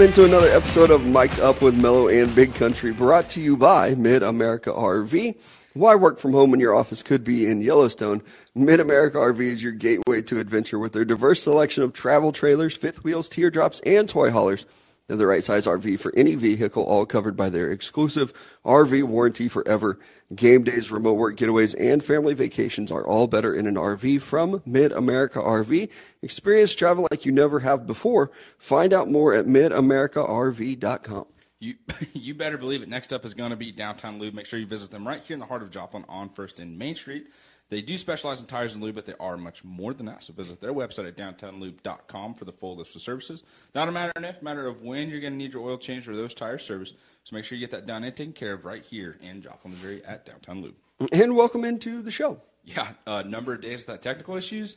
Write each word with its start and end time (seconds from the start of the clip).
Welcome 0.00 0.22
into 0.22 0.34
another 0.34 0.50
episode 0.56 0.90
of 0.90 1.04
Mic'd 1.04 1.40
Up 1.40 1.60
with 1.60 1.78
Mellow 1.78 2.08
and 2.08 2.34
Big 2.34 2.54
Country, 2.54 2.90
brought 2.90 3.28
to 3.30 3.40
you 3.42 3.54
by 3.54 3.94
Mid 3.96 4.22
America 4.22 4.72
RV. 4.72 5.38
Why 5.74 5.94
work 5.94 6.18
from 6.18 6.32
home 6.32 6.50
when 6.50 6.58
your 6.58 6.74
office 6.74 7.02
could 7.02 7.22
be 7.22 7.44
in 7.44 7.60
Yellowstone? 7.60 8.22
Mid 8.54 8.80
America 8.80 9.18
RV 9.18 9.40
is 9.40 9.62
your 9.62 9.74
gateway 9.74 10.22
to 10.22 10.40
adventure 10.40 10.78
with 10.78 10.94
their 10.94 11.04
diverse 11.04 11.42
selection 11.42 11.82
of 11.82 11.92
travel 11.92 12.32
trailers, 12.32 12.74
fifth 12.74 13.04
wheels, 13.04 13.28
teardrops, 13.28 13.80
and 13.80 14.08
toy 14.08 14.30
haulers. 14.30 14.64
They're 15.10 15.16
the 15.16 15.26
right 15.26 15.42
size 15.42 15.66
RV 15.66 15.98
for 15.98 16.12
any 16.16 16.36
vehicle, 16.36 16.84
all 16.84 17.04
covered 17.04 17.36
by 17.36 17.50
their 17.50 17.72
exclusive 17.72 18.32
RV 18.64 19.02
warranty 19.02 19.48
forever. 19.48 19.98
Game 20.32 20.62
days, 20.62 20.92
remote 20.92 21.14
work 21.14 21.36
getaways, 21.36 21.74
and 21.80 22.04
family 22.04 22.32
vacations 22.32 22.92
are 22.92 23.04
all 23.04 23.26
better 23.26 23.52
in 23.52 23.66
an 23.66 23.74
RV 23.74 24.22
from 24.22 24.62
Mid 24.64 24.92
America 24.92 25.40
RV. 25.40 25.88
Experience 26.22 26.76
travel 26.76 27.08
like 27.10 27.26
you 27.26 27.32
never 27.32 27.58
have 27.58 27.88
before. 27.88 28.30
Find 28.56 28.92
out 28.92 29.10
more 29.10 29.34
at 29.34 29.46
midamericarv.com. 29.46 31.26
You 31.58 31.74
you 32.12 32.34
better 32.34 32.56
believe 32.56 32.82
it. 32.82 32.88
Next 32.88 33.12
up 33.12 33.24
is 33.24 33.34
going 33.34 33.50
to 33.50 33.56
be 33.56 33.72
Downtown 33.72 34.20
Lube. 34.20 34.32
Make 34.32 34.46
sure 34.46 34.60
you 34.60 34.66
visit 34.66 34.92
them 34.92 35.04
right 35.04 35.20
here 35.24 35.34
in 35.34 35.40
the 35.40 35.46
heart 35.46 35.62
of 35.62 35.72
Joplin 35.72 36.04
on 36.08 36.28
First 36.28 36.60
and 36.60 36.78
Main 36.78 36.94
Street. 36.94 37.26
They 37.70 37.80
do 37.82 37.96
specialize 37.98 38.40
in 38.40 38.46
tires 38.46 38.74
and 38.74 38.82
lube, 38.82 38.96
but 38.96 39.06
they 39.06 39.14
are 39.20 39.36
much 39.36 39.62
more 39.62 39.94
than 39.94 40.06
that. 40.06 40.24
So 40.24 40.32
visit 40.32 40.60
their 40.60 40.72
website 40.74 41.06
at 41.06 41.16
downtownlube.com 41.16 42.34
for 42.34 42.44
the 42.44 42.52
full 42.52 42.76
list 42.76 42.96
of 42.96 43.02
services. 43.02 43.44
Not 43.74 43.88
a 43.88 43.92
matter 43.92 44.12
of 44.16 44.24
if, 44.24 44.42
matter 44.42 44.66
of 44.66 44.82
when 44.82 45.08
you're 45.08 45.20
going 45.20 45.32
to 45.34 45.36
need 45.38 45.54
your 45.54 45.62
oil 45.68 45.78
change 45.78 46.08
or 46.08 46.16
those 46.16 46.34
tires 46.34 46.64
service. 46.64 46.92
So 47.22 47.36
make 47.36 47.44
sure 47.44 47.56
you 47.56 47.66
get 47.66 47.70
that 47.70 47.86
done 47.86 48.02
and 48.02 48.14
taken 48.14 48.32
care 48.32 48.52
of 48.52 48.64
right 48.64 48.82
here 48.84 49.16
in 49.22 49.40
Joplin, 49.40 49.72
Missouri 49.72 50.02
at 50.04 50.26
Downtown 50.26 50.62
Lube. 50.62 50.74
And 51.12 51.36
welcome 51.36 51.64
into 51.64 52.02
the 52.02 52.10
show. 52.10 52.40
Yeah, 52.64 52.88
uh, 53.06 53.22
number 53.22 53.54
of 53.54 53.60
days 53.60 53.86
without 53.86 54.02
technical 54.02 54.36
issues. 54.36 54.76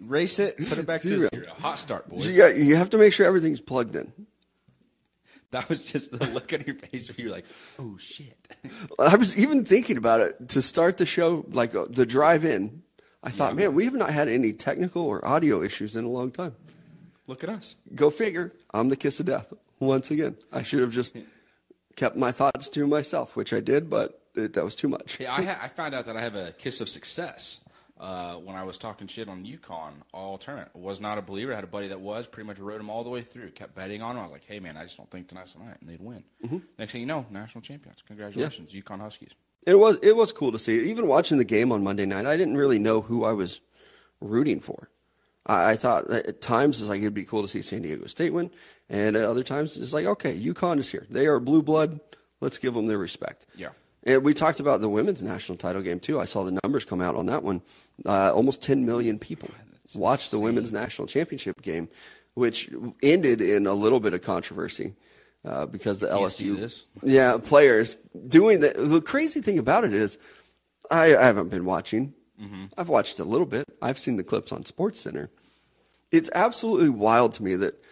Race 0.00 0.38
it, 0.38 0.56
put 0.68 0.78
it 0.78 0.86
back 0.86 1.00
Zero. 1.00 1.28
to 1.28 1.36
zero. 1.36 1.52
Hot 1.60 1.78
start, 1.78 2.08
boys. 2.08 2.26
You, 2.28 2.36
got, 2.36 2.56
you 2.56 2.76
have 2.76 2.90
to 2.90 2.98
make 2.98 3.12
sure 3.12 3.26
everything's 3.26 3.60
plugged 3.60 3.96
in. 3.96 4.12
That 5.54 5.68
was 5.68 5.84
just 5.84 6.10
the 6.10 6.26
look 6.26 6.52
on 6.52 6.64
your 6.66 6.74
face 6.74 7.08
where 7.08 7.16
you're 7.16 7.30
like, 7.30 7.44
oh 7.78 7.96
shit. 7.96 8.36
I 8.98 9.14
was 9.14 9.38
even 9.38 9.64
thinking 9.64 9.96
about 9.96 10.20
it 10.20 10.48
to 10.48 10.60
start 10.60 10.96
the 10.96 11.06
show, 11.06 11.44
like 11.48 11.76
uh, 11.76 11.86
the 11.88 12.04
drive 12.04 12.44
in. 12.44 12.82
I 13.22 13.30
thought, 13.30 13.54
man, 13.54 13.72
we 13.72 13.84
have 13.84 13.94
not 13.94 14.10
had 14.10 14.28
any 14.28 14.52
technical 14.52 15.02
or 15.02 15.26
audio 15.26 15.62
issues 15.62 15.94
in 15.94 16.04
a 16.04 16.08
long 16.08 16.32
time. 16.32 16.56
Look 17.28 17.44
at 17.44 17.50
us. 17.50 17.76
Go 17.94 18.10
figure. 18.10 18.52
I'm 18.72 18.88
the 18.88 18.96
kiss 18.96 19.20
of 19.20 19.26
death 19.26 19.52
once 19.78 20.10
again. 20.10 20.36
I 20.52 20.62
should 20.62 20.80
have 20.80 20.92
just 20.92 21.16
kept 21.94 22.16
my 22.16 22.32
thoughts 22.32 22.68
to 22.70 22.86
myself, 22.88 23.36
which 23.36 23.52
I 23.52 23.60
did, 23.60 23.88
but 23.88 24.20
it, 24.34 24.54
that 24.54 24.64
was 24.64 24.74
too 24.74 24.88
much. 24.88 25.20
Yeah, 25.20 25.32
I, 25.32 25.42
ha- 25.42 25.60
I 25.62 25.68
found 25.68 25.94
out 25.94 26.06
that 26.06 26.16
I 26.16 26.20
have 26.20 26.34
a 26.34 26.50
kiss 26.50 26.80
of 26.80 26.88
success 26.88 27.60
uh, 28.04 28.34
when 28.34 28.54
I 28.54 28.64
was 28.64 28.76
talking 28.76 29.06
shit 29.06 29.30
on 29.30 29.46
UConn 29.46 29.92
all 30.12 30.36
tournament. 30.36 30.76
Was 30.76 31.00
not 31.00 31.16
a 31.16 31.22
believer. 31.22 31.52
I 31.52 31.54
had 31.54 31.64
a 31.64 31.68
buddy 31.68 31.88
that 31.88 32.00
was. 32.00 32.26
Pretty 32.26 32.46
much 32.46 32.58
rode 32.58 32.78
him 32.78 32.90
all 32.90 33.02
the 33.02 33.08
way 33.08 33.22
through. 33.22 33.50
Kept 33.52 33.74
betting 33.74 34.02
on 34.02 34.16
him. 34.16 34.20
I 34.20 34.22
was 34.24 34.32
like, 34.32 34.44
hey, 34.44 34.60
man, 34.60 34.76
I 34.76 34.84
just 34.84 34.98
don't 34.98 35.10
think 35.10 35.28
tonight's 35.28 35.54
the 35.54 35.60
night. 35.60 35.78
And 35.80 35.88
they'd 35.88 36.02
win. 36.02 36.22
Mm-hmm. 36.44 36.58
Next 36.78 36.92
thing 36.92 37.00
you 37.00 37.06
know, 37.06 37.24
national 37.30 37.62
champions. 37.62 38.02
Congratulations, 38.06 38.72
UConn 38.72 39.00
Huskies. 39.00 39.30
It 39.66 39.78
was 39.78 39.96
it 40.02 40.14
was 40.14 40.32
cool 40.32 40.52
to 40.52 40.58
see. 40.58 40.90
Even 40.90 41.06
watching 41.06 41.38
the 41.38 41.44
game 41.44 41.72
on 41.72 41.82
Monday 41.82 42.04
night, 42.04 42.26
I 42.26 42.36
didn't 42.36 42.58
really 42.58 42.78
know 42.78 43.00
who 43.00 43.24
I 43.24 43.32
was 43.32 43.62
rooting 44.20 44.60
for. 44.60 44.90
I, 45.46 45.70
I 45.70 45.76
thought 45.76 46.08
that 46.08 46.26
at 46.26 46.42
times 46.42 46.82
it's 46.82 46.90
like 46.90 47.00
it'd 47.00 47.14
be 47.14 47.24
cool 47.24 47.40
to 47.40 47.48
see 47.48 47.62
San 47.62 47.80
Diego 47.80 48.06
State 48.06 48.34
win, 48.34 48.50
and 48.90 49.16
at 49.16 49.24
other 49.24 49.42
times 49.42 49.78
it's 49.78 49.94
like, 49.94 50.04
okay, 50.04 50.38
UConn 50.38 50.78
is 50.78 50.90
here. 50.90 51.06
They 51.08 51.24
are 51.24 51.40
blue 51.40 51.62
blood. 51.62 52.00
Let's 52.42 52.58
give 52.58 52.74
them 52.74 52.86
their 52.86 52.98
respect. 52.98 53.46
Yeah. 53.56 53.70
And 54.04 54.22
we 54.22 54.34
talked 54.34 54.60
about 54.60 54.80
the 54.80 54.88
women's 54.88 55.22
national 55.22 55.56
title 55.58 55.82
game 55.82 55.98
too. 55.98 56.20
I 56.20 56.26
saw 56.26 56.44
the 56.44 56.58
numbers 56.62 56.84
come 56.84 57.00
out 57.00 57.16
on 57.16 57.26
that 57.26 57.42
one. 57.42 57.62
Uh, 58.04 58.32
almost 58.32 58.62
10 58.62 58.84
million 58.84 59.18
people 59.18 59.50
watched 59.94 60.30
the 60.30 60.38
women's 60.38 60.72
national 60.72 61.08
championship 61.08 61.62
game, 61.62 61.88
which 62.34 62.70
ended 63.02 63.40
in 63.40 63.66
a 63.66 63.74
little 63.74 64.00
bit 64.00 64.12
of 64.12 64.22
controversy 64.22 64.94
uh, 65.44 65.66
because 65.66 65.98
the 65.98 66.08
LSU 66.08 66.56
yeah 67.02 67.36
players 67.38 67.96
doing 68.28 68.60
that. 68.60 68.76
The 68.76 69.00
crazy 69.00 69.40
thing 69.40 69.58
about 69.58 69.84
it 69.84 69.94
is, 69.94 70.18
I, 70.90 71.16
I 71.16 71.24
haven't 71.24 71.48
been 71.48 71.64
watching. 71.64 72.14
I've 72.76 72.88
watched 72.88 73.20
a 73.20 73.24
little 73.24 73.46
bit. 73.46 73.64
I've 73.80 73.98
seen 73.98 74.16
the 74.16 74.24
clips 74.24 74.52
on 74.52 74.64
Sports 74.64 75.00
Center. 75.00 75.30
It's 76.10 76.30
absolutely 76.34 76.88
wild 76.88 77.34
to 77.34 77.42
me 77.42 77.56
that 77.56 77.82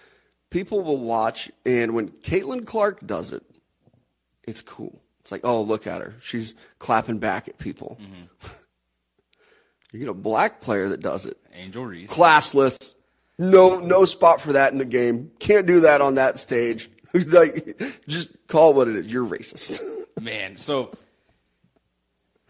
people 0.50 0.82
will 0.82 0.98
watch, 0.98 1.50
and 1.64 1.94
when 1.94 2.08
Caitlin 2.08 2.66
Clark 2.66 3.06
does 3.06 3.32
it, 3.32 3.44
it's 4.44 4.60
cool. 4.60 5.00
It's 5.22 5.32
like, 5.32 5.42
oh, 5.44 5.62
look 5.62 5.86
at 5.86 6.00
her. 6.00 6.14
She's 6.20 6.54
clapping 6.78 7.18
back 7.18 7.48
at 7.48 7.58
people. 7.58 7.98
Mm-hmm. 8.00 8.48
you 9.92 10.00
get 10.00 10.08
a 10.08 10.14
black 10.14 10.60
player 10.60 10.88
that 10.88 11.00
does 11.00 11.26
it. 11.26 11.38
Angel 11.54 11.86
Reese. 11.86 12.10
Classless. 12.10 12.94
No, 13.38 13.78
no 13.78 14.04
spot 14.04 14.40
for 14.40 14.52
that 14.54 14.72
in 14.72 14.78
the 14.78 14.84
game. 14.84 15.30
Can't 15.38 15.66
do 15.66 15.80
that 15.80 16.00
on 16.00 16.16
that 16.16 16.38
stage. 16.38 16.90
like, 17.14 17.80
just 18.08 18.30
call 18.48 18.72
it 18.72 18.76
what 18.76 18.88
it 18.88 18.96
is. 18.96 19.12
You're 19.12 19.26
racist. 19.26 19.80
Man, 20.20 20.56
so 20.56 20.90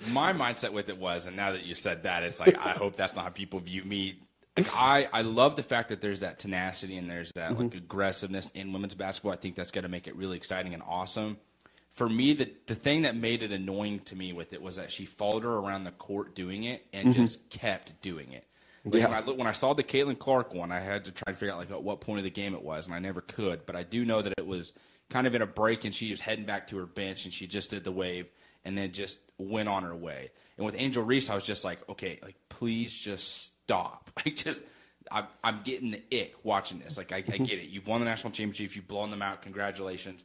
my 0.09 0.33
mindset 0.33 0.73
with 0.73 0.89
it 0.89 0.99
was, 0.99 1.27
and 1.27 1.37
now 1.37 1.53
that 1.53 1.65
you 1.65 1.75
said 1.75 2.05
that, 2.05 2.23
it's 2.23 2.41
like 2.41 2.59
I 2.59 2.71
hope 2.71 2.97
that's 2.97 3.15
not 3.15 3.25
how 3.25 3.31
people 3.31 3.61
view 3.61 3.85
me. 3.85 4.21
Like 4.57 4.69
I, 4.75 5.09
I 5.13 5.23
love 5.23 5.57
the 5.57 5.63
fact 5.63 5.89
that 5.91 6.01
there's 6.01 6.21
that 6.21 6.39
tenacity 6.39 6.97
and 6.97 7.09
there's 7.09 7.33
that 7.33 7.57
like 7.57 7.69
mm-hmm. 7.69 7.79
aggressiveness 7.79 8.51
in 8.55 8.73
women's 8.73 8.95
basketball. 8.95 9.33
I 9.33 9.37
think 9.37 9.57
that's 9.57 9.71
going 9.71 9.85
to 9.85 9.89
make 9.89 10.07
it 10.07 10.17
really 10.17 10.37
exciting 10.37 10.75
and 10.75 10.83
awesome. 10.87 11.39
For 11.95 12.09
me, 12.09 12.33
the 12.33 12.51
the 12.67 12.75
thing 12.75 13.03
that 13.03 13.17
made 13.17 13.43
it 13.43 13.53
annoying 13.53 14.01
to 14.01 14.17
me 14.17 14.33
with 14.33 14.53
it 14.53 14.63
was 14.63 14.77
that 14.77 14.91
she 14.91 15.05
followed 15.05 15.43
her 15.45 15.55
around 15.55 15.85
the 15.85 15.93
court 15.93 16.35
doing 16.35 16.65
it 16.65 16.87
and 16.93 17.09
mm-hmm. 17.09 17.23
just 17.23 17.51
kept 17.51 18.01
doing 18.03 18.33
it. 18.33 18.47
Like 18.85 18.95
Yeah. 18.95 19.09
when, 19.09 19.15
I, 19.15 19.21
look- 19.21 19.39
when 19.39 19.47
I 19.47 19.53
saw 19.53 19.75
the 19.75 19.85
Caitlin 19.85 20.19
Clark 20.19 20.55
one, 20.55 20.73
I 20.73 20.81
had 20.81 21.05
to 21.05 21.13
try 21.13 21.25
and 21.29 21.39
figure 21.39 21.53
out 21.53 21.59
like 21.59 21.71
at 21.71 21.83
what 21.83 22.01
point 22.01 22.19
of 22.19 22.25
the 22.25 22.31
game 22.31 22.55
it 22.55 22.63
was, 22.63 22.87
and 22.87 22.95
I 22.95 22.99
never 22.99 23.21
could. 23.21 23.67
But 23.67 23.77
I 23.77 23.83
do 23.83 24.05
know 24.05 24.23
that 24.23 24.35
it 24.39 24.47
was 24.47 24.73
kind 25.11 25.27
of 25.27 25.35
in 25.35 25.43
a 25.43 25.47
break, 25.47 25.85
and 25.85 25.95
she 25.95 26.11
was 26.11 26.21
heading 26.21 26.47
back 26.47 26.69
to 26.69 26.79
her 26.79 26.87
bench, 26.87 27.25
and 27.25 27.33
she 27.33 27.47
just 27.47 27.71
did 27.71 27.85
the 27.85 27.93
wave, 27.93 28.33
and 28.65 28.77
then 28.77 28.93
just 28.93 29.19
went 29.39 29.69
on 29.69 29.83
her 29.83 29.95
way. 29.95 30.31
And 30.57 30.65
with 30.65 30.75
Angel 30.77 31.03
Reese, 31.03 31.31
I 31.31 31.35
was 31.35 31.45
just 31.45 31.65
like, 31.65 31.87
okay, 31.89 32.19
like 32.23 32.37
please 32.49 32.97
just 32.97 33.47
stop. 33.47 34.11
Like 34.25 34.37
just, 34.37 34.63
I'm, 35.11 35.27
I'm 35.43 35.61
getting 35.65 35.91
the 35.91 36.03
ick 36.13 36.35
watching 36.45 36.79
this. 36.79 36.97
Like 36.97 37.13
I, 37.13 37.17
I 37.17 37.39
get 37.39 37.59
it. 37.59 37.71
You've 37.71 37.87
won 37.87 38.01
the 38.01 38.05
national 38.05 38.33
championship. 38.33 38.77
You've 38.77 38.87
blown 38.87 39.11
them 39.11 39.23
out. 39.23 39.43
Congratulations. 39.43 40.23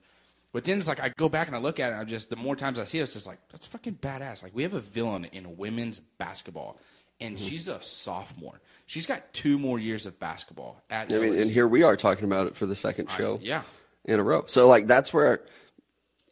But 0.53 0.63
then 0.63 0.77
it's 0.77 0.87
like 0.87 0.99
I 0.99 1.09
go 1.09 1.29
back 1.29 1.47
and 1.47 1.55
I 1.55 1.59
look 1.59 1.79
at 1.79 1.89
it. 1.89 1.91
And 1.93 2.01
I'm 2.01 2.07
just 2.07 2.29
the 2.29 2.35
more 2.35 2.55
times 2.55 2.79
I 2.79 2.83
see 2.85 2.99
it, 2.99 3.03
it's 3.03 3.13
just 3.13 3.27
like 3.27 3.39
that's 3.49 3.65
fucking 3.65 3.95
badass. 3.95 4.43
Like 4.43 4.55
we 4.55 4.63
have 4.63 4.73
a 4.73 4.79
villain 4.79 5.25
in 5.25 5.57
women's 5.57 5.99
basketball, 6.17 6.79
and 7.19 7.39
she's 7.39 7.67
a 7.67 7.81
sophomore. 7.81 8.59
She's 8.85 9.05
got 9.05 9.33
two 9.33 9.59
more 9.59 9.79
years 9.79 10.05
of 10.05 10.19
basketball 10.19 10.81
at. 10.89 11.11
I 11.11 11.17
mean, 11.19 11.33
LSU. 11.33 11.41
and 11.41 11.51
here 11.51 11.67
we 11.67 11.83
are 11.83 11.97
talking 11.97 12.25
about 12.25 12.47
it 12.47 12.55
for 12.55 12.65
the 12.65 12.75
second 12.75 13.09
I- 13.09 13.17
show 13.17 13.39
yeah. 13.41 13.63
in 14.05 14.19
a 14.19 14.23
row. 14.23 14.45
So, 14.47 14.67
like, 14.67 14.87
that's 14.87 15.13
where 15.13 15.41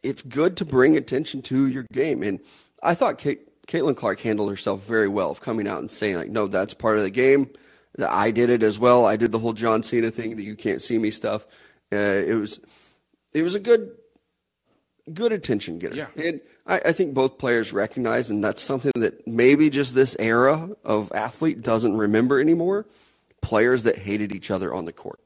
it's 0.02 0.22
good 0.22 0.56
to 0.58 0.64
bring 0.64 0.96
attention 0.96 1.42
to 1.42 1.66
your 1.66 1.84
game. 1.92 2.22
And 2.22 2.40
I 2.82 2.94
thought 2.94 3.18
Kate, 3.18 3.40
Caitlin 3.66 3.96
Clark 3.96 4.20
handled 4.20 4.50
herself 4.50 4.84
very 4.86 5.08
well 5.08 5.30
of 5.30 5.40
coming 5.40 5.66
out 5.66 5.80
and 5.80 5.90
saying, 5.90 6.16
like, 6.16 6.30
no, 6.30 6.46
that's 6.46 6.74
part 6.74 6.96
of 6.96 7.02
the 7.02 7.10
game. 7.10 7.50
I 7.98 8.30
did 8.30 8.50
it 8.50 8.62
as 8.62 8.78
well. 8.78 9.06
I 9.06 9.16
did 9.16 9.32
the 9.32 9.38
whole 9.38 9.54
John 9.54 9.82
Cena 9.82 10.10
thing, 10.10 10.36
that 10.36 10.42
you 10.42 10.54
can't 10.54 10.82
see 10.82 10.98
me 10.98 11.10
stuff. 11.10 11.46
Uh, 11.92 11.96
it 11.96 12.38
was, 12.38 12.60
it 13.32 13.42
was 13.42 13.54
a 13.54 13.60
good, 13.60 13.90
good 15.12 15.32
attention 15.32 15.78
getter. 15.78 15.94
Yeah. 15.94 16.06
And 16.16 16.40
I, 16.66 16.80
I 16.86 16.92
think 16.92 17.14
both 17.14 17.38
players 17.38 17.72
recognize, 17.72 18.30
and 18.30 18.42
that's 18.42 18.62
something 18.62 18.92
that 18.96 19.26
maybe 19.26 19.70
just 19.70 19.94
this 19.94 20.16
era 20.18 20.70
of 20.84 21.12
athlete 21.12 21.62
doesn't 21.62 21.96
remember 21.96 22.40
anymore. 22.40 22.86
Players 23.40 23.84
that 23.84 23.98
hated 23.98 24.34
each 24.34 24.50
other 24.50 24.74
on 24.74 24.84
the 24.84 24.92
court. 24.92 25.20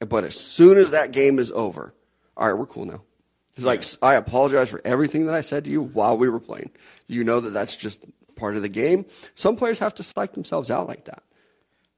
But 0.00 0.24
as 0.24 0.38
soon 0.38 0.76
as 0.76 0.90
that 0.90 1.12
game 1.12 1.38
is 1.38 1.50
over, 1.52 1.94
all 2.36 2.46
right, 2.46 2.58
we're 2.58 2.66
cool 2.66 2.84
now. 2.84 3.02
It's 3.56 3.64
like, 3.64 3.84
I 4.02 4.14
apologize 4.14 4.68
for 4.68 4.80
everything 4.84 5.26
that 5.26 5.34
I 5.34 5.40
said 5.40 5.64
to 5.64 5.70
you 5.70 5.80
while 5.80 6.18
we 6.18 6.28
were 6.28 6.40
playing. 6.40 6.70
You 7.06 7.22
know 7.22 7.40
that 7.40 7.50
that's 7.50 7.76
just 7.76 8.04
part 8.34 8.56
of 8.56 8.62
the 8.62 8.68
game. 8.68 9.06
Some 9.36 9.56
players 9.56 9.78
have 9.78 9.94
to 9.94 10.02
psych 10.02 10.32
themselves 10.34 10.70
out 10.70 10.88
like 10.88 11.04
that. 11.04 11.22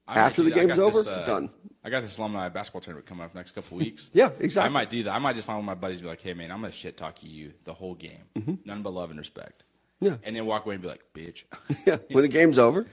I 0.07 0.19
After 0.19 0.41
the 0.43 0.51
game's 0.51 0.79
over, 0.79 0.99
this, 0.99 1.07
uh, 1.07 1.25
done. 1.25 1.49
I 1.83 1.89
got 1.89 2.01
this 2.01 2.17
alumni 2.17 2.49
basketball 2.49 2.81
tournament 2.81 3.07
coming 3.07 3.23
up 3.25 3.35
next 3.35 3.51
couple 3.51 3.77
weeks. 3.77 4.09
Yeah, 4.13 4.29
exactly. 4.39 4.69
I 4.69 4.71
might 4.71 4.89
do 4.89 5.03
that. 5.03 5.11
I 5.11 5.19
might 5.19 5.35
just 5.35 5.45
find 5.47 5.57
one 5.57 5.63
of 5.63 5.65
my 5.67 5.79
buddies 5.79 5.97
and 5.99 6.05
be 6.05 6.09
like, 6.09 6.21
"Hey, 6.21 6.33
man, 6.33 6.51
I'm 6.51 6.61
gonna 6.61 6.71
shit 6.71 6.97
talk 6.97 7.23
you 7.23 7.53
the 7.65 7.73
whole 7.73 7.95
game, 7.95 8.59
none 8.65 8.81
but 8.83 8.93
love 8.93 9.09
and 9.09 9.19
respect." 9.19 9.63
Mm-hmm. 10.01 10.05
Yeah. 10.05 10.17
and 10.23 10.35
then 10.35 10.45
walk 10.45 10.65
away 10.65 10.75
and 10.75 10.81
be 10.81 10.87
like, 10.87 11.03
"Bitch." 11.13 11.43
Yeah, 11.85 11.97
when 12.11 12.21
the 12.21 12.27
game's 12.39 12.57
over, 12.57 12.85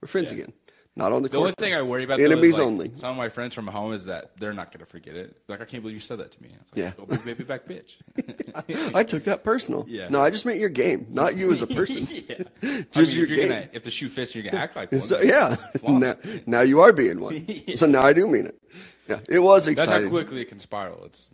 we're 0.00 0.08
friends 0.08 0.32
Yeah. 0.32 0.38
again. 0.38 0.52
Not 0.96 1.10
on 1.12 1.22
the 1.22 1.28
The 1.28 1.38
only 1.38 1.52
thing 1.52 1.74
I 1.74 1.82
worry 1.82 2.04
about 2.04 2.18
though, 2.18 2.24
Enemies 2.24 2.52
is, 2.54 2.58
like, 2.60 2.66
only. 2.66 2.92
Some 2.94 3.10
of 3.10 3.16
my 3.16 3.28
friends 3.28 3.52
from 3.52 3.66
home 3.66 3.92
is 3.94 4.04
that 4.04 4.30
they're 4.38 4.52
not 4.52 4.70
gonna 4.70 4.86
forget 4.86 5.16
it. 5.16 5.36
Like, 5.48 5.60
I 5.60 5.64
can't 5.64 5.82
believe 5.82 5.96
you 5.96 6.00
said 6.00 6.18
that 6.20 6.30
to 6.30 6.42
me. 6.42 6.50
Like, 6.50 6.60
Yeah. 6.74 6.92
Go 6.96 7.04
big 7.06 7.24
baby 7.24 7.42
back, 7.42 7.66
bitch. 7.66 7.96
I 8.94 9.02
took 9.02 9.24
that 9.24 9.42
personal. 9.42 9.84
Yeah. 9.94 10.08
No, 10.08 10.20
I 10.20 10.30
just 10.30 10.46
meant 10.46 10.60
your 10.60 10.68
game, 10.68 11.06
not 11.10 11.36
you 11.36 11.52
as 11.52 11.62
a 11.62 11.66
person. 11.78 12.06
yeah. 12.10 12.44
Just 12.92 12.96
I 12.96 13.00
mean, 13.00 13.16
your 13.16 13.26
game. 13.26 13.48
gonna, 13.48 13.68
if 13.72 13.82
the 13.82 13.90
shoe 13.90 14.08
fits, 14.08 14.34
you're 14.34 14.44
gonna 14.44 14.56
act 14.58 14.76
like 14.76 14.92
one. 14.92 15.00
So, 15.00 15.20
yeah. 15.20 15.56
now, 15.86 16.14
now 16.46 16.60
you 16.60 16.80
are 16.80 16.92
being 16.92 17.18
one. 17.20 17.44
So 17.76 17.86
now 17.86 18.02
I 18.02 18.12
do 18.12 18.28
mean 18.28 18.46
it. 18.46 18.60
Yeah, 19.08 19.18
it 19.28 19.40
was 19.40 19.66
exciting. 19.68 19.90
That's 19.92 20.04
how 20.04 20.08
quickly 20.10 20.40
it 20.42 20.46
can 20.46 20.58
spiral. 20.60 21.04
It's 21.04 21.28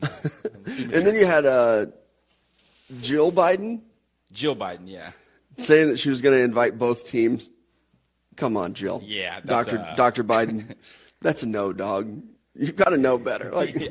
and 0.66 1.06
then 1.06 1.14
you 1.14 1.24
had 1.26 1.46
uh, 1.46 1.86
Jill 3.00 3.30
Biden. 3.30 3.82
Jill 4.32 4.56
Biden, 4.56 4.82
yeah. 4.86 5.12
saying 5.58 5.88
that 5.88 5.98
she 5.98 6.08
was 6.10 6.20
going 6.22 6.36
to 6.36 6.42
invite 6.42 6.78
both 6.78 7.06
teams. 7.06 7.50
Come 8.40 8.56
on, 8.56 8.74
Jill. 8.74 9.02
Yeah, 9.04 9.40
that's 9.44 9.68
Doctor 9.68 9.76
a- 9.76 9.94
Doctor 9.96 10.24
Biden. 10.32 10.74
That's 11.20 11.42
a 11.42 11.46
no, 11.46 11.72
dog. 11.72 12.22
You've 12.54 12.76
got 12.76 12.88
to 12.90 12.96
know 12.98 13.18
better. 13.18 13.50
Like 13.54 13.74
Yeah. 13.74 13.90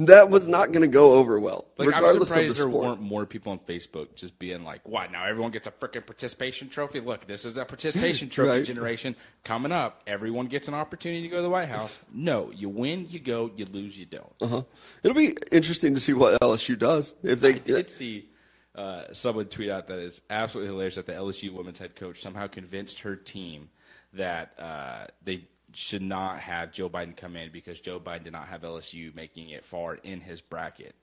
that 0.00 0.28
was 0.28 0.46
not 0.46 0.66
going 0.72 0.82
to 0.82 0.86
go 0.88 1.14
over 1.14 1.40
well, 1.40 1.64
Like 1.78 1.86
I'm 1.88 1.94
regardless 1.94 2.16
of 2.24 2.28
surprised 2.28 2.50
the 2.50 2.62
there 2.64 2.70
sport. 2.70 2.84
weren't 2.84 3.00
more 3.00 3.24
people 3.24 3.52
on 3.52 3.58
Facebook 3.60 4.14
just 4.14 4.38
being 4.38 4.64
like, 4.64 4.86
"What? 4.86 5.10
Now 5.10 5.24
everyone 5.24 5.50
gets 5.50 5.66
a 5.66 5.70
freaking 5.70 6.04
participation 6.04 6.68
trophy? 6.68 7.00
Look, 7.00 7.26
this 7.26 7.46
is 7.46 7.54
that 7.54 7.66
participation 7.68 8.28
trophy 8.36 8.50
Right. 8.50 8.64
generation 8.66 9.16
coming 9.44 9.72
up. 9.72 10.02
Everyone 10.06 10.46
gets 10.48 10.68
an 10.68 10.74
opportunity 10.74 11.22
to 11.22 11.28
go 11.28 11.36
to 11.36 11.42
the 11.42 11.48
White 11.48 11.68
House. 11.68 11.98
No, 12.12 12.50
you 12.54 12.68
win, 12.68 13.06
you 13.08 13.18
go. 13.18 13.50
You 13.56 13.64
lose, 13.64 13.96
you 13.96 14.04
don't." 14.04 14.32
Uh-huh. 14.42 14.62
It'll 15.02 15.16
be 15.16 15.34
interesting 15.50 15.94
to 15.94 16.00
see 16.02 16.12
what 16.12 16.38
LSU 16.42 16.78
does 16.78 17.14
if 17.22 17.40
they. 17.40 17.54
I 17.54 17.58
did 17.58 17.88
see 17.88 18.28
uh, 18.76 19.12
someone 19.12 19.46
tweet 19.46 19.70
out 19.70 19.88
that 19.88 19.98
it's 19.98 20.20
absolutely 20.28 20.72
hilarious 20.72 20.96
that 20.96 21.06
the 21.06 21.12
LSU 21.12 21.52
women's 21.52 21.78
head 21.78 21.96
coach 21.96 22.20
somehow 22.20 22.46
convinced 22.46 23.00
her 23.00 23.16
team 23.16 23.70
that 24.12 24.52
uh, 24.58 25.06
they 25.24 25.46
should 25.72 26.02
not 26.02 26.38
have 26.40 26.72
Joe 26.72 26.88
Biden 26.88 27.16
come 27.16 27.36
in 27.36 27.50
because 27.50 27.80
Joe 27.80 27.98
Biden 27.98 28.24
did 28.24 28.32
not 28.32 28.48
have 28.48 28.62
LSU 28.62 29.14
making 29.14 29.50
it 29.50 29.64
far 29.64 29.94
in 29.94 30.20
his 30.20 30.40
bracket. 30.40 30.94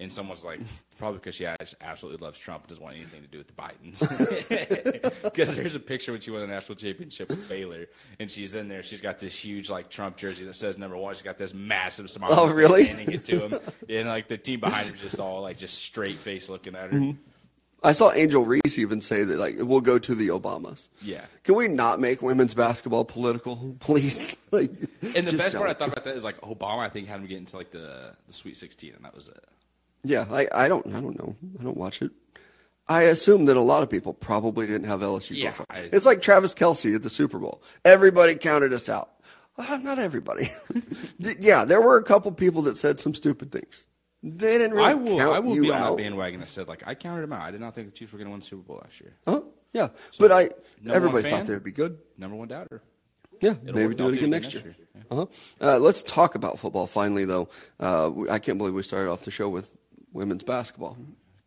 And 0.00 0.10
someone's 0.10 0.42
like, 0.42 0.60
probably 0.98 1.18
because 1.18 1.34
she 1.34 1.46
absolutely 1.80 2.24
loves 2.24 2.38
Trump 2.38 2.62
and 2.62 2.68
doesn't 2.70 2.82
want 2.82 2.96
anything 2.96 3.20
to 3.20 3.28
do 3.28 3.38
with 3.38 3.46
the 3.46 3.52
Bidens. 3.52 5.12
Because 5.22 5.54
there's 5.54 5.74
a 5.74 5.80
picture 5.80 6.12
when 6.12 6.20
she 6.20 6.30
won 6.30 6.40
the 6.40 6.46
national 6.46 6.76
championship 6.76 7.28
with 7.28 7.48
Baylor, 7.48 7.86
and 8.18 8.30
she's 8.30 8.54
in 8.54 8.68
there. 8.68 8.82
She's 8.82 9.00
got 9.00 9.18
this 9.18 9.38
huge 9.38 9.68
like 9.70 9.90
Trump 9.90 10.16
jersey 10.16 10.44
that 10.46 10.54
says 10.54 10.78
number 10.78 10.96
one. 10.96 11.14
She's 11.14 11.22
got 11.22 11.38
this 11.38 11.54
massive 11.54 12.10
smile. 12.10 12.30
Oh, 12.32 12.50
really? 12.50 12.86
Handing 12.86 13.12
it 13.12 13.24
to 13.26 13.48
him, 13.48 13.60
and 13.88 14.08
like 14.08 14.28
the 14.28 14.38
team 14.38 14.60
behind 14.60 14.88
her 14.88 14.96
just 14.96 15.20
all 15.20 15.42
like 15.42 15.58
just 15.58 15.78
straight 15.82 16.16
face 16.16 16.48
looking 16.48 16.74
at 16.74 16.90
her. 16.90 16.98
Mm-hmm. 16.98 17.20
I 17.82 17.92
saw 17.92 18.12
Angel 18.12 18.44
Reese 18.44 18.78
even 18.78 19.00
say 19.00 19.24
that 19.24 19.38
like 19.38 19.56
we'll 19.58 19.80
go 19.80 19.98
to 19.98 20.14
the 20.14 20.28
Obamas. 20.28 20.90
Yeah. 21.02 21.24
Can 21.44 21.54
we 21.54 21.68
not 21.68 22.00
make 22.00 22.22
women's 22.22 22.54
basketball 22.54 23.04
political, 23.04 23.76
please? 23.80 24.36
Like, 24.50 24.72
And 25.14 25.26
the 25.26 25.36
best 25.36 25.56
part 25.56 25.70
I 25.70 25.74
thought 25.74 25.92
about 25.92 26.04
that 26.04 26.16
is 26.16 26.24
like 26.24 26.40
Obama. 26.40 26.78
I 26.80 26.88
think 26.88 27.08
had 27.08 27.20
him 27.20 27.26
get 27.26 27.38
into 27.38 27.56
like 27.56 27.70
the 27.70 28.16
the 28.26 28.32
Sweet 28.32 28.56
16, 28.56 28.94
and 28.94 29.04
that 29.04 29.14
was 29.14 29.28
it. 29.28 29.44
Yeah, 30.04 30.26
I, 30.30 30.48
I 30.52 30.68
don't 30.68 30.86
I 30.88 31.00
don't 31.00 31.18
know. 31.18 31.36
I 31.58 31.62
don't 31.62 31.76
watch 31.76 32.02
it. 32.02 32.10
I 32.88 33.02
assume 33.02 33.44
that 33.44 33.56
a 33.56 33.60
lot 33.60 33.82
of 33.84 33.90
people 33.90 34.12
probably 34.14 34.66
didn't 34.66 34.88
have 34.88 35.00
LSU. 35.00 35.36
Yeah, 35.36 35.50
go 35.50 35.56
for 35.56 35.62
it. 35.62 35.66
I- 35.70 35.88
it's 35.92 36.06
like 36.06 36.22
Travis 36.22 36.54
Kelce 36.54 36.94
at 36.94 37.02
the 37.02 37.10
Super 37.10 37.38
Bowl. 37.38 37.62
Everybody 37.84 38.34
counted 38.34 38.72
us 38.72 38.88
out. 38.88 39.10
Well, 39.56 39.78
not 39.80 39.98
everybody. 39.98 40.50
Yeah, 41.18 41.64
there 41.66 41.80
were 41.82 41.98
a 41.98 42.02
couple 42.02 42.32
people 42.32 42.62
that 42.62 42.78
said 42.78 42.98
some 42.98 43.12
stupid 43.14 43.52
things. 43.52 43.86
They 44.22 44.56
didn't 44.58 44.72
really 44.74 44.90
I 44.90 44.94
will 44.94 45.18
count 45.18 45.36
I 45.36 45.38
will 45.38 45.54
you 45.54 45.62
be 45.62 45.70
on 45.70 45.80
out. 45.80 45.96
that 45.96 46.02
bandwagon 46.02 46.40
that 46.40 46.48
said 46.48 46.66
like 46.68 46.82
I 46.86 46.94
counted 46.94 47.22
him 47.24 47.32
out. 47.32 47.42
I 47.42 47.50
did 47.50 47.60
not 47.60 47.74
think 47.74 47.88
the 47.88 47.92
Chiefs 47.92 48.12
were 48.12 48.18
going 48.18 48.26
to 48.26 48.30
win 48.32 48.40
the 48.40 48.46
Super 48.46 48.62
Bowl 48.62 48.80
last 48.82 49.00
year. 49.00 49.14
Huh? 49.26 49.42
Yeah, 49.72 49.88
but 50.18 50.32
I 50.32 50.50
everybody 50.88 51.22
one 51.24 51.30
thought 51.38 51.46
they 51.46 51.54
would 51.54 51.62
be 51.62 51.72
good. 51.72 51.98
Number 52.18 52.36
one 52.36 52.48
doubter. 52.48 52.82
Yeah, 53.40 53.54
It'll 53.62 53.74
maybe 53.74 53.94
do 53.94 54.08
it 54.08 54.14
again 54.14 54.30
next 54.30 54.52
year. 54.52 54.74
Uh-huh. 55.10 55.26
Uh, 55.60 55.78
let's 55.78 56.02
talk 56.02 56.34
about 56.34 56.58
football 56.58 56.86
finally, 56.86 57.24
though. 57.24 57.48
Uh, 57.78 58.10
I 58.30 58.38
can't 58.38 58.58
believe 58.58 58.74
we 58.74 58.82
started 58.82 59.10
off 59.10 59.22
the 59.22 59.30
show 59.30 59.48
with 59.48 59.72
women's 60.12 60.42
basketball. 60.42 60.96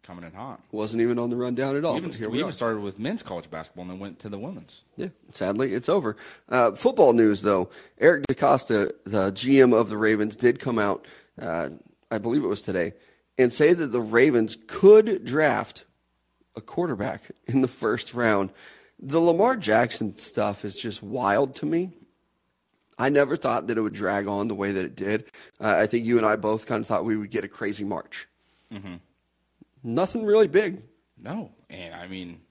Coming 0.03 0.25
in 0.25 0.33
hot. 0.33 0.59
Wasn't 0.73 1.01
even 1.01 1.17
on 1.17 1.29
the 1.29 1.37
rundown 1.37 1.77
at 1.77 1.85
all. 1.85 1.93
We 1.93 1.99
even, 1.99 2.11
here 2.11 2.27
we 2.27 2.33
we 2.33 2.39
even 2.41 2.51
started 2.51 2.81
with 2.81 2.99
men's 2.99 3.23
college 3.23 3.49
basketball 3.49 3.83
and 3.83 3.91
then 3.91 3.99
went 3.99 4.19
to 4.19 4.29
the 4.29 4.37
women's. 4.37 4.81
Yeah, 4.97 5.07
sadly, 5.31 5.73
it's 5.73 5.87
over. 5.87 6.17
Uh, 6.49 6.71
football 6.73 7.13
news, 7.13 7.41
though. 7.41 7.69
Eric 7.99 8.27
DeCosta, 8.27 8.91
the 9.05 9.31
GM 9.31 9.73
of 9.73 9.87
the 9.87 9.97
Ravens, 9.97 10.35
did 10.35 10.59
come 10.59 10.77
out, 10.77 11.07
uh, 11.41 11.69
I 12.11 12.17
believe 12.17 12.43
it 12.43 12.47
was 12.47 12.61
today, 12.61 12.93
and 13.37 13.53
say 13.53 13.71
that 13.71 13.87
the 13.87 14.01
Ravens 14.01 14.57
could 14.67 15.23
draft 15.23 15.85
a 16.57 16.61
quarterback 16.61 17.31
in 17.47 17.61
the 17.61 17.69
first 17.69 18.13
round. 18.13 18.51
The 18.99 19.21
Lamar 19.21 19.55
Jackson 19.55 20.19
stuff 20.19 20.65
is 20.65 20.75
just 20.75 21.01
wild 21.01 21.55
to 21.55 21.65
me. 21.65 21.91
I 22.97 23.07
never 23.09 23.37
thought 23.37 23.67
that 23.67 23.77
it 23.77 23.81
would 23.81 23.93
drag 23.93 24.27
on 24.27 24.49
the 24.49 24.55
way 24.55 24.73
that 24.73 24.85
it 24.85 24.95
did. 24.95 25.31
Uh, 25.61 25.75
I 25.77 25.87
think 25.87 26.05
you 26.05 26.17
and 26.17 26.25
I 26.25 26.35
both 26.35 26.65
kind 26.65 26.81
of 26.81 26.87
thought 26.87 27.05
we 27.05 27.17
would 27.17 27.31
get 27.31 27.43
a 27.43 27.47
crazy 27.47 27.83
March. 27.83 28.27
Mm-hmm. 28.73 28.95
Nothing 29.83 30.25
really 30.25 30.47
big. 30.47 30.81
No, 31.21 31.51
and 31.69 31.93
I 31.93 32.07
mean, 32.07 32.41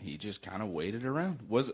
he 0.00 0.16
just 0.16 0.42
kind 0.42 0.62
of 0.62 0.68
waited 0.68 1.04
around. 1.04 1.40
Was 1.48 1.70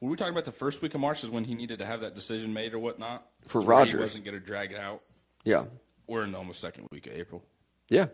were 0.00 0.10
we 0.10 0.16
talking 0.16 0.32
about 0.32 0.44
the 0.44 0.52
first 0.52 0.82
week 0.82 0.94
of 0.94 1.00
March 1.00 1.24
is 1.24 1.30
when 1.30 1.44
he 1.44 1.54
needed 1.54 1.78
to 1.78 1.86
have 1.86 2.00
that 2.02 2.14
decision 2.14 2.52
made 2.52 2.74
or 2.74 2.78
whatnot 2.78 3.26
For 3.48 3.60
Rodgers. 3.60 3.94
He 3.94 3.98
wasn't 3.98 4.24
going 4.24 4.38
to 4.38 4.44
drag 4.44 4.72
it 4.72 4.78
out. 4.78 5.02
Yeah. 5.44 5.64
We're 6.06 6.22
in 6.22 6.32
the 6.32 6.38
almost 6.38 6.60
second 6.60 6.88
week 6.90 7.06
of 7.06 7.14
April. 7.14 7.42
Yeah, 7.88 8.08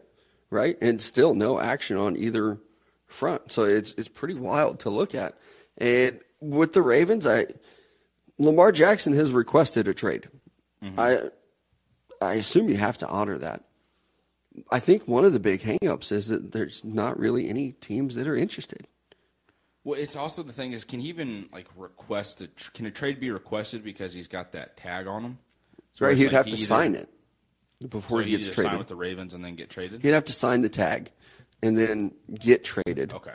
right. 0.50 0.76
And 0.80 1.00
still 1.00 1.34
no 1.34 1.60
action 1.60 1.96
on 1.96 2.16
either 2.16 2.58
front. 3.06 3.52
So 3.52 3.64
it's 3.64 3.94
it's 3.98 4.08
pretty 4.08 4.34
wild 4.34 4.80
to 4.80 4.90
look 4.90 5.14
at. 5.14 5.36
And 5.78 6.20
with 6.40 6.72
the 6.72 6.82
Ravens, 6.82 7.26
I 7.26 7.46
Lamar 8.38 8.72
Jackson 8.72 9.12
has 9.14 9.32
requested 9.32 9.88
a 9.88 9.94
trade. 9.94 10.28
Mm-hmm. 10.82 11.00
I 11.00 11.30
I 12.20 12.34
assume 12.34 12.68
you 12.68 12.76
have 12.76 12.98
to 12.98 13.08
honor 13.08 13.38
that. 13.38 13.64
I 14.70 14.80
think 14.80 15.08
one 15.08 15.24
of 15.24 15.32
the 15.32 15.40
big 15.40 15.60
hangups 15.62 16.12
is 16.12 16.28
that 16.28 16.52
there's 16.52 16.84
not 16.84 17.18
really 17.18 17.48
any 17.48 17.72
teams 17.72 18.14
that 18.16 18.26
are 18.26 18.36
interested. 18.36 18.86
Well, 19.84 19.98
it's 19.98 20.14
also 20.14 20.42
the 20.42 20.52
thing 20.52 20.72
is, 20.72 20.84
can 20.84 21.00
he 21.00 21.08
even 21.08 21.48
like 21.52 21.66
request 21.76 22.40
a 22.42 22.46
tr- 22.48 22.70
can 22.72 22.86
a 22.86 22.90
trade 22.90 23.18
be 23.18 23.30
requested 23.30 23.82
because 23.82 24.12
he's 24.14 24.28
got 24.28 24.52
that 24.52 24.76
tag 24.76 25.06
on 25.06 25.24
him? 25.24 25.38
So 25.94 26.06
Right, 26.06 26.16
he'd 26.16 26.26
like 26.26 26.32
have 26.34 26.44
he 26.46 26.52
to 26.52 26.56
either- 26.58 26.66
sign 26.66 26.94
it 26.94 27.08
before 27.88 28.20
he 28.22 28.30
he 28.30 28.36
gets 28.36 28.48
traded. 28.50 28.70
sign 28.70 28.78
with 28.78 28.86
the 28.88 28.94
Ravens 28.96 29.34
and 29.34 29.44
then 29.44 29.56
get 29.56 29.70
traded. 29.70 30.02
He'd 30.02 30.10
have 30.10 30.24
to 30.26 30.32
sign 30.32 30.60
the 30.60 30.68
tag 30.68 31.10
and 31.62 31.76
then 31.76 32.12
get 32.38 32.62
traded. 32.64 33.12
Okay. 33.12 33.32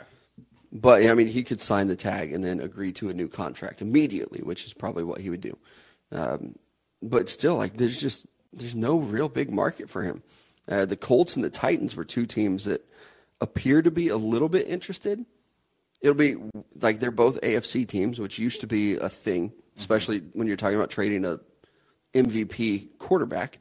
But 0.72 1.04
I 1.06 1.14
mean, 1.14 1.26
he 1.28 1.42
could 1.44 1.60
sign 1.60 1.86
the 1.88 1.96
tag 1.96 2.32
and 2.32 2.42
then 2.44 2.60
agree 2.60 2.92
to 2.92 3.08
a 3.10 3.14
new 3.14 3.28
contract 3.28 3.82
immediately, 3.82 4.40
which 4.40 4.64
is 4.64 4.72
probably 4.74 5.02
what 5.04 5.20
he 5.20 5.28
would 5.30 5.40
do. 5.40 5.56
Um, 6.12 6.54
but 7.02 7.28
still, 7.28 7.56
like, 7.56 7.76
there's 7.76 7.98
just 8.00 8.24
there's 8.52 8.74
no 8.74 8.98
real 8.98 9.28
big 9.28 9.50
market 9.50 9.90
for 9.90 10.02
him. 10.02 10.22
Uh, 10.68 10.84
the 10.84 10.96
Colts 10.96 11.34
and 11.34 11.44
the 11.44 11.50
Titans 11.50 11.96
were 11.96 12.04
two 12.04 12.26
teams 12.26 12.64
that 12.66 12.84
appear 13.40 13.82
to 13.82 13.90
be 13.90 14.08
a 14.08 14.16
little 14.16 14.48
bit 14.48 14.68
interested. 14.68 15.24
It'll 16.00 16.14
be 16.14 16.36
like 16.80 17.00
they're 17.00 17.10
both 17.10 17.40
AFC 17.40 17.88
teams, 17.88 18.20
which 18.20 18.38
used 18.38 18.60
to 18.60 18.66
be 18.66 18.96
a 18.96 19.08
thing, 19.08 19.52
especially 19.76 20.20
when 20.32 20.46
you're 20.46 20.56
talking 20.56 20.76
about 20.76 20.90
trading 20.90 21.24
a 21.24 21.40
MVP 22.14 22.98
quarterback. 22.98 23.58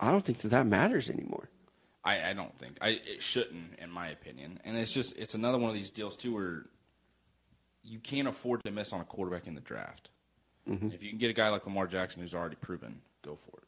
I 0.00 0.10
don't 0.10 0.24
think 0.24 0.38
that 0.38 0.48
that 0.48 0.66
matters 0.66 1.10
anymore. 1.10 1.48
I, 2.04 2.30
I 2.30 2.32
don't 2.34 2.56
think 2.58 2.78
I 2.80 3.00
it 3.06 3.22
shouldn't, 3.22 3.78
in 3.78 3.90
my 3.90 4.08
opinion. 4.08 4.60
And 4.64 4.76
it's 4.76 4.92
just 4.92 5.16
it's 5.16 5.34
another 5.34 5.58
one 5.58 5.70
of 5.70 5.76
these 5.76 5.90
deals 5.90 6.16
too 6.16 6.34
where 6.34 6.66
you 7.82 7.98
can't 7.98 8.28
afford 8.28 8.62
to 8.64 8.70
miss 8.70 8.92
on 8.92 9.00
a 9.00 9.04
quarterback 9.04 9.46
in 9.46 9.54
the 9.54 9.60
draft. 9.60 10.10
Mm-hmm. 10.68 10.90
If 10.90 11.02
you 11.02 11.10
can 11.10 11.18
get 11.18 11.30
a 11.30 11.34
guy 11.34 11.48
like 11.50 11.66
Lamar 11.66 11.86
Jackson 11.86 12.22
who's 12.22 12.34
already 12.34 12.56
proven, 12.56 13.00
go 13.22 13.36
for 13.36 13.58
it. 13.58 13.63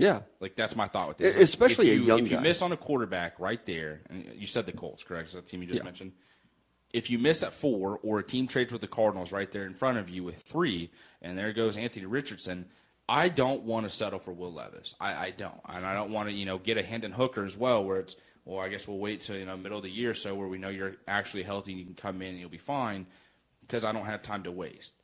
Yeah, 0.00 0.20
Like 0.40 0.56
that's 0.56 0.74
my 0.76 0.88
thought 0.88 1.08
with 1.08 1.18
this. 1.18 1.34
Like, 1.36 1.44
especially 1.44 1.90
if 1.90 1.94
a 1.94 2.00
you, 2.00 2.06
young 2.06 2.18
If 2.20 2.30
you 2.30 2.36
guy. 2.36 2.42
miss 2.42 2.62
on 2.62 2.72
a 2.72 2.76
quarterback 2.76 3.38
right 3.38 3.64
there, 3.66 4.00
and 4.08 4.24
you 4.36 4.46
said 4.46 4.66
the 4.66 4.72
Colts, 4.72 5.02
correct? 5.02 5.28
Is 5.28 5.34
that 5.34 5.44
the 5.44 5.50
team 5.50 5.62
you 5.62 5.68
just 5.68 5.78
Yeah. 5.80 5.84
mentioned? 5.84 6.12
If 6.92 7.08
you 7.10 7.18
miss 7.18 7.42
at 7.42 7.52
four, 7.52 8.00
or 8.02 8.18
a 8.18 8.22
team 8.24 8.48
trades 8.48 8.72
with 8.72 8.80
the 8.80 8.88
Cardinals 8.88 9.30
right 9.30 9.50
there 9.52 9.64
in 9.64 9.74
front 9.74 9.98
of 9.98 10.08
you 10.10 10.24
with 10.24 10.42
three, 10.42 10.90
and 11.22 11.38
there 11.38 11.52
goes 11.52 11.76
Anthony 11.76 12.06
Richardson, 12.06 12.66
I 13.08 13.28
don't 13.28 13.62
want 13.62 13.88
to 13.88 13.94
settle 13.94 14.18
for 14.18 14.32
Will 14.32 14.52
Levis. 14.52 14.94
I, 15.00 15.14
I 15.26 15.30
don't, 15.30 15.60
and 15.68 15.84
I 15.86 15.94
don't 15.94 16.10
want 16.12 16.28
to, 16.28 16.34
you 16.34 16.46
know, 16.46 16.58
get 16.58 16.78
a 16.78 16.82
Hendon 16.82 17.12
Hooker 17.12 17.44
as 17.44 17.56
well, 17.56 17.84
where 17.84 17.98
it's, 17.98 18.16
well, 18.44 18.58
I 18.60 18.68
guess 18.68 18.88
we'll 18.88 18.98
wait 18.98 19.20
till 19.20 19.36
you 19.36 19.44
know 19.46 19.56
middle 19.56 19.78
of 19.78 19.84
the 19.84 19.90
year 19.90 20.10
or 20.10 20.14
so, 20.14 20.34
where 20.34 20.48
we 20.48 20.58
know 20.58 20.68
you're 20.68 20.96
actually 21.06 21.42
healthy 21.44 21.72
and 21.72 21.80
you 21.80 21.86
can 21.86 21.94
come 21.94 22.22
in 22.22 22.30
and 22.30 22.38
you'll 22.38 22.48
be 22.48 22.58
fine, 22.58 23.06
because 23.60 23.84
I 23.84 23.92
don't 23.92 24.06
have 24.06 24.22
time 24.22 24.42
to 24.44 24.50
waste. 24.52 24.94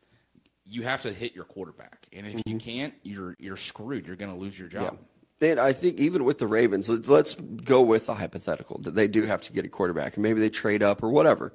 You 0.68 0.82
have 0.82 1.02
to 1.02 1.12
hit 1.12 1.34
your 1.34 1.44
quarterback, 1.44 2.06
and 2.12 2.26
if 2.26 2.34
Mm-hmm. 2.34 2.50
you 2.50 2.58
can't, 2.58 2.94
you're 3.02 3.36
you're 3.38 3.56
screwed. 3.56 4.06
You're 4.06 4.16
going 4.16 4.32
to 4.32 4.38
lose 4.38 4.58
your 4.58 4.68
job. 4.68 4.98
And 5.40 5.60
I 5.60 5.72
think 5.74 5.98
even 6.00 6.24
with 6.24 6.38
the 6.38 6.46
Ravens, 6.46 6.88
let's, 6.88 7.34
go 7.34 7.82
with 7.82 8.06
the 8.06 8.14
hypothetical 8.14 8.78
that 8.84 8.94
they 8.94 9.06
do 9.06 9.24
have 9.24 9.42
to 9.42 9.52
get 9.52 9.66
a 9.66 9.68
quarterback, 9.68 10.16
and 10.16 10.22
maybe 10.22 10.40
they 10.40 10.48
trade 10.48 10.82
up 10.82 11.02
or 11.02 11.10
whatever. 11.10 11.52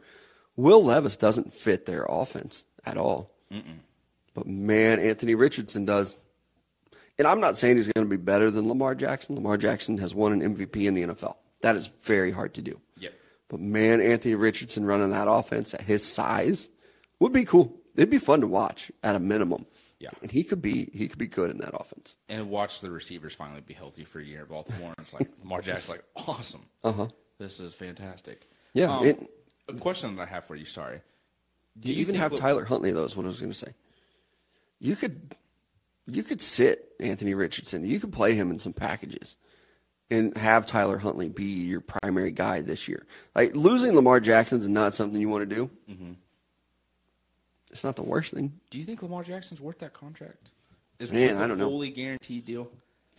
Will 0.56 0.84
Levis 0.84 1.18
doesn't 1.18 1.54
fit 1.54 1.86
their 1.88 2.06
offense 2.08 2.64
at 2.86 2.98
all. 2.98 3.32
But 4.34 4.48
man, 4.48 5.00
Anthony 5.00 5.36
Richardson 5.36 5.86
does. 5.86 6.16
And 7.18 7.28
I'm 7.28 7.40
not 7.42 7.58
saying 7.58 7.76
he's 7.78 7.88
going 7.90 8.06
to 8.06 8.10
be 8.10 8.22
better 8.22 8.50
than 8.50 8.68
Lamar 8.68 8.96
Jackson. 8.96 9.36
Lamar 9.36 9.58
Jackson 9.58 9.98
has 9.98 10.16
won 10.16 10.32
an 10.32 10.56
MVP 10.56 10.86
in 10.86 10.94
the 10.94 11.02
NFL. 11.04 11.36
That 11.62 11.76
is 11.76 11.88
very 12.04 12.32
hard 12.32 12.54
to 12.56 12.62
do. 12.62 12.80
Yep. 12.98 13.14
But 13.50 13.60
man, 13.60 14.00
Anthony 14.00 14.36
Richardson 14.36 14.86
running 14.86 15.10
that 15.12 15.28
offense 15.30 15.74
at 15.74 15.82
his 15.82 16.06
size 16.06 16.70
would 17.20 17.34
be 17.34 17.46
cool. 17.46 17.76
It'd 17.96 18.10
be 18.10 18.18
fun 18.20 18.42
to 18.42 18.48
watch 18.48 18.92
at 19.04 19.16
a 19.16 19.20
minimum. 19.20 19.66
Yeah. 20.00 20.10
And 20.22 20.32
he 20.32 20.44
could 20.44 20.62
be 20.62 20.90
he 20.94 21.08
could 21.08 21.20
be 21.20 21.28
good 21.28 21.52
in 21.52 21.58
that 21.60 21.74
offense. 21.80 22.16
and 22.30 22.50
watch 22.50 22.80
the 22.80 22.90
receivers 22.90 23.34
finally 23.36 23.62
be 23.62 23.74
healthy 23.74 24.04
for 24.04 24.20
a 24.20 24.24
year. 24.24 24.46
Baltimore, 24.46 24.94
it's 24.98 25.14
like 25.14 25.28
Lamar 25.44 25.62
Jackson's 25.62 25.90
like, 25.90 26.04
awesome. 26.16 26.66
Uh-huh. 26.84 27.08
This 27.38 27.60
is 27.60 27.74
fantastic. 27.74 28.42
Yeah, 28.74 28.98
Um, 28.98 29.06
it- 29.06 29.30
a 29.70 29.74
question 29.74 30.16
that 30.16 30.24
I 30.24 30.26
have 30.26 30.46
for 30.46 30.56
you. 30.56 30.66
Sorry. 30.66 31.02
Do 31.80 31.90
You, 31.90 31.96
even 32.02 32.16
have 32.16 32.36
Tyler 32.36 32.66
Huntley 32.66 32.92
though. 32.92 33.04
Is 33.06 33.16
what 33.16 33.26
I 33.26 33.28
was 33.28 33.40
going 33.40 33.52
to 33.54 33.58
say. 33.58 33.74
You 34.80 34.96
could, 34.96 35.36
you 36.08 36.24
could 36.24 36.42
sit 36.42 36.92
Anthony 37.00 37.34
Richardson. 37.36 37.86
You 37.86 38.00
could 38.00 38.12
play 38.12 38.34
him 38.34 38.50
in 38.52 38.60
some 38.60 38.74
packages, 38.74 39.38
and 40.10 40.36
have 40.36 40.66
Tyler 40.66 40.98
Huntley 40.98 41.30
be 41.30 41.44
your 41.46 41.80
primary 41.82 42.32
guy 42.32 42.62
this 42.62 42.88
year. 42.88 43.06
Like 43.36 43.56
losing 43.56 43.94
Lamar 43.94 44.20
Jackson 44.20 44.60
is 44.60 44.68
not 44.68 44.96
something 44.96 45.22
you 45.22 45.30
want 45.30 45.48
to 45.50 45.56
do. 45.56 45.70
Mm-hmm. 45.90 46.12
It's 47.72 47.84
not 47.84 47.96
the 47.96 48.04
worst 48.04 48.34
thing. 48.34 48.52
Do 48.70 48.78
you 48.78 48.86
think 48.86 49.02
Lamar 49.02 49.24
Jackson's 49.24 49.62
worth 49.62 49.80
that 49.80 49.94
contract? 49.94 50.50
Is 51.00 51.12
Man, 51.12 51.36
worth 51.36 51.44
I 51.44 51.48
don't 51.48 51.58
a 51.58 51.60
know. 51.64 51.70
fully 51.70 51.90
guaranteed 51.90 52.46
deal? 52.46 52.70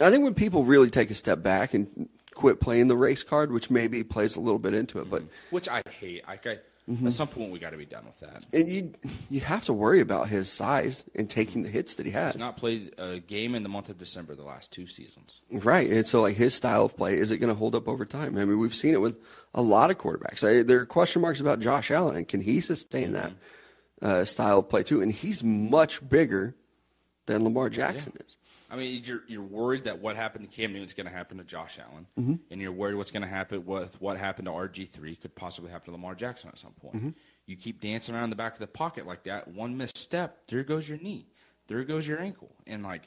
I 0.00 0.10
think 0.10 0.24
when 0.24 0.34
people 0.34 0.64
really 0.64 0.90
take 0.90 1.10
a 1.10 1.14
step 1.14 1.42
back 1.42 1.74
and 1.74 2.08
quit 2.34 2.60
playing 2.60 2.88
the 2.88 2.96
race 2.96 3.22
card, 3.22 3.52
which 3.52 3.70
maybe 3.70 4.02
plays 4.02 4.36
a 4.36 4.40
little 4.40 4.58
bit 4.58 4.74
into 4.74 4.98
it, 5.00 5.10
but 5.10 5.22
Which 5.50 5.68
I 5.68 5.82
hate. 6.00 6.26
Like 6.26 6.46
I, 6.46 6.58
Mm-hmm. 6.90 7.06
At 7.06 7.12
some 7.12 7.28
point, 7.28 7.52
we 7.52 7.60
got 7.60 7.70
to 7.70 7.76
be 7.76 7.86
done 7.86 8.04
with 8.04 8.18
that. 8.28 8.42
and 8.52 8.68
you 8.68 8.92
you 9.30 9.38
have 9.38 9.64
to 9.66 9.72
worry 9.72 10.00
about 10.00 10.28
his 10.28 10.50
size 10.50 11.04
and 11.14 11.30
taking 11.30 11.62
the 11.62 11.68
hits 11.68 11.94
that 11.94 12.06
he 12.06 12.10
has. 12.10 12.34
He's 12.34 12.40
not 12.40 12.56
played 12.56 12.92
a 12.98 13.20
game 13.20 13.54
in 13.54 13.62
the 13.62 13.68
month 13.68 13.88
of 13.88 13.98
December 13.98 14.34
the 14.34 14.42
last 14.42 14.72
two 14.72 14.88
seasons. 14.88 15.42
Right, 15.48 15.88
and 15.88 16.04
so 16.04 16.20
like 16.20 16.34
his 16.34 16.54
style 16.54 16.84
of 16.86 16.96
play 16.96 17.14
is 17.14 17.30
it 17.30 17.38
going 17.38 17.52
to 17.52 17.54
hold 17.54 17.76
up 17.76 17.86
over 17.86 18.04
time? 18.04 18.36
I 18.36 18.44
mean, 18.44 18.58
we've 18.58 18.74
seen 18.74 18.94
it 18.94 19.00
with 19.00 19.20
a 19.54 19.62
lot 19.62 19.92
of 19.92 19.98
quarterbacks. 19.98 20.42
I, 20.42 20.64
there 20.64 20.80
are 20.80 20.84
question 20.86 21.22
marks 21.22 21.38
about 21.38 21.60
Josh 21.60 21.92
Allen, 21.92 22.16
and 22.16 22.26
can 22.26 22.40
he 22.40 22.60
sustain 22.60 23.12
that 23.12 23.30
uh, 24.02 24.24
style 24.24 24.58
of 24.58 24.68
play 24.68 24.82
too? 24.82 25.00
And 25.00 25.10
he's 25.12 25.42
much 25.42 26.06
bigger 26.06 26.54
than 27.26 27.44
Lamar 27.44 27.70
Jackson 27.70 28.12
is. 28.26 28.36
I 28.70 28.76
mean, 28.76 29.02
you're 29.04 29.22
you're 29.28 29.42
worried 29.42 29.84
that 29.84 30.00
what 30.00 30.16
happened 30.16 30.50
to 30.50 30.56
Cam 30.56 30.72
Newton's 30.72 30.94
going 30.94 31.06
to 31.06 31.12
happen 31.12 31.36
to 31.38 31.44
Josh 31.44 31.78
Allen, 31.78 32.06
Mm-hmm. 32.18 32.34
and 32.50 32.60
you're 32.60 32.72
worried 32.72 32.94
what's 32.94 33.10
going 33.10 33.22
to 33.22 33.28
happen 33.28 33.64
with 33.66 34.00
what 34.00 34.16
happened 34.16 34.46
to 34.46 34.52
RG 34.52 34.88
three 34.88 35.14
could 35.14 35.34
possibly 35.34 35.70
happen 35.70 35.86
to 35.86 35.92
Lamar 35.92 36.14
Jackson 36.14 36.48
at 36.48 36.58
some 36.58 36.72
point. 36.72 36.96
Mm-hmm. 36.96 37.10
You 37.46 37.56
keep 37.56 37.80
dancing 37.80 38.14
around 38.14 38.30
the 38.30 38.36
back 38.36 38.54
of 38.54 38.60
the 38.60 38.66
pocket 38.66 39.06
like 39.06 39.24
that. 39.24 39.48
One 39.48 39.76
misstep, 39.76 40.38
there 40.48 40.62
goes 40.64 40.88
your 40.88 40.96
knee, 40.98 41.26
there 41.66 41.84
goes 41.84 42.06
your 42.08 42.18
ankle, 42.18 42.50
and 42.66 42.82
like, 42.82 43.02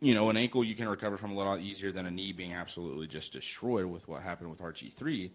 you 0.00 0.14
know, 0.14 0.28
an 0.28 0.36
ankle 0.36 0.62
you 0.62 0.74
can 0.74 0.88
recover 0.88 1.16
from 1.16 1.30
a 1.30 1.34
lot 1.34 1.60
easier 1.60 1.90
than 1.90 2.04
a 2.06 2.10
knee 2.10 2.32
being 2.32 2.52
absolutely 2.52 3.06
just 3.06 3.32
destroyed 3.32 3.86
with 3.86 4.06
what 4.08 4.22
happened 4.22 4.50
with 4.50 4.60
RG 4.60 4.92
three. 4.92 5.32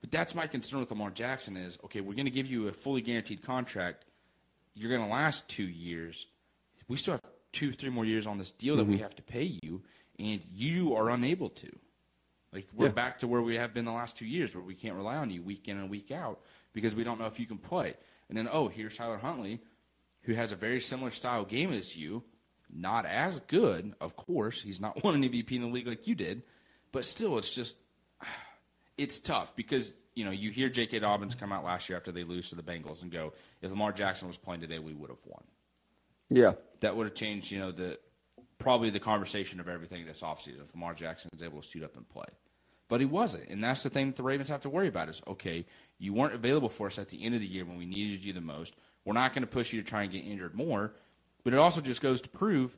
But 0.00 0.10
that's 0.10 0.34
my 0.34 0.46
concern 0.46 0.80
with 0.80 0.90
Lamar 0.90 1.10
Jackson 1.10 1.56
is 1.58 1.76
okay. 1.84 2.00
We're 2.00 2.14
going 2.14 2.24
to 2.26 2.30
give 2.30 2.46
you 2.46 2.68
a 2.68 2.72
fully 2.72 3.02
guaranteed 3.02 3.42
contract. 3.42 4.04
You're 4.76 4.90
going 4.90 5.02
to 5.02 5.08
last 5.12 5.48
two 5.48 5.64
years. 5.64 6.26
We 6.86 6.96
still 6.98 7.14
have 7.14 7.22
two, 7.52 7.72
three 7.72 7.90
more 7.90 8.04
years 8.04 8.26
on 8.26 8.38
this 8.38 8.50
deal 8.52 8.76
that 8.76 8.82
Mm-hmm. 8.82 8.92
we 8.92 8.98
have 8.98 9.16
to 9.16 9.22
pay 9.22 9.42
you, 9.62 9.82
and 10.18 10.40
you 10.54 10.94
are 10.94 11.10
unable 11.10 11.48
to. 11.48 11.76
Like 12.52 12.68
we're 12.74 12.86
Yeah. 12.86 12.92
back 12.92 13.18
to 13.20 13.26
where 13.26 13.42
we 13.42 13.56
have 13.56 13.74
been 13.74 13.84
the 13.86 13.92
last 13.92 14.16
two 14.16 14.26
years, 14.26 14.54
where 14.54 14.62
we 14.62 14.74
can't 14.74 14.94
rely 14.94 15.16
on 15.16 15.30
you 15.30 15.42
week 15.42 15.66
in 15.66 15.78
and 15.78 15.90
week 15.90 16.10
out 16.10 16.40
because 16.72 16.94
we 16.94 17.02
don't 17.04 17.18
know 17.18 17.26
if 17.26 17.40
you 17.40 17.46
can 17.46 17.58
play. 17.58 17.94
And 18.28 18.36
then 18.38 18.48
oh, 18.52 18.68
here's 18.68 18.96
Tyler 18.96 19.18
Huntley, 19.18 19.60
who 20.22 20.34
has 20.34 20.52
a 20.52 20.56
very 20.56 20.80
similar 20.80 21.10
style 21.10 21.44
game 21.44 21.72
as 21.72 21.96
you, 21.96 22.22
not 22.72 23.06
as 23.06 23.40
good, 23.40 23.94
of 24.00 24.14
course. 24.16 24.60
He's 24.62 24.80
not 24.80 25.02
won 25.04 25.14
an 25.14 25.22
MVP 25.22 25.52
in 25.52 25.62
the 25.62 25.66
league 25.68 25.86
like 25.86 26.06
you 26.06 26.14
did, 26.14 26.42
but 26.92 27.04
still, 27.04 27.38
it's 27.38 27.54
just 27.54 27.78
it's 28.98 29.18
tough 29.20 29.54
because 29.56 29.92
you 30.16 30.24
know 30.24 30.32
you 30.32 30.50
hear 30.50 30.68
J.K. 30.68 30.98
Dobbins 30.98 31.36
come 31.36 31.52
out 31.52 31.62
last 31.64 31.88
year 31.88 31.96
after 31.96 32.10
they 32.10 32.24
lose 32.24 32.48
to 32.48 32.56
the 32.56 32.62
Bengals 32.62 33.02
and 33.02 33.12
go, 33.12 33.34
if 33.62 33.70
Lamar 33.70 33.92
Jackson 33.92 34.26
was 34.26 34.36
playing 34.36 34.62
today, 34.62 34.80
we 34.80 34.94
would 34.94 35.10
have 35.10 35.24
won. 35.24 35.44
Yeah, 36.28 36.54
That 36.80 36.96
would 36.96 37.06
have 37.06 37.14
changed, 37.14 37.52
you 37.52 37.60
know, 37.60 37.70
the 37.70 38.00
probably 38.58 38.90
the 38.90 38.98
conversation 38.98 39.60
of 39.60 39.68
everything 39.68 40.04
this 40.06 40.22
offseason 40.22 40.64
if 40.64 40.74
Lamar 40.74 40.94
Jackson 40.94 41.30
is 41.32 41.42
able 41.42 41.60
to 41.60 41.68
suit 41.68 41.84
up 41.84 41.96
and 41.96 42.08
play. 42.08 42.24
But 42.88 43.00
he 43.00 43.06
wasn't, 43.06 43.48
and 43.48 43.62
that's 43.62 43.82
the 43.82 43.90
thing 43.90 44.06
that 44.06 44.16
the 44.16 44.22
Ravens 44.22 44.48
have 44.48 44.62
to 44.62 44.70
worry 44.70 44.88
about 44.88 45.08
is 45.08 45.22
okay, 45.28 45.66
you 45.98 46.12
weren't 46.12 46.34
available 46.34 46.68
for 46.68 46.86
us 46.88 46.98
at 46.98 47.08
the 47.10 47.22
end 47.24 47.34
of 47.34 47.40
the 47.40 47.46
year 47.46 47.64
when 47.64 47.76
we 47.76 47.86
needed 47.86 48.24
you 48.24 48.32
the 48.32 48.40
most. 48.40 48.74
We're 49.04 49.12
not 49.12 49.34
going 49.34 49.42
to 49.42 49.48
push 49.48 49.72
you 49.72 49.82
to 49.82 49.88
try 49.88 50.02
and 50.02 50.10
get 50.10 50.24
injured 50.24 50.54
more, 50.54 50.94
but 51.44 51.52
it 51.52 51.58
also 51.58 51.80
just 51.80 52.00
goes 52.00 52.22
to 52.22 52.28
prove 52.28 52.76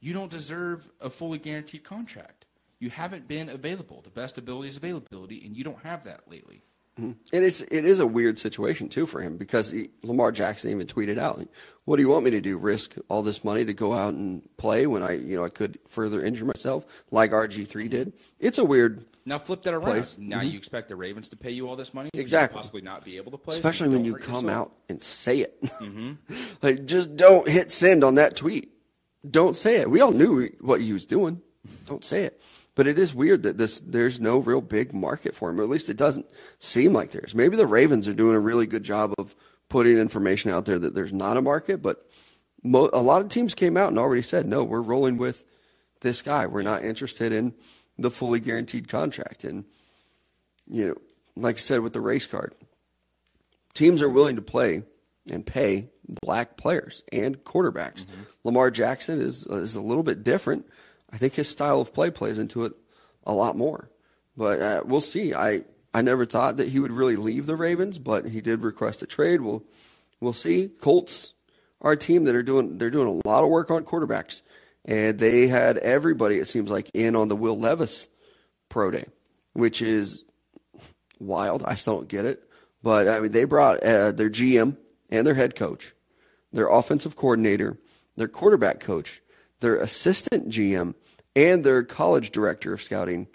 you 0.00 0.12
don't 0.12 0.30
deserve 0.30 0.88
a 1.00 1.08
fully 1.08 1.38
guaranteed 1.38 1.84
contract. 1.84 2.46
You 2.78 2.90
haven't 2.90 3.28
been 3.28 3.48
available. 3.50 4.00
The 4.02 4.10
best 4.10 4.38
ability 4.38 4.70
is 4.70 4.76
availability, 4.78 5.44
and 5.44 5.54
you 5.56 5.62
don't 5.64 5.82
have 5.84 6.04
that 6.04 6.22
lately. 6.30 6.62
Mm-hmm. 7.00 7.34
and 7.36 7.44
it's 7.44 7.62
it 7.62 7.84
is 7.84 7.98
a 8.00 8.06
weird 8.06 8.38
situation 8.38 8.88
too 8.88 9.06
for 9.06 9.20
him 9.22 9.36
because 9.36 9.70
he, 9.70 9.88
Lamar 10.02 10.32
Jackson 10.32 10.70
even 10.70 10.86
tweeted 10.86 11.18
out, 11.18 11.40
"What 11.84 11.96
do 11.96 12.02
you 12.02 12.08
want 12.08 12.24
me 12.24 12.30
to 12.32 12.40
do? 12.40 12.58
Risk 12.58 12.96
all 13.08 13.22
this 13.22 13.42
money 13.42 13.64
to 13.64 13.72
go 13.72 13.92
out 13.94 14.14
and 14.14 14.42
play 14.56 14.86
when 14.86 15.02
I 15.02 15.12
you 15.12 15.36
know 15.36 15.44
I 15.44 15.48
could 15.48 15.78
further 15.88 16.24
injure 16.24 16.44
myself 16.44 16.84
like 17.10 17.30
RG 17.30 17.66
three 17.68 17.88
did?" 17.88 18.12
It's 18.38 18.58
a 18.58 18.64
weird 18.64 19.04
Now 19.24 19.38
flip 19.38 19.62
that 19.62 19.74
around. 19.74 19.84
Place. 19.84 20.16
Now 20.18 20.38
mm-hmm. 20.40 20.48
you 20.50 20.58
expect 20.58 20.88
the 20.88 20.96
Ravens 20.96 21.28
to 21.30 21.36
pay 21.36 21.50
you 21.50 21.68
all 21.68 21.76
this 21.76 21.94
money, 21.94 22.10
you 22.12 22.20
Exactly. 22.20 22.56
possibly 22.56 22.82
not 22.82 23.04
be 23.04 23.16
able 23.16 23.32
to 23.32 23.38
play, 23.38 23.56
especially 23.56 23.88
when 23.88 24.04
you 24.04 24.14
come 24.14 24.44
yourself? 24.46 24.50
out 24.50 24.72
and 24.88 25.02
say 25.02 25.38
it. 25.38 25.62
Mm-hmm. 25.62 26.12
like, 26.62 26.84
just 26.84 27.16
don't 27.16 27.48
hit 27.48 27.72
send 27.72 28.04
on 28.04 28.16
that 28.16 28.36
tweet. 28.36 28.72
Don't 29.28 29.56
say 29.56 29.76
it. 29.76 29.90
We 29.90 30.00
all 30.00 30.12
knew 30.12 30.48
what 30.60 30.80
he 30.80 30.92
was 30.92 31.04
doing. 31.04 31.42
Don't 31.86 32.04
say 32.04 32.24
it. 32.24 32.40
But 32.80 32.88
it 32.88 32.98
is 32.98 33.14
weird 33.14 33.42
that 33.42 33.58
this 33.58 33.78
there's 33.84 34.20
no 34.20 34.38
real 34.38 34.62
big 34.62 34.94
market 34.94 35.34
for 35.34 35.50
him, 35.50 35.60
or 35.60 35.62
at 35.62 35.68
least 35.68 35.90
it 35.90 35.98
doesn't 35.98 36.24
seem 36.60 36.94
like 36.94 37.10
there's. 37.10 37.34
Maybe 37.34 37.54
the 37.54 37.66
Ravens 37.66 38.08
are 38.08 38.14
doing 38.14 38.34
a 38.34 38.40
really 38.40 38.66
good 38.66 38.84
job 38.84 39.12
of 39.18 39.36
putting 39.68 39.98
information 39.98 40.50
out 40.50 40.64
there 40.64 40.78
that 40.78 40.94
there's 40.94 41.12
not 41.12 41.36
a 41.36 41.42
market, 41.42 41.82
but 41.82 42.08
mo- 42.62 42.88
a 42.94 43.02
lot 43.02 43.20
of 43.20 43.28
teams 43.28 43.54
came 43.54 43.76
out 43.76 43.90
and 43.90 43.98
already 43.98 44.22
said, 44.22 44.46
no, 44.46 44.64
we're 44.64 44.80
rolling 44.80 45.18
with 45.18 45.44
this 46.00 46.22
guy. 46.22 46.46
We're 46.46 46.62
not 46.62 46.82
interested 46.82 47.32
in 47.32 47.52
the 47.98 48.10
fully 48.10 48.40
guaranteed 48.40 48.88
contract. 48.88 49.44
And, 49.44 49.66
you 50.66 50.88
know, 50.88 50.96
like 51.36 51.56
I 51.56 51.60
said 51.60 51.80
with 51.80 51.92
the 51.92 52.00
race 52.00 52.24
card, 52.24 52.54
teams 53.74 54.00
are 54.00 54.08
willing 54.08 54.36
to 54.36 54.42
play 54.42 54.84
and 55.30 55.44
pay 55.44 55.90
black 56.22 56.56
players 56.56 57.02
and 57.12 57.44
quarterbacks. 57.44 58.06
Mm-hmm. 58.06 58.22
Lamar 58.44 58.70
Jackson 58.70 59.20
is 59.20 59.44
is 59.44 59.76
a 59.76 59.82
little 59.82 60.02
bit 60.02 60.24
different. 60.24 60.64
I 61.12 61.16
think 61.16 61.34
his 61.34 61.48
style 61.48 61.80
of 61.80 61.92
play 61.92 62.10
plays 62.10 62.38
into 62.38 62.64
it 62.64 62.72
a 63.24 63.32
lot 63.32 63.56
more. 63.56 63.90
But 64.36 64.60
uh, 64.60 64.82
we'll 64.84 65.00
see. 65.00 65.34
I 65.34 65.62
I 65.92 66.02
never 66.02 66.24
thought 66.24 66.56
that 66.58 66.68
he 66.68 66.78
would 66.78 66.92
really 66.92 67.16
leave 67.16 67.46
the 67.46 67.56
Ravens, 67.56 67.98
but 67.98 68.26
he 68.26 68.40
did 68.40 68.62
request 68.62 69.02
a 69.02 69.06
trade. 69.06 69.40
We'll 69.40 69.64
we'll 70.20 70.32
see. 70.32 70.68
Colts 70.68 71.34
are 71.80 71.92
a 71.92 71.96
team 71.96 72.24
that 72.24 72.34
are 72.34 72.42
doing 72.42 72.78
they're 72.78 72.90
doing 72.90 73.08
a 73.08 73.28
lot 73.28 73.42
of 73.42 73.50
work 73.50 73.70
on 73.70 73.84
quarterbacks, 73.84 74.42
and 74.84 75.18
they 75.18 75.48
had 75.48 75.78
everybody 75.78 76.38
it 76.38 76.46
seems 76.46 76.70
like 76.70 76.90
in 76.94 77.16
on 77.16 77.28
the 77.28 77.36
Will 77.36 77.58
Levis 77.58 78.08
pro 78.68 78.90
day, 78.90 79.06
which 79.52 79.82
is 79.82 80.22
wild. 81.18 81.62
I 81.64 81.74
still 81.74 81.94
don't 81.94 82.08
get 82.08 82.24
it. 82.24 82.42
But 82.82 83.08
I 83.08 83.20
mean, 83.20 83.32
they 83.32 83.44
brought 83.44 83.82
uh, 83.82 84.12
their 84.12 84.30
GM 84.30 84.76
and 85.10 85.26
their 85.26 85.34
head 85.34 85.56
coach, 85.56 85.92
their 86.52 86.68
offensive 86.68 87.16
coordinator, 87.16 87.78
their 88.16 88.28
quarterback 88.28 88.80
coach, 88.80 89.20
their 89.60 89.76
assistant 89.76 90.48
GM, 90.48 90.94
and 91.36 91.62
their 91.62 91.82
college 91.82 92.30
director 92.30 92.72
of 92.72 92.82
scouting, 92.82 93.28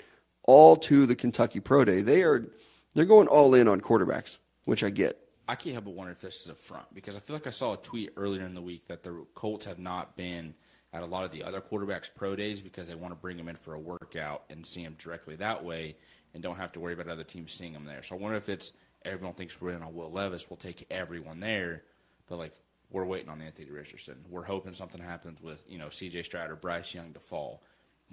all 0.43 0.75
to 0.75 1.05
the 1.05 1.15
Kentucky 1.15 1.59
Pro 1.59 1.85
Day. 1.85 2.01
They 2.01 2.23
are 2.23 2.45
they're 2.93 3.05
going 3.05 3.27
all 3.27 3.53
in 3.55 3.67
on 3.67 3.81
quarterbacks, 3.81 4.37
which 4.65 4.83
I 4.83 4.89
get. 4.89 5.19
I 5.47 5.55
can't 5.55 5.73
help 5.73 5.85
but 5.85 5.93
wonder 5.93 6.11
if 6.11 6.21
this 6.21 6.41
is 6.41 6.49
a 6.49 6.55
front 6.55 6.85
because 6.93 7.15
I 7.15 7.19
feel 7.19 7.35
like 7.35 7.45
I 7.45 7.51
saw 7.51 7.73
a 7.73 7.77
tweet 7.77 8.11
earlier 8.17 8.45
in 8.45 8.55
the 8.55 8.61
week 8.61 8.87
that 8.87 9.03
the 9.03 9.25
Colts 9.35 9.65
have 9.65 9.77
not 9.77 10.17
been 10.17 10.55
at 10.91 11.03
a 11.03 11.05
lot 11.05 11.23
of 11.23 11.31
the 11.31 11.43
other 11.43 11.61
quarterbacks' 11.61 12.09
pro 12.13 12.35
days 12.35 12.61
because 12.61 12.87
they 12.87 12.95
want 12.95 13.11
to 13.11 13.15
bring 13.15 13.37
them 13.37 13.49
in 13.49 13.55
for 13.55 13.73
a 13.73 13.79
workout 13.79 14.43
and 14.49 14.65
see 14.65 14.83
them 14.83 14.95
directly 14.97 15.35
that 15.35 15.63
way 15.63 15.95
and 16.33 16.41
don't 16.41 16.55
have 16.55 16.71
to 16.71 16.79
worry 16.79 16.93
about 16.93 17.09
other 17.09 17.23
teams 17.23 17.53
seeing 17.53 17.73
them 17.73 17.85
there. 17.85 18.01
So 18.01 18.15
I 18.15 18.19
wonder 18.19 18.37
if 18.37 18.49
it's 18.49 18.73
everyone 19.03 19.35
thinks 19.35 19.59
we're 19.59 19.71
in 19.71 19.83
on 19.83 19.93
Will 19.93 20.11
Levis, 20.11 20.49
we'll 20.49 20.57
take 20.57 20.85
everyone 20.89 21.39
there, 21.39 21.83
but 22.27 22.37
like 22.37 22.53
we're 22.91 23.05
waiting 23.05 23.29
on 23.29 23.41
Anthony 23.41 23.69
Richardson. 23.71 24.15
We're 24.29 24.43
hoping 24.43 24.73
something 24.73 25.01
happens 25.01 25.41
with 25.41 25.63
you 25.67 25.77
know 25.77 25.89
C.J. 25.89 26.23
Stroud 26.23 26.49
or 26.49 26.55
Bryce 26.55 26.93
Young 26.93 27.13
to 27.13 27.19
fall. 27.19 27.63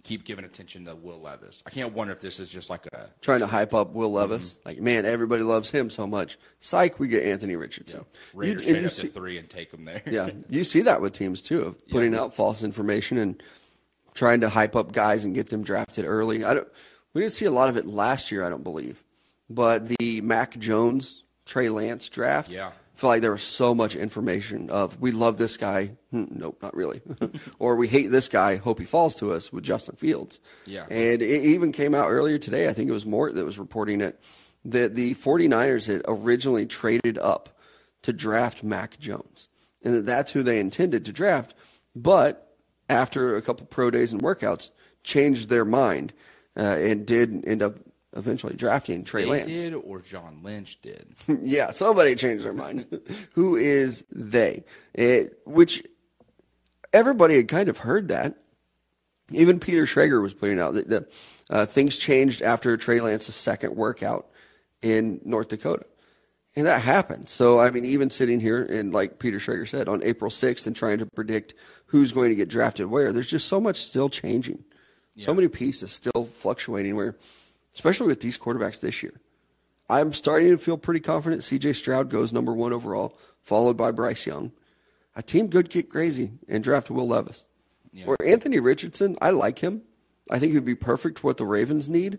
Keep 0.04 0.24
giving 0.24 0.46
attention 0.46 0.86
to 0.86 0.94
Will 0.96 1.20
Levis. 1.20 1.62
I 1.66 1.70
can't 1.70 1.92
wonder 1.92 2.14
if 2.14 2.20
this 2.20 2.40
is 2.40 2.48
just 2.48 2.70
like 2.70 2.86
a 2.94 3.08
Trying 3.20 3.40
to 3.40 3.46
hype 3.46 3.74
up 3.74 3.92
Will 3.92 4.10
Levis, 4.10 4.54
mm-hmm. 4.54 4.68
like 4.68 4.80
man, 4.80 5.04
everybody 5.04 5.42
loves 5.42 5.70
him 5.70 5.90
so 5.90 6.06
much. 6.06 6.38
Psych, 6.60 6.98
we 6.98 7.08
get 7.08 7.24
Anthony 7.24 7.56
Richardson. 7.56 8.00
You- 8.00 8.38
Raiders 8.38 8.64
and 8.64 8.70
trade 8.72 8.80
you 8.80 8.86
up 8.86 8.92
see- 8.92 9.02
to 9.08 9.12
three 9.12 9.38
and 9.38 9.50
take 9.50 9.70
them 9.70 9.84
there. 9.84 10.02
yeah, 10.06 10.30
you 10.48 10.64
see 10.64 10.80
that 10.82 11.00
with 11.00 11.12
teams 11.12 11.42
too, 11.42 11.62
of 11.62 11.88
putting 11.88 12.14
out 12.14 12.34
false 12.34 12.62
information 12.62 13.18
and 13.18 13.42
trying 14.14 14.40
to 14.40 14.48
hype 14.48 14.74
up 14.76 14.92
guys 14.92 15.24
and 15.24 15.34
get 15.34 15.50
them 15.50 15.62
drafted 15.62 16.06
early. 16.06 16.44
I 16.44 16.54
don't. 16.54 16.68
We 17.14 17.20
didn't 17.20 17.34
see 17.34 17.44
a 17.44 17.50
lot 17.50 17.68
of 17.68 17.76
it 17.76 17.86
last 17.86 18.32
year, 18.32 18.44
I 18.44 18.48
don't 18.48 18.64
believe, 18.64 19.04
but 19.50 19.88
the 19.88 20.22
Mac 20.22 20.58
Jones 20.58 21.22
Trey 21.44 21.68
Lance 21.68 22.08
draft. 22.08 22.50
Yeah. 22.50 22.72
Feel 23.02 23.08
like 23.08 23.20
there 23.20 23.32
was 23.32 23.42
so 23.42 23.74
much 23.74 23.96
information 23.96 24.70
of 24.70 25.00
we 25.00 25.10
love 25.10 25.36
this 25.36 25.56
guy. 25.56 25.90
Hmm, 26.12 26.26
nope, 26.30 26.60
not 26.62 26.76
really. 26.76 27.00
or 27.58 27.74
we 27.74 27.88
hate 27.88 28.12
this 28.12 28.28
guy. 28.28 28.54
Hope 28.54 28.78
he 28.78 28.84
falls 28.84 29.16
to 29.16 29.32
us 29.32 29.52
with 29.52 29.64
Justin 29.64 29.96
Fields. 29.96 30.40
Yeah. 30.66 30.86
And 30.88 31.20
it 31.20 31.44
even 31.44 31.72
came 31.72 31.96
out 31.96 32.10
earlier 32.10 32.38
today. 32.38 32.68
I 32.68 32.72
think 32.72 32.88
it 32.88 32.92
was 32.92 33.04
Mort 33.04 33.34
that 33.34 33.44
was 33.44 33.58
reporting 33.58 34.02
it 34.02 34.22
that 34.66 34.94
the 34.94 35.16
49ers 35.16 35.88
had 35.88 36.02
originally 36.06 36.64
traded 36.64 37.18
up 37.18 37.58
to 38.02 38.12
draft 38.12 38.62
Mac 38.62 39.00
Jones. 39.00 39.48
And 39.82 39.96
that 39.96 40.06
that's 40.06 40.30
who 40.30 40.44
they 40.44 40.60
intended 40.60 41.04
to 41.06 41.12
draft. 41.12 41.56
But 41.96 42.56
after 42.88 43.34
a 43.34 43.42
couple 43.42 43.66
pro 43.66 43.90
days 43.90 44.12
and 44.12 44.22
workouts, 44.22 44.70
changed 45.02 45.48
their 45.48 45.64
mind 45.64 46.12
uh, 46.56 46.60
and 46.60 47.04
did 47.04 47.48
end 47.48 47.62
up 47.62 47.80
eventually 48.14 48.54
drafting 48.54 49.04
Trey 49.04 49.24
They 49.24 49.30
Lance. 49.30 49.46
did 49.46 49.74
or 49.74 50.00
John 50.00 50.40
Lynch 50.42 50.80
did. 50.82 51.14
yeah, 51.42 51.70
somebody 51.70 52.14
changed 52.14 52.44
their 52.44 52.52
mind. 52.52 52.86
Who 53.32 53.56
is 53.56 54.04
they? 54.10 54.64
It, 54.94 55.38
which 55.44 55.84
everybody 56.92 57.36
had 57.36 57.48
kind 57.48 57.68
of 57.68 57.78
heard 57.78 58.08
that. 58.08 58.36
Even 59.30 59.60
Peter 59.60 59.84
Schrager 59.86 60.20
was 60.20 60.34
putting 60.34 60.58
out 60.58 60.74
that, 60.74 60.88
that 60.90 61.12
uh, 61.48 61.66
things 61.66 61.96
changed 61.96 62.42
after 62.42 62.76
Trey 62.76 63.00
Lance's 63.00 63.34
second 63.34 63.74
workout 63.76 64.28
in 64.82 65.20
North 65.24 65.48
Dakota. 65.48 65.86
And 66.54 66.66
that 66.66 66.82
happened. 66.82 67.30
So, 67.30 67.58
I 67.58 67.70
mean, 67.70 67.86
even 67.86 68.10
sitting 68.10 68.38
here 68.38 68.62
and 68.62 68.92
like 68.92 69.18
Peter 69.18 69.38
Schrager 69.38 69.66
said, 69.66 69.88
on 69.88 70.02
April 70.02 70.30
6th 70.30 70.66
and 70.66 70.76
trying 70.76 70.98
to 70.98 71.06
predict 71.06 71.54
who's 71.86 72.12
going 72.12 72.28
to 72.28 72.34
get 72.34 72.50
drafted 72.50 72.86
where, 72.86 73.10
there's 73.12 73.30
just 73.30 73.48
so 73.48 73.58
much 73.58 73.80
still 73.80 74.10
changing. 74.10 74.64
So 75.20 75.34
many 75.34 75.48
pieces 75.48 75.92
still 75.92 76.24
fluctuating 76.24 76.96
where, 76.96 77.16
especially 77.74 78.06
with 78.06 78.20
these 78.20 78.38
quarterbacks 78.38 78.80
this 78.80 79.02
year. 79.02 79.20
I'm 79.88 80.12
starting 80.12 80.48
to 80.48 80.58
feel 80.58 80.78
pretty 80.78 81.00
confident 81.00 81.42
CJ 81.42 81.76
Stroud 81.76 82.08
goes 82.08 82.32
number 82.32 82.52
one 82.52 82.72
overall, 82.72 83.18
followed 83.42 83.76
by 83.76 83.90
Bryce 83.90 84.26
Young. 84.26 84.52
A 85.14 85.22
team 85.22 85.48
could 85.48 85.68
get 85.68 85.90
crazy 85.90 86.32
and 86.48 86.64
draft 86.64 86.90
Will 86.90 87.06
Levis. 87.06 87.46
Yeah. 87.92 88.06
Or 88.06 88.16
Anthony 88.24 88.58
Richardson, 88.58 89.16
I 89.20 89.30
like 89.30 89.58
him. 89.58 89.82
I 90.30 90.38
think 90.38 90.54
he'd 90.54 90.64
be 90.64 90.74
perfect 90.74 91.18
for 91.18 91.26
what 91.26 91.36
the 91.36 91.44
Ravens 91.44 91.88
need. 91.88 92.18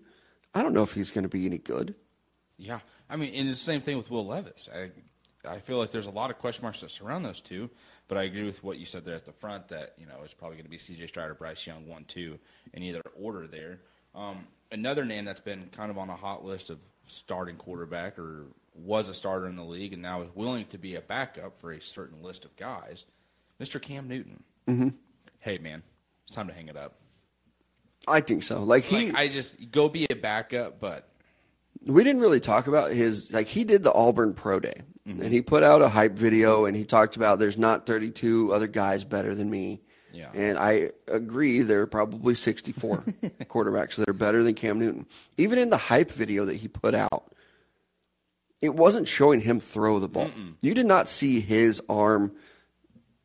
I 0.53 0.61
don't 0.61 0.73
know 0.73 0.83
if 0.83 0.93
he's 0.93 1.09
going 1.09 1.23
to 1.23 1.29
be 1.29 1.45
any 1.45 1.57
good. 1.57 1.95
Yeah, 2.57 2.79
I 3.09 3.15
mean, 3.15 3.33
and 3.33 3.49
it's 3.49 3.59
the 3.59 3.65
same 3.65 3.81
thing 3.81 3.97
with 3.97 4.11
Will 4.11 4.27
Levis. 4.27 4.69
I 4.73 4.91
I 5.45 5.59
feel 5.59 5.77
like 5.77 5.91
there's 5.91 6.05
a 6.05 6.11
lot 6.11 6.29
of 6.29 6.37
question 6.37 6.63
marks 6.63 6.81
that 6.81 6.91
surround 6.91 7.25
those 7.25 7.41
two, 7.41 7.69
but 8.07 8.17
I 8.17 8.23
agree 8.23 8.43
with 8.43 8.63
what 8.63 8.77
you 8.77 8.85
said 8.85 9.03
there 9.03 9.15
at 9.15 9.25
the 9.25 9.33
front 9.33 9.67
that 9.69 9.93
you 9.97 10.05
know 10.05 10.15
it's 10.23 10.33
probably 10.33 10.57
going 10.57 10.65
to 10.65 10.69
be 10.69 10.77
C.J. 10.77 11.07
Stroud 11.07 11.29
or 11.31 11.33
Bryce 11.33 11.65
Young 11.65 11.87
one 11.87 12.05
two 12.05 12.37
in 12.73 12.83
either 12.83 13.01
order 13.19 13.47
there. 13.47 13.79
Um, 14.15 14.47
another 14.73 15.05
name 15.05 15.23
that's 15.25 15.39
been 15.39 15.69
kind 15.71 15.89
of 15.91 15.97
on 15.97 16.09
a 16.09 16.15
hot 16.15 16.43
list 16.43 16.69
of 16.69 16.79
starting 17.07 17.55
quarterback 17.55 18.17
or 18.19 18.45
was 18.75 19.07
a 19.07 19.13
starter 19.13 19.47
in 19.47 19.55
the 19.55 19.63
league 19.63 19.93
and 19.93 20.01
now 20.01 20.21
is 20.21 20.29
willing 20.35 20.65
to 20.65 20.77
be 20.77 20.95
a 20.95 21.01
backup 21.01 21.59
for 21.61 21.71
a 21.71 21.79
certain 21.81 22.21
list 22.23 22.43
of 22.43 22.55
guys, 22.57 23.05
Mr. 23.61 23.81
Cam 23.81 24.07
Newton. 24.07 24.43
Mm-hmm. 24.67 24.89
Hey 25.39 25.57
man, 25.59 25.83
it's 26.25 26.35
time 26.35 26.47
to 26.47 26.53
hang 26.53 26.67
it 26.67 26.75
up. 26.75 26.95
I 28.07 28.19
think 28.21 28.43
so. 28.43 28.63
Like 28.63 28.83
he, 28.83 29.07
Like 29.11 29.15
I 29.15 29.27
just 29.27 29.71
go 29.71 29.87
be 29.87 30.07
a 30.09 30.15
backup, 30.15 30.79
but 30.79 31.07
we 31.85 32.03
didn't 32.03 32.21
really 32.21 32.39
talk 32.39 32.67
about 32.67 32.91
his 32.91 33.31
like 33.31 33.47
he 33.47 33.63
did 33.63 33.83
the 33.83 33.93
Auburn 33.93 34.33
Pro 34.33 34.59
Day 34.59 34.81
Mm-hmm. 35.07 35.21
and 35.21 35.33
he 35.33 35.41
put 35.41 35.63
out 35.63 35.81
a 35.81 35.89
hype 35.89 36.13
video 36.13 36.63
and 36.63 36.77
he 36.77 36.85
talked 36.85 37.17
about 37.17 37.37
there's 37.37 37.57
not 37.57 37.85
32 37.85 38.53
other 38.53 38.67
guys 38.67 39.03
better 39.03 39.35
than 39.35 39.49
me. 39.49 39.81
Yeah. 40.13 40.29
And 40.33 40.57
I 40.57 40.91
agree 41.07 41.61
there 41.61 41.81
are 41.81 41.87
probably 41.87 42.35
64 42.35 42.97
quarterbacks 43.45 43.95
that 43.95 44.07
are 44.07 44.13
better 44.13 44.43
than 44.43 44.53
Cam 44.53 44.79
Newton. 44.79 45.05
Even 45.37 45.57
in 45.59 45.69
the 45.69 45.77
hype 45.77 46.11
video 46.11 46.45
that 46.45 46.55
he 46.55 46.67
put 46.67 46.93
out, 46.95 47.33
it 48.61 48.73
wasn't 48.75 49.07
showing 49.07 49.41
him 49.41 49.59
throw 49.59 49.99
the 49.99 50.07
ball. 50.07 50.29
You 50.61 50.73
did 50.73 50.85
not 50.85 51.09
see 51.09 51.39
his 51.41 51.81
arm 51.89 52.31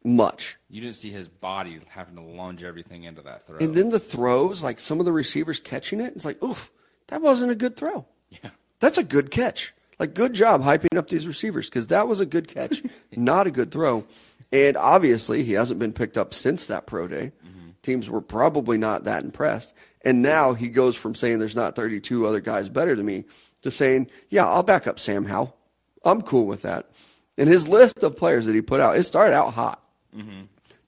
much. 0.05 0.57
you 0.71 0.81
didn't 0.81 0.97
see 0.97 1.11
his 1.11 1.29
body 1.29 1.79
having 1.89 2.15
to 2.17 2.23
lunge 2.23 2.65
everything 2.65 3.05
into 3.05 3.21
that 3.23 3.47
throw. 3.47 3.59
And 3.59 3.75
then 3.75 3.91
the 3.91 3.99
throws, 3.99 4.63
like 4.63 4.81
some 4.81 4.99
of 5.01 5.05
the 5.05 5.13
receivers 5.13 5.61
catching 5.61 6.01
it, 6.01 6.15
it's 6.17 6.25
like, 6.25 6.43
oof, 6.43 6.71
that 7.09 7.21
wasn't 7.21 7.53
a 7.53 7.55
good 7.55 7.77
throw. 7.77 8.07
yeah. 8.31 8.51
That's 8.81 8.97
a 8.97 9.03
good 9.05 9.31
catch. 9.31 9.75
Like, 9.99 10.15
good 10.15 10.33
job 10.33 10.63
hyping 10.63 10.97
up 10.97 11.09
these 11.09 11.27
receivers 11.27 11.69
because 11.69 11.89
that 11.89 12.07
was 12.07 12.21
a 12.21 12.27
good 12.27 12.47
catch, 12.49 12.81
not 13.17 13.47
a 13.49 13.51
good 13.51 13.71
throw. 13.73 14.05
And 14.53 14.77
obviously, 14.77 15.43
he 15.45 15.53
hasn't 15.53 15.81
been 15.81 15.93
picked 15.93 16.17
up 16.17 16.33
since 16.33 16.67
that 16.67 16.87
pro 16.87 17.07
day. 17.07 17.33
Mm-hmm. 17.47 17.71
Teams 17.83 18.09
were 18.09 18.21
probably 18.21 18.79
not 18.79 19.05
that 19.05 19.25
impressed. 19.25 19.75
And 20.03 20.23
now 20.23 20.55
he 20.55 20.69
goes 20.69 20.97
from 20.97 21.15
saying 21.15 21.39
there's 21.39 21.57
not 21.57 21.77
32 21.77 22.27
other 22.27 22.41
guys 22.41 22.69
better 22.69 22.95
than 22.95 23.05
me 23.05 23.25
to 23.63 23.71
saying, 23.71 24.09
yeah, 24.31 24.47
I'll 24.47 24.63
back 24.63 24.87
up 24.87 24.99
Sam 24.99 25.25
Howell. 25.27 25.57
I'm 26.05 26.23
cool 26.23 26.47
with 26.47 26.63
that. 26.63 26.91
And 27.37 27.49
his 27.49 27.69
list 27.69 28.03
of 28.03 28.17
players 28.17 28.47
that 28.47 28.55
he 28.55 28.63
put 28.63 28.81
out, 28.81 28.97
it 28.97 29.03
started 29.05 29.35
out 29.35 29.55
hot. 29.55 29.83
Mm-hmm. 30.17 30.43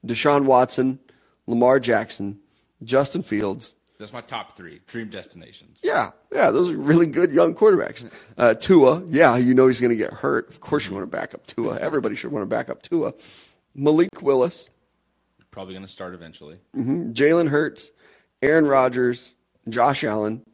Deshaun 0.06 0.44
Watson, 0.44 0.98
Lamar 1.46 1.80
Jackson, 1.80 2.38
Justin 2.82 3.22
Fields, 3.22 3.74
That's 3.98 4.12
my 4.12 4.22
top 4.22 4.56
three 4.56 4.80
dream 4.86 5.10
destinations. 5.10 5.80
yeah, 5.82 6.12
yeah, 6.32 6.50
those 6.50 6.70
are 6.70 6.76
really 6.76 7.06
good 7.06 7.32
young 7.32 7.54
quarterbacks. 7.54 8.10
Uh, 8.38 8.54
Tua, 8.54 9.02
yeah, 9.10 9.36
you 9.36 9.54
know 9.54 9.66
he's 9.66 9.80
going 9.80 9.90
to 9.90 9.96
get 9.96 10.14
hurt. 10.14 10.48
Of 10.48 10.60
course, 10.60 10.84
you 10.84 10.88
mm-hmm. 10.88 11.00
want 11.00 11.12
to 11.12 11.16
back 11.18 11.34
up 11.34 11.46
Tua. 11.46 11.78
Everybody 11.78 12.16
should 12.16 12.32
want 12.32 12.42
to 12.42 12.46
back 12.46 12.70
up 12.70 12.80
Tua. 12.80 13.12
Malik 13.74 14.22
Willis, 14.22 14.68
Probably 15.50 15.74
going 15.74 15.84
to 15.86 15.90
start 15.90 16.14
eventually. 16.14 16.58
Mm-hmm. 16.76 17.10
Jalen 17.10 17.48
Hurts, 17.48 17.90
Aaron 18.40 18.66
Rodgers, 18.66 19.32
Josh 19.68 20.04
Allen, 20.04 20.44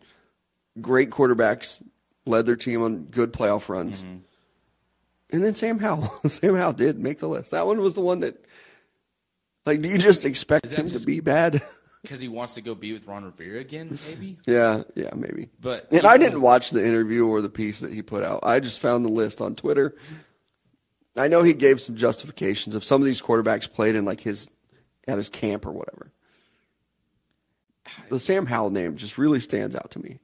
great 0.81 1.11
quarterbacks, 1.11 1.83
led 2.25 2.47
their 2.47 2.57
team 2.57 2.83
on 2.83 3.05
good 3.05 3.31
playoff 3.33 3.69
runs. 3.69 4.03
Mm-hmm. 4.03 4.17
And 5.33 5.45
then 5.45 5.55
Sam 5.55 5.79
Howell. 5.79 6.09
Sam 6.29 6.57
Howell 6.57 6.73
did 6.73 6.99
make 6.99 7.19
the 7.19 7.29
list. 7.29 7.51
That 7.51 7.67
one 7.67 7.79
was 7.81 7.95
the 7.95 8.01
one 8.01 8.21
that, 8.21 8.43
like, 9.67 9.83
do 9.83 9.89
you 9.91 9.99
just 9.99 10.25
expect 10.25 10.73
him 10.73 10.89
just- 10.89 11.01
to 11.03 11.07
be 11.07 11.21
bad? 11.21 11.61
Because 12.03 12.21
he 12.21 12.29
wants 12.29 12.55
to 12.55 12.61
go 12.61 12.77
be 12.77 12.93
with 12.93 13.05
Ron 13.09 13.25
Rivera 13.25 13.59
again, 13.59 13.99
maybe. 14.07 14.39
yeah, 14.47 14.85
yeah, 14.95 15.11
maybe. 15.17 15.49
But 15.61 15.89
And 15.91 16.07
I 16.07 16.19
didn't 16.19 16.41
watch 16.41 16.71
the 16.71 16.87
interview 16.87 17.27
or 17.27 17.43
the 17.43 17.49
piece 17.49 17.81
that 17.81 17.93
he 17.93 18.01
put 18.01 18.23
out. 18.23 18.41
I 18.45 18.61
just 18.61 18.79
found 18.79 19.05
the 19.05 19.09
list 19.11 19.41
on 19.41 19.57
Twitter. 19.57 19.91
Mm-hmm. 19.91 20.15
I 21.17 21.29
know 21.29 21.43
he 21.43 21.55
gave 21.55 21.81
some 21.81 21.97
justifications 21.97 22.75
of 22.75 22.85
some 22.85 23.01
of 23.01 23.07
these 23.07 23.23
quarterbacks 23.23 23.71
played 23.71 23.95
in 23.97 24.05
like 24.05 24.21
his 24.21 24.49
at 25.09 25.17
his 25.17 25.29
camp 25.29 25.67
or 25.67 25.73
whatever. 25.73 26.13
The 28.11 28.19
Sam 28.19 28.47
Howell 28.47 28.71
name 28.71 28.97
just 28.97 29.17
really 29.17 29.41
stands 29.41 29.77
out 29.77 29.91
to 29.93 29.99
me. 29.99 30.19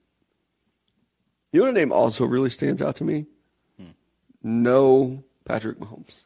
You 1.52 1.60
know 1.60 1.66
what 1.66 1.74
name 1.74 1.92
also 1.92 2.24
really 2.24 2.50
stands 2.50 2.82
out 2.82 2.96
to 2.96 3.04
me? 3.04 3.26
Hmm. 3.78 3.90
No 4.42 5.22
Patrick 5.44 5.78
Mahomes. 5.78 6.24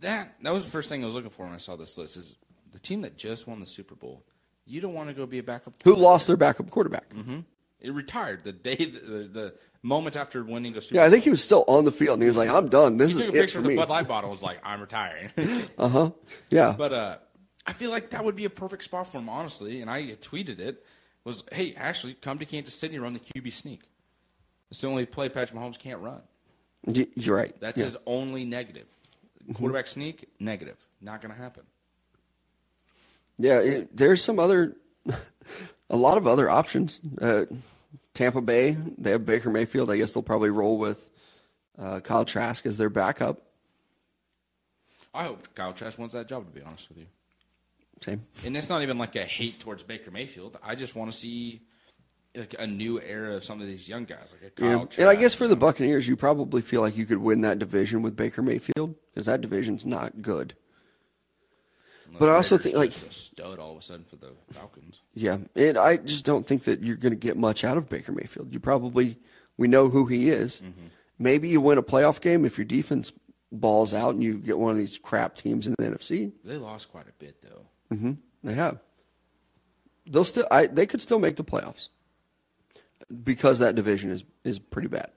that 0.00 0.34
that 0.42 0.52
was 0.52 0.64
the 0.64 0.70
first 0.70 0.88
thing 0.88 1.02
I 1.02 1.06
was 1.06 1.14
looking 1.14 1.30
for 1.30 1.44
when 1.44 1.54
I 1.54 1.58
saw 1.58 1.76
this 1.76 1.96
list. 1.98 2.16
Is 2.16 2.36
the 2.72 2.78
team 2.78 3.02
that 3.02 3.16
just 3.16 3.46
won 3.46 3.60
the 3.60 3.66
Super 3.66 3.94
Bowl? 3.94 4.24
You 4.64 4.80
don't 4.80 4.94
want 4.94 5.08
to 5.08 5.14
go 5.14 5.26
be 5.26 5.38
a 5.38 5.42
backup. 5.42 5.74
Who 5.84 5.94
lost 5.94 6.26
their 6.26 6.36
backup 6.36 6.70
quarterback? 6.70 7.08
Mm-hmm. 7.10 7.40
It 7.80 7.92
retired 7.92 8.44
the 8.44 8.52
day, 8.52 8.76
the, 8.76 9.28
the 9.32 9.54
moment 9.82 10.16
after 10.16 10.42
winning 10.44 10.72
the 10.72 10.82
Super. 10.82 10.96
Yeah, 10.96 11.04
I 11.04 11.10
think 11.10 11.24
he 11.24 11.30
was 11.30 11.42
still 11.42 11.64
on 11.68 11.84
the 11.84 11.92
field 11.92 12.14
and 12.14 12.22
he 12.22 12.28
was 12.28 12.36
like, 12.36 12.48
I'm 12.50 12.68
done. 12.68 12.96
This 12.96 13.12
He 13.12 13.18
is 13.18 13.26
took 13.26 13.34
a 13.34 13.38
it 13.38 13.40
picture 13.40 13.52
for 13.54 13.58
of 13.58 13.64
the 13.64 13.68
me. 13.70 13.76
Bud 13.76 13.88
Light 13.88 14.08
bottle. 14.08 14.30
and 14.30 14.38
Was 14.38 14.42
like, 14.42 14.58
I'm 14.64 14.80
retiring. 14.80 15.30
Uh 15.78 15.88
huh. 15.88 16.10
Yeah. 16.50 16.74
But 16.76 16.92
uh, 16.92 17.16
I 17.66 17.72
feel 17.72 17.90
like 17.90 18.10
that 18.10 18.24
would 18.24 18.36
be 18.36 18.44
a 18.44 18.50
perfect 18.50 18.84
spot 18.84 19.06
for 19.08 19.18
him, 19.18 19.28
honestly. 19.28 19.80
And 19.82 19.90
I 19.90 20.02
tweeted 20.20 20.58
it 20.60 20.84
was, 21.24 21.44
"Hey, 21.52 21.74
Ashley, 21.76 22.14
come 22.14 22.38
to 22.38 22.44
Kansas 22.44 22.74
City, 22.74 22.98
run 22.98 23.12
the 23.12 23.20
QB 23.20 23.52
sneak. 23.52 23.82
It's 24.70 24.80
the 24.80 24.88
only 24.88 25.06
play 25.06 25.28
Patrick 25.28 25.58
Mahomes 25.60 25.78
can't 25.78 26.00
run. 26.00 26.22
You're 27.14 27.36
right. 27.36 27.54
That's 27.60 27.78
Yeah. 27.78 27.84
his 27.84 27.96
only 28.06 28.44
negative. 28.44 28.86
Quarterback 29.54 29.86
sneak, 29.86 30.28
negative. 30.40 30.76
Not 31.00 31.20
going 31.20 31.34
to 31.34 31.40
happen. 31.40 31.64
Yeah, 33.38 33.58
it, 33.60 33.96
there's 33.96 34.22
some 34.22 34.38
other, 34.38 34.76
a 35.90 35.96
lot 35.96 36.16
of 36.16 36.26
other 36.26 36.48
options. 36.48 37.00
Uh, 37.20 37.44
Tampa 38.14 38.40
Bay, 38.40 38.76
they 38.98 39.10
have 39.10 39.24
Baker 39.24 39.50
Mayfield. 39.50 39.90
I 39.90 39.96
guess 39.96 40.12
they'll 40.12 40.22
probably 40.22 40.50
roll 40.50 40.78
with 40.78 41.08
uh, 41.78 42.00
Kyle 42.00 42.24
Trask 42.24 42.66
as 42.66 42.76
their 42.76 42.90
backup. 42.90 43.42
I 45.14 45.24
hope 45.24 45.54
Kyle 45.54 45.72
Trask 45.72 45.98
wants 45.98 46.14
that 46.14 46.28
job. 46.28 46.46
To 46.46 46.58
be 46.60 46.64
honest 46.64 46.88
with 46.88 46.98
you, 46.98 47.06
Same. 48.02 48.22
and 48.44 48.56
it's 48.56 48.68
not 48.68 48.82
even 48.82 48.98
like 48.98 49.16
a 49.16 49.24
hate 49.24 49.60
towards 49.60 49.82
Baker 49.82 50.10
Mayfield. 50.10 50.58
I 50.62 50.74
just 50.74 50.94
want 50.94 51.10
to 51.12 51.16
see 51.16 51.62
like 52.34 52.54
a 52.58 52.66
new 52.66 52.98
era 53.00 53.36
of 53.36 53.44
some 53.44 53.60
of 53.60 53.66
these 53.66 53.86
young 53.88 54.04
guys, 54.06 54.32
like 54.32 54.50
a 54.52 54.60
Kyle 54.60 54.70
Yeah. 54.70 54.76
Trask. 54.84 54.98
And 55.00 55.08
I 55.08 55.14
guess 55.16 55.34
for 55.34 55.46
the 55.48 55.56
Buccaneers, 55.56 56.08
you 56.08 56.16
probably 56.16 56.62
feel 56.62 56.80
like 56.80 56.96
you 56.96 57.04
could 57.04 57.18
win 57.18 57.42
that 57.42 57.58
division 57.58 58.00
with 58.02 58.16
Baker 58.16 58.40
Mayfield 58.42 58.94
because 59.12 59.26
that 59.26 59.40
division's 59.42 59.84
not 59.84 60.22
good. 60.22 60.54
But 62.18 62.28
I 62.28 62.34
also 62.34 62.58
think, 62.58 62.76
like- 62.76 62.90
just 62.92 63.06
a 63.06 63.12
stud 63.12 63.58
all 63.58 63.72
of 63.72 63.78
a 63.78 63.82
sudden 63.82 64.04
for 64.04 64.16
the 64.16 64.32
Falcons. 64.52 65.00
Yeah, 65.14 65.38
and 65.56 65.78
I 65.78 65.96
just 65.96 66.24
don't 66.24 66.46
think 66.46 66.64
that 66.64 66.82
you're 66.82 66.96
going 66.96 67.12
to 67.12 67.18
get 67.18 67.36
much 67.36 67.64
out 67.64 67.76
of 67.76 67.88
Baker 67.88 68.12
Mayfield. 68.12 68.52
You 68.52 68.60
probably 68.60 69.18
we 69.56 69.68
know 69.68 69.88
who 69.88 70.06
he 70.06 70.28
is. 70.30 70.60
Mm-hmm. 70.60 70.86
Maybe 71.18 71.48
you 71.48 71.60
win 71.60 71.78
a 71.78 71.82
playoff 71.82 72.20
game 72.20 72.44
if 72.44 72.58
your 72.58 72.64
defense 72.64 73.12
balls 73.50 73.92
out 73.94 74.14
and 74.14 74.22
you 74.22 74.38
get 74.38 74.58
one 74.58 74.72
of 74.72 74.78
these 74.78 74.98
crap 74.98 75.36
teams 75.36 75.66
in 75.66 75.74
the 75.78 75.84
NFC. 75.84 76.32
They 76.44 76.56
lost 76.56 76.90
quite 76.90 77.06
a 77.08 77.12
bit 77.18 77.40
though. 77.42 77.66
Mm-hmm. 77.94 78.12
They 78.44 78.54
have. 78.54 78.78
They'll 80.06 80.24
still. 80.24 80.46
I, 80.50 80.66
they 80.66 80.86
could 80.86 81.00
still 81.00 81.18
make 81.18 81.36
the 81.36 81.44
playoffs 81.44 81.88
because 83.22 83.58
that 83.60 83.74
division 83.74 84.10
is 84.10 84.24
is 84.44 84.58
pretty 84.58 84.88
bad. 84.88 85.10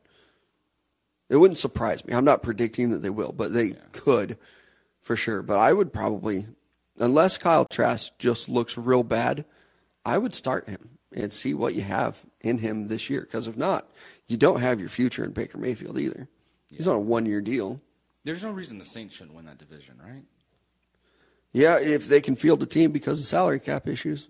It 1.30 1.38
wouldn't 1.38 1.58
surprise 1.58 2.06
me. 2.06 2.14
I'm 2.14 2.26
not 2.26 2.44
predicting 2.44 2.92
that 2.92 3.02
they 3.02 3.10
will, 3.10 3.32
but 3.32 3.54
they 3.54 3.72
could 3.92 4.38
for 5.02 5.16
sure. 5.16 5.42
But 5.42 5.58
I 5.58 5.74
would 5.74 5.92
probably, 5.92 6.46
unless 7.00 7.38
Kyle 7.38 7.66
Trask 7.66 8.12
just 8.20 8.50
looks 8.50 8.78
real 8.78 9.04
bad, 9.04 9.46
I 10.06 10.18
would 10.18 10.36
start 10.36 10.70
him 10.70 10.98
and 11.14 11.32
see 11.32 11.54
what 11.54 11.76
you 11.76 11.82
have 11.82 12.20
in 12.42 12.60
him 12.60 12.88
this 12.88 13.10
year. 13.10 13.22
Because 13.22 13.48
if 13.48 13.58
not, 13.58 13.90
you 14.28 14.38
don't 14.38 14.60
have 14.60 14.80
your 14.80 14.90
future 14.90 15.24
in 15.24 15.32
Baker 15.32 15.58
Mayfield 15.58 15.98
either. 15.98 16.28
He's 16.68 16.88
on 16.88 16.96
a 16.96 17.00
one 17.00 17.26
year 17.26 17.42
deal. 17.42 17.82
There's 18.24 18.44
no 18.44 18.52
reason 18.52 18.80
the 18.80 18.86
Saints 18.86 19.16
shouldn't 19.16 19.36
win 19.36 19.46
that 19.46 19.60
division, 19.60 20.00
right? 20.04 20.24
Yeah, 21.54 21.80
if 21.80 22.08
they 22.08 22.20
can 22.20 22.36
field 22.36 22.62
a 22.64 22.66
team 22.66 22.92
because 22.92 23.20
of 23.20 23.28
salary 23.28 23.60
cap 23.60 23.88
issues, 23.88 24.28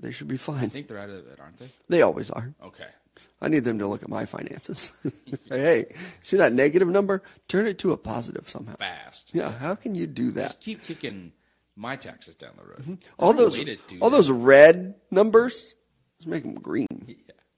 they 0.00 0.10
should 0.10 0.28
be 0.28 0.36
fine. 0.36 0.64
I 0.64 0.68
think 0.68 0.88
they're 0.88 0.98
out 0.98 1.08
of 1.08 1.26
it, 1.26 1.38
aren't 1.40 1.58
they? 1.58 1.68
They 1.88 2.02
always 2.02 2.30
are. 2.30 2.52
Okay. 2.62 2.88
I 3.40 3.48
need 3.48 3.64
them 3.64 3.78
to 3.78 3.86
look 3.86 4.02
at 4.02 4.08
my 4.08 4.26
finances. 4.26 4.92
hey, 5.48 5.94
see 6.20 6.36
that 6.36 6.52
negative 6.52 6.88
number? 6.88 7.22
Turn 7.46 7.66
it 7.66 7.78
to 7.78 7.92
a 7.92 7.96
positive 7.96 8.48
somehow. 8.50 8.76
Fast. 8.76 9.30
Yeah, 9.32 9.52
how 9.52 9.76
can 9.76 9.94
you 9.94 10.06
do 10.06 10.32
that? 10.32 10.48
Just 10.48 10.60
keep 10.60 10.84
kicking 10.84 11.32
my 11.78 11.96
taxes 11.96 12.34
down 12.34 12.50
the 12.58 12.64
road. 12.64 12.80
Mm-hmm. 12.80 12.94
all 13.18 13.32
those 13.32 13.54
no 13.54 13.60
way 13.60 13.76
to 13.76 13.76
do 13.88 13.98
all 14.00 14.10
that. 14.10 14.16
those 14.16 14.30
red 14.30 14.94
numbers, 15.10 15.74
let's 16.18 16.26
make 16.26 16.42
them 16.42 16.54
green. 16.54 16.86
Yeah. 17.06 17.14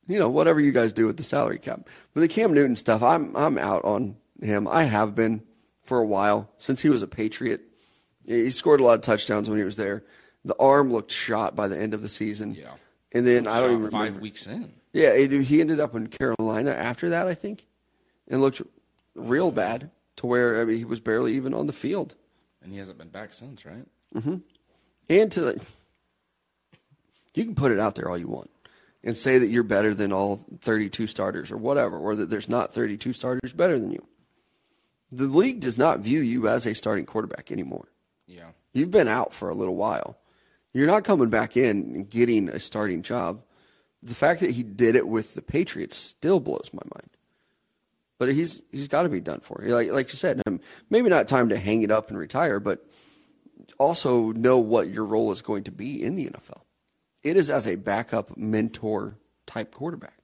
You 0.06 0.18
know, 0.18 0.28
whatever 0.28 0.60
you 0.60 0.72
guys 0.72 0.92
do 0.92 1.06
with 1.06 1.16
the 1.18 1.22
salary 1.22 1.60
cap. 1.60 1.88
But 2.14 2.22
the 2.22 2.28
Cam 2.28 2.52
Newton 2.52 2.74
stuff, 2.74 3.00
I'm 3.00 3.36
I'm 3.36 3.56
out 3.58 3.84
on 3.84 4.16
him. 4.42 4.66
I 4.66 4.82
have 4.84 5.14
been 5.14 5.42
for 5.84 5.98
a 6.00 6.06
while 6.06 6.50
since 6.58 6.82
he 6.82 6.88
was 6.88 7.02
a 7.02 7.06
Patriot. 7.06 7.60
He 8.26 8.50
scored 8.50 8.80
a 8.80 8.84
lot 8.84 8.94
of 8.94 9.02
touchdowns 9.02 9.48
when 9.48 9.58
he 9.58 9.64
was 9.64 9.76
there. 9.76 10.04
The 10.44 10.56
arm 10.58 10.92
looked 10.92 11.12
shot 11.12 11.54
by 11.54 11.68
the 11.68 11.78
end 11.80 11.94
of 11.94 12.02
the 12.02 12.08
season. 12.08 12.54
Yeah. 12.54 12.72
And 13.12 13.24
then 13.24 13.46
I 13.46 13.60
don't 13.60 13.78
even 13.78 13.90
five 13.90 14.00
remember. 14.06 14.20
weeks 14.20 14.46
in. 14.48 14.72
Yeah, 14.92 15.16
he 15.16 15.60
ended 15.60 15.78
up 15.78 15.94
in 15.94 16.08
Carolina 16.08 16.72
after 16.72 17.10
that, 17.10 17.28
I 17.28 17.34
think, 17.34 17.66
and 18.26 18.40
looked 18.40 18.62
real 19.14 19.52
bad 19.52 19.90
to 20.16 20.26
where 20.26 20.60
I 20.60 20.64
mean 20.64 20.78
he 20.78 20.84
was 20.84 20.98
barely 20.98 21.34
even 21.36 21.54
on 21.54 21.66
the 21.68 21.72
field. 21.72 22.16
And 22.62 22.72
he 22.72 22.78
hasn't 22.78 22.98
been 22.98 23.08
back 23.10 23.32
since, 23.32 23.64
right? 23.64 23.86
Mm-hmm. 24.14 24.36
And 25.08 25.32
to 25.32 25.40
the, 25.40 25.60
you 27.34 27.44
can 27.44 27.54
put 27.54 27.72
it 27.72 27.80
out 27.80 27.94
there 27.94 28.08
all 28.08 28.18
you 28.18 28.28
want 28.28 28.50
and 29.02 29.16
say 29.16 29.38
that 29.38 29.48
you're 29.48 29.62
better 29.62 29.94
than 29.94 30.12
all 30.12 30.44
32 30.60 31.06
starters 31.06 31.50
or 31.50 31.56
whatever, 31.56 31.96
or 31.96 32.16
that 32.16 32.28
there's 32.28 32.48
not 32.48 32.72
32 32.72 33.12
starters 33.12 33.52
better 33.52 33.78
than 33.78 33.90
you. 33.90 34.06
The 35.12 35.24
league 35.24 35.60
does 35.60 35.78
not 35.78 36.00
view 36.00 36.20
you 36.20 36.48
as 36.48 36.66
a 36.66 36.74
starting 36.74 37.06
quarterback 37.06 37.50
anymore. 37.50 37.88
Yeah. 38.26 38.50
You've 38.72 38.90
been 38.90 39.08
out 39.08 39.34
for 39.34 39.48
a 39.48 39.54
little 39.54 39.74
while. 39.74 40.18
You're 40.72 40.86
not 40.86 41.04
coming 41.04 41.30
back 41.30 41.56
in 41.56 41.70
and 41.94 42.08
getting 42.08 42.48
a 42.48 42.60
starting 42.60 43.02
job. 43.02 43.42
The 44.02 44.14
fact 44.14 44.40
that 44.40 44.52
he 44.52 44.62
did 44.62 44.94
it 44.94 45.08
with 45.08 45.34
the 45.34 45.42
Patriots 45.42 45.96
still 45.96 46.38
blows 46.38 46.70
my 46.72 46.82
mind. 46.94 47.10
But 48.18 48.32
he's 48.32 48.60
he's 48.70 48.86
got 48.86 49.02
to 49.02 49.08
be 49.08 49.20
done 49.20 49.40
for. 49.40 49.62
Like 49.64 49.90
like 49.90 50.10
you 50.10 50.16
said, 50.16 50.42
maybe 50.90 51.08
not 51.08 51.26
time 51.26 51.48
to 51.48 51.56
hang 51.56 51.82
it 51.82 51.90
up 51.90 52.10
and 52.10 52.18
retire, 52.18 52.60
but 52.60 52.84
also 53.80 54.30
know 54.32 54.58
what 54.58 54.90
your 54.90 55.06
role 55.06 55.32
is 55.32 55.40
going 55.40 55.64
to 55.64 55.70
be 55.72 56.04
in 56.04 56.14
the 56.14 56.26
NFL. 56.26 56.60
It 57.22 57.38
is 57.38 57.50
as 57.50 57.66
a 57.66 57.76
backup 57.76 58.36
mentor 58.36 59.16
type 59.46 59.74
quarterback. 59.74 60.18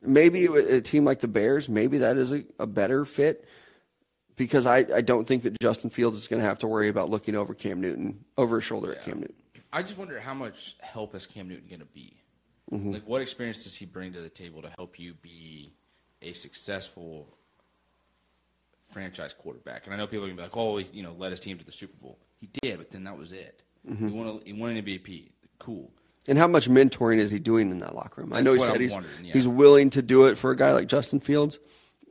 Maybe 0.00 0.46
a 0.46 0.80
team 0.80 1.04
like 1.04 1.20
the 1.20 1.28
Bears, 1.28 1.68
maybe 1.68 1.98
that 1.98 2.16
is 2.16 2.32
a, 2.32 2.44
a 2.58 2.66
better 2.66 3.04
fit 3.04 3.44
because 4.36 4.64
I, 4.66 4.86
I 4.94 5.00
don't 5.02 5.26
think 5.26 5.42
that 5.42 5.60
Justin 5.60 5.90
Fields 5.90 6.16
is 6.16 6.28
going 6.28 6.40
to 6.40 6.48
have 6.48 6.60
to 6.60 6.68
worry 6.68 6.88
about 6.88 7.10
looking 7.10 7.34
over 7.34 7.54
Cam 7.54 7.80
Newton, 7.80 8.24
over 8.38 8.56
his 8.56 8.64
shoulder 8.64 8.92
at 8.92 9.04
Cam 9.04 9.20
Newton. 9.20 9.34
I 9.72 9.82
just 9.82 9.98
wonder 9.98 10.18
how 10.18 10.32
much 10.32 10.76
help 10.80 11.14
is 11.14 11.26
Cam 11.26 11.48
Newton 11.48 11.66
going 11.68 11.80
to 11.80 11.86
be? 11.86 12.16
Mm-hmm. 12.72 12.92
Like, 12.92 13.06
what 13.06 13.20
experience 13.20 13.64
does 13.64 13.74
he 13.74 13.84
bring 13.84 14.12
to 14.12 14.20
the 14.20 14.30
table 14.30 14.62
to 14.62 14.70
help 14.78 14.98
you 14.98 15.14
be 15.14 15.74
a 16.22 16.32
successful 16.34 17.36
franchise 18.90 19.34
quarterback? 19.34 19.86
And 19.86 19.94
I 19.94 19.96
know 19.96 20.06
people 20.06 20.24
are 20.24 20.28
going 20.28 20.36
to 20.36 20.42
be 20.42 20.46
like, 20.46 20.56
"Oh, 20.56 20.76
he, 20.76 20.86
you 20.92 21.02
know, 21.02 21.12
led 21.12 21.30
his 21.30 21.40
team 21.40 21.58
to 21.58 21.64
the 21.64 21.72
Super 21.72 21.96
Bowl." 22.00 22.18
He 22.40 22.48
did, 22.60 22.78
but 22.78 22.90
then 22.90 23.04
that 23.04 23.16
was 23.16 23.32
it. 23.32 23.62
Mm-hmm. 23.88 24.08
He 24.08 24.14
won. 24.14 24.26
A, 24.26 24.44
he 24.44 24.52
won 24.52 24.76
an 24.76 24.84
MVP. 24.84 25.30
Cool. 25.58 25.90
And 26.26 26.38
how 26.38 26.46
much 26.46 26.68
mentoring 26.68 27.18
is 27.18 27.30
he 27.30 27.38
doing 27.38 27.70
in 27.70 27.78
that 27.80 27.94
locker 27.94 28.20
room? 28.20 28.32
I 28.32 28.40
know 28.40 28.52
he 28.52 28.60
said 28.60 28.76
I'm 28.76 28.80
he's, 28.80 28.92
yeah. 28.92 29.32
he's 29.32 29.48
willing 29.48 29.90
to 29.90 30.02
do 30.02 30.26
it 30.26 30.36
for 30.36 30.50
a 30.50 30.56
guy 30.56 30.72
like 30.72 30.86
Justin 30.86 31.20
Fields. 31.20 31.58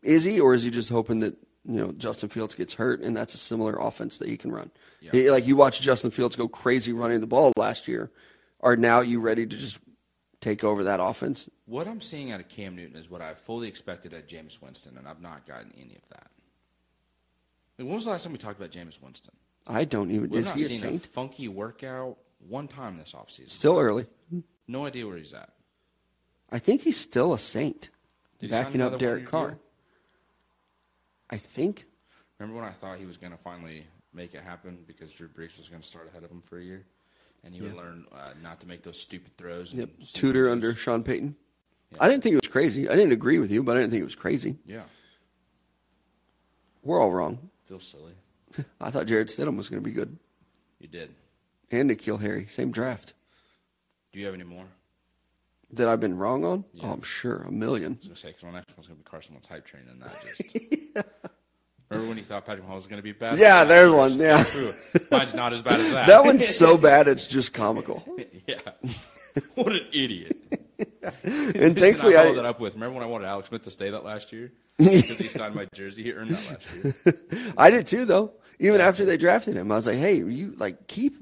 Is 0.01 0.23
he, 0.23 0.39
or 0.39 0.53
is 0.53 0.63
he 0.63 0.71
just 0.71 0.89
hoping 0.89 1.19
that 1.19 1.35
you 1.65 1.79
know 1.79 1.91
Justin 1.91 2.29
Fields 2.29 2.55
gets 2.55 2.73
hurt 2.73 3.01
and 3.01 3.15
that's 3.15 3.33
a 3.33 3.37
similar 3.37 3.75
offense 3.79 4.17
that 4.17 4.27
he 4.27 4.37
can 4.37 4.51
run? 4.51 4.71
Yeah. 5.01 5.11
He, 5.11 5.31
like 5.31 5.45
you 5.45 5.55
watched 5.55 5.81
Justin 5.81 6.11
Fields 6.11 6.35
go 6.35 6.47
crazy 6.47 6.91
running 6.91 7.21
the 7.21 7.27
ball 7.27 7.53
last 7.55 7.87
year. 7.87 8.11
Are 8.61 8.75
now 8.75 9.01
you 9.01 9.21
ready 9.21 9.45
to 9.45 9.55
just 9.55 9.79
take 10.41 10.63
over 10.63 10.83
that 10.85 10.99
offense? 10.99 11.49
What 11.65 11.87
I'm 11.87 12.01
seeing 12.01 12.31
out 12.31 12.39
of 12.39 12.49
Cam 12.49 12.75
Newton 12.75 12.97
is 12.97 13.09
what 13.09 13.21
I 13.21 13.33
fully 13.35 13.67
expected 13.67 14.13
at 14.13 14.27
Jameis 14.27 14.61
Winston, 14.61 14.97
and 14.97 15.07
I've 15.07 15.21
not 15.21 15.47
gotten 15.47 15.71
any 15.77 15.95
of 15.95 16.09
that. 16.09 16.27
Like, 17.79 17.85
when 17.87 17.95
was 17.95 18.03
the 18.03 18.11
last 18.11 18.23
time 18.23 18.33
we 18.33 18.37
talked 18.37 18.59
about 18.59 18.71
Jameis 18.71 19.01
Winston? 19.01 19.33
I 19.65 19.85
don't 19.85 20.11
even. 20.11 20.29
We've 20.29 20.41
is 20.41 20.47
not 20.47 20.57
he 20.57 20.65
a 20.65 20.67
seen 20.67 20.77
a 20.77 20.79
saint? 20.81 21.05
funky 21.07 21.47
workout 21.47 22.17
one 22.47 22.67
time 22.67 22.97
this 22.97 23.13
offseason. 23.13 23.49
Still 23.49 23.79
early. 23.79 24.05
No 24.67 24.85
idea 24.85 25.07
where 25.07 25.15
he's 25.17 25.33
at. 25.33 25.53
I 26.51 26.59
think 26.59 26.81
he's 26.81 26.97
still 26.97 27.31
a 27.33 27.39
saint. 27.39 27.89
Did 28.39 28.51
backing 28.51 28.81
up 28.81 28.99
Derek 28.99 29.25
Carr. 29.27 29.57
I 31.29 31.37
think. 31.37 31.85
Remember 32.37 32.59
when 32.61 32.69
I 32.69 32.73
thought 32.73 32.97
he 32.99 33.05
was 33.05 33.15
going 33.17 33.31
to 33.31 33.37
finally 33.37 33.85
make 34.13 34.33
it 34.33 34.41
happen 34.43 34.79
because 34.85 35.11
Drew 35.11 35.27
Brees 35.29 35.57
was 35.57 35.69
going 35.69 35.81
to 35.81 35.87
start 35.87 36.09
ahead 36.09 36.23
of 36.23 36.31
him 36.31 36.41
for 36.41 36.57
a 36.57 36.63
year, 36.63 36.85
and 37.45 37.53
he 37.53 37.61
would 37.61 37.75
learn 37.77 38.05
uh, 38.11 38.31
not 38.41 38.59
to 38.61 38.67
make 38.67 38.83
those 38.83 38.99
stupid 38.99 39.37
throws. 39.37 39.71
And 39.71 39.79
Yep. 39.81 39.89
stupid 40.01 40.15
Tutor 40.19 40.43
moves? 40.43 40.51
under 40.51 40.75
Sean 40.75 41.03
Payton. 41.03 41.35
I 41.99 42.07
didn't 42.09 42.23
think 42.23 42.33
it 42.33 42.41
was 42.43 42.51
crazy. 42.51 42.89
I 42.89 42.95
didn't 42.95 43.11
agree 43.13 43.39
with 43.39 43.51
you, 43.51 43.63
but 43.63 43.77
I 43.77 43.81
didn't 43.81 43.91
think 43.91 44.01
it 44.01 44.05
was 44.05 44.15
crazy. 44.15 44.57
Yeah, 44.65 44.83
We're 46.83 46.99
all 46.99 47.11
wrong. 47.11 47.49
Feels 47.69 47.83
silly. 47.83 48.13
I 48.81 48.89
thought 48.89 49.05
Jarrett 49.05 49.27
Stidham 49.27 49.55
was 49.55 49.69
going 49.69 49.81
to 49.81 49.87
be 49.87 49.93
good. 49.93 50.17
You 50.79 50.87
did. 50.87 51.13
And 51.69 51.91
N'Keal 51.91 52.19
Harry, 52.19 52.47
same 52.49 52.71
draft. 52.71 53.13
Do 54.11 54.19
you 54.19 54.25
have 54.25 54.33
any 54.33 54.43
more? 54.43 54.65
That 55.73 55.87
I've 55.87 55.99
been 55.99 56.17
wrong 56.17 56.43
on? 56.43 56.65
Yeah. 56.73 56.87
Oh, 56.87 56.93
I'm 56.93 57.03
sure. 57.03 57.43
A 57.47 57.51
million. 57.51 57.91
I 57.91 57.97
was 57.97 58.05
going 58.07 58.15
to 58.15 58.21
say 58.21 58.27
because 58.29 58.43
my 58.43 58.51
next 58.51 58.75
one's 58.75 58.87
going 58.87 58.97
to 58.97 59.03
be 59.03 59.07
Carson 59.07 59.35
Wentz 59.35 59.47
hype 59.47 59.67
train, 59.67 59.83
and 59.87 60.01
that 60.01 60.19
just. 60.19 61.05
Remember 61.89 62.09
when 62.09 62.17
you 62.17 62.23
thought 62.23 62.47
Patrick 62.47 62.65
Mahomes 62.65 62.75
was 62.75 62.87
going 62.87 62.97
to 62.97 63.03
be 63.03 63.11
bad? 63.11 63.37
Yeah, 63.37 63.65
there's 63.65 63.91
one. 63.91 64.17
Yeah. 64.17 64.43
Mine's 65.11 65.35
not 65.35 65.53
as 65.53 65.61
bad 65.61 65.79
as 65.79 65.93
that. 65.93 66.07
That 66.07 66.25
one's 66.25 66.47
so 66.47 66.75
bad 66.75 67.07
it's 67.07 67.27
just 67.27 67.53
comical. 67.53 68.03
yeah. 68.47 68.61
what 69.53 69.73
an 69.73 69.85
idiot. 69.91 70.37
And 71.23 71.77
thankfully, 71.77 72.15
I 72.15 72.23
followed 72.23 72.37
that 72.37 72.45
up 72.45 72.59
with. 72.59 72.73
Remember 72.73 72.95
when 72.95 73.03
I 73.03 73.07
wanted 73.07 73.27
Alex 73.27 73.49
Smith 73.49 73.63
to 73.63 73.71
stay 73.71 73.89
that 73.89 74.03
last 74.03 74.31
year 74.31 74.51
because 74.77 75.17
he 75.17 75.27
signed 75.27 75.55
my 75.55 75.67
jersey? 75.73 76.03
He 76.03 76.13
earned 76.13 76.31
that 76.31 76.49
last 76.49 77.05
year. 77.05 77.53
I 77.57 77.69
did 77.69 77.87
too, 77.87 78.05
though. 78.05 78.33
Even 78.59 78.81
after 78.81 79.05
they 79.05 79.17
drafted 79.17 79.55
him, 79.55 79.71
I 79.71 79.75
was 79.75 79.87
like, 79.87 79.97
hey, 79.97 80.17
you 80.17 80.53
like 80.57 80.87
keep 80.87 81.15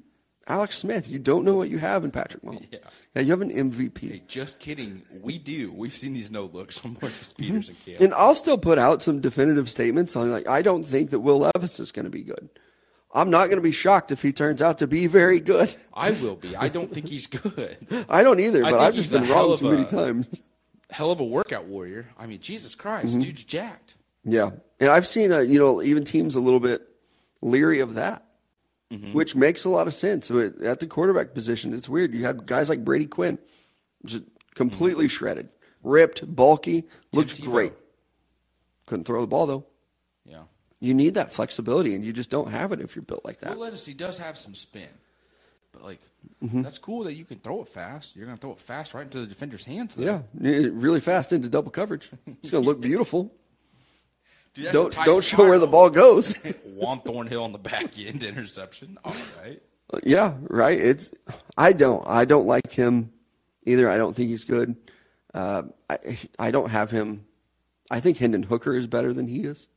Alex 0.48 0.78
Smith. 0.78 1.08
You 1.08 1.20
don't 1.20 1.44
know 1.44 1.56
what 1.56 1.70
you 1.70 1.78
have 1.78 2.04
in 2.04 2.12
Patrick 2.12 2.44
Mahomes. 2.44 2.68
Yeah. 2.72 2.80
yeah 3.16 3.22
you 3.22 3.32
have 3.32 3.42
an 3.42 3.52
MVP. 3.52 4.12
Hey, 4.12 4.22
just 4.28 4.60
kidding. 4.60 5.04
We 5.22 5.38
do. 5.38 5.72
We've 5.72 5.96
seen 5.96 6.14
these 6.14 6.32
no 6.32 6.46
looks 6.46 6.84
on 6.84 6.98
Marcus 7.02 7.34
mm-hmm. 7.34 7.44
Peters 7.44 7.70
and 7.70 7.86
Cam. 7.86 7.96
And 8.00 8.14
I'll 8.14 8.36
still 8.36 8.58
put 8.58 8.80
out 8.80 9.02
some 9.02 9.22
definitive 9.22 9.70
statements 9.70 10.16
on 10.16 10.32
like 10.32 10.48
I 10.48 10.62
don't 10.62 10.84
think 10.84 11.12
that 11.12 11.20
Will 11.20 11.40
Levis 11.40 11.80
is 11.80 11.92
going 11.92 12.06
to 12.06 12.12
be 12.12 12.24
good. 12.24 12.50
I'm 13.14 13.30
not 13.30 13.46
going 13.46 13.58
to 13.58 13.62
be 13.64 13.72
shocked 13.72 14.12
if 14.12 14.22
he 14.22 14.32
turns 14.34 14.62
out 14.62 14.80
to 14.80 14.88
be 14.88 15.08
very 15.08 15.40
good. 15.40 15.74
I 15.94 16.12
will 16.12 16.36
be. 16.36 16.56
I 16.56 16.68
don't 16.68 16.92
think 16.94 17.08
he's 17.08 17.26
good. 17.28 17.78
I 18.10 18.22
don't 18.24 18.40
either, 18.40 18.62
but 18.62 18.80
I've 18.80 18.96
just 18.96 19.12
been 19.12 19.30
wrong 19.30 19.58
too 19.58 19.72
many 19.72 19.86
times. 19.86 20.28
Hell 20.90 21.12
of 21.12 21.20
a 21.20 21.24
workout 21.26 21.66
warrior. 21.66 22.08
I 22.18 22.28
mean, 22.28 22.40
Jesus 22.42 22.76
Christ, 22.76 23.08
Mm-hmm. 23.08 23.20
dude's 23.22 23.44
jacked. 23.44 23.96
Yeah, 24.24 24.52
and 24.80 24.90
I've 24.90 25.08
seen 25.08 25.32
uh, 25.32 25.40
you 25.40 25.58
know 25.60 25.82
even 25.82 26.04
teams 26.04 26.36
a 26.36 26.42
little 26.42 26.60
bit 26.60 26.82
leery 27.42 27.80
of 27.80 27.94
that, 27.96 28.24
Mm-hmm. 28.92 29.14
which 29.14 29.36
makes 29.36 29.66
a 29.66 29.70
lot 29.70 29.88
of 29.88 29.94
sense. 29.94 30.30
But 30.30 30.62
At 30.62 30.80
the 30.80 30.88
quarterback 30.88 31.34
position, 31.34 31.74
it's 31.74 31.90
weird. 31.90 32.14
You 32.14 32.24
had 32.24 32.46
guys 32.46 32.70
like 32.70 32.86
Brady 32.86 33.06
Quinn, 33.06 33.38
just 34.06 34.24
completely 34.56 35.08
shredded, 35.10 35.50
ripped, 35.84 36.24
bulky, 36.36 36.86
looks 37.14 37.34
Mm-hmm. 37.40 37.52
Great. 37.52 37.74
Couldn't 38.86 39.06
throw 39.06 39.22
the 39.22 39.28
ball 39.28 39.46
though. 39.46 39.66
You 40.80 40.94
need 40.94 41.16
that 41.16 41.34
flexibility, 41.34 41.96
and 41.96 42.06
you 42.06 42.14
just 42.14 42.30
don't 42.30 42.50
have 42.52 42.72
it 42.72 42.82
if 42.82 42.96
you're 42.96 43.04
built 43.04 43.26
like 43.26 43.40
that. 43.40 43.58
Will 43.58 43.72
does 43.72 44.20
have 44.20 44.38
some 44.38 44.54
spin. 44.54 44.90
But, 45.72 45.84
like, 45.84 46.02
Mm-hmm. 46.44 46.62
that's 46.62 46.78
cool 46.78 47.04
that 47.06 47.14
you 47.14 47.26
can 47.26 47.40
throw 47.40 47.62
it 47.62 47.68
fast. 47.70 48.16
You're 48.16 48.26
going 48.26 48.38
to 48.38 48.42
throw 48.42 48.52
it 48.52 48.60
fast 48.60 48.94
right 48.94 49.04
into 49.06 49.22
the 49.22 49.26
defender's 49.26 49.64
hands. 49.64 49.96
though. 49.96 50.04
Yeah, 50.04 50.68
really 50.72 51.00
fast 51.00 51.32
into 51.34 51.50
double 51.50 51.72
coverage. 51.72 52.12
It's 52.28 52.52
going 52.52 52.64
to 52.64 52.68
look 52.70 52.80
beautiful. 52.82 53.34
Dude, 54.54 54.72
don't 54.72 54.94
don't 55.06 55.24
show 55.24 55.38
where 55.48 55.58
the 55.60 55.68
ball 55.68 55.90
goes. 55.90 56.34
Juan 56.66 57.00
Thornhill 57.02 57.44
on 57.44 57.52
the 57.54 57.60
back 57.60 57.98
end 57.98 58.24
interception. 58.24 58.98
All 59.06 59.16
right. 59.42 59.62
yeah, 60.04 60.34
right. 60.42 60.80
It's 60.80 61.12
I 61.58 61.74
don't 61.74 62.04
I 62.08 62.26
don't 62.26 62.48
like 62.48 62.72
him 62.72 63.12
either. 63.66 63.88
I 63.90 63.98
don't 63.98 64.16
think 64.16 64.30
he's 64.30 64.46
good. 64.46 64.76
Uh, 65.34 65.64
I 65.90 66.18
I 66.40 66.50
don't 66.52 66.70
have 66.70 66.90
him. 66.90 67.24
I 67.92 68.00
think 68.00 68.18
Hendon 68.18 68.42
Hooker 68.44 68.76
is 68.76 68.88
better 68.88 69.14
than 69.14 69.28
he 69.28 69.42
is. 69.42 69.68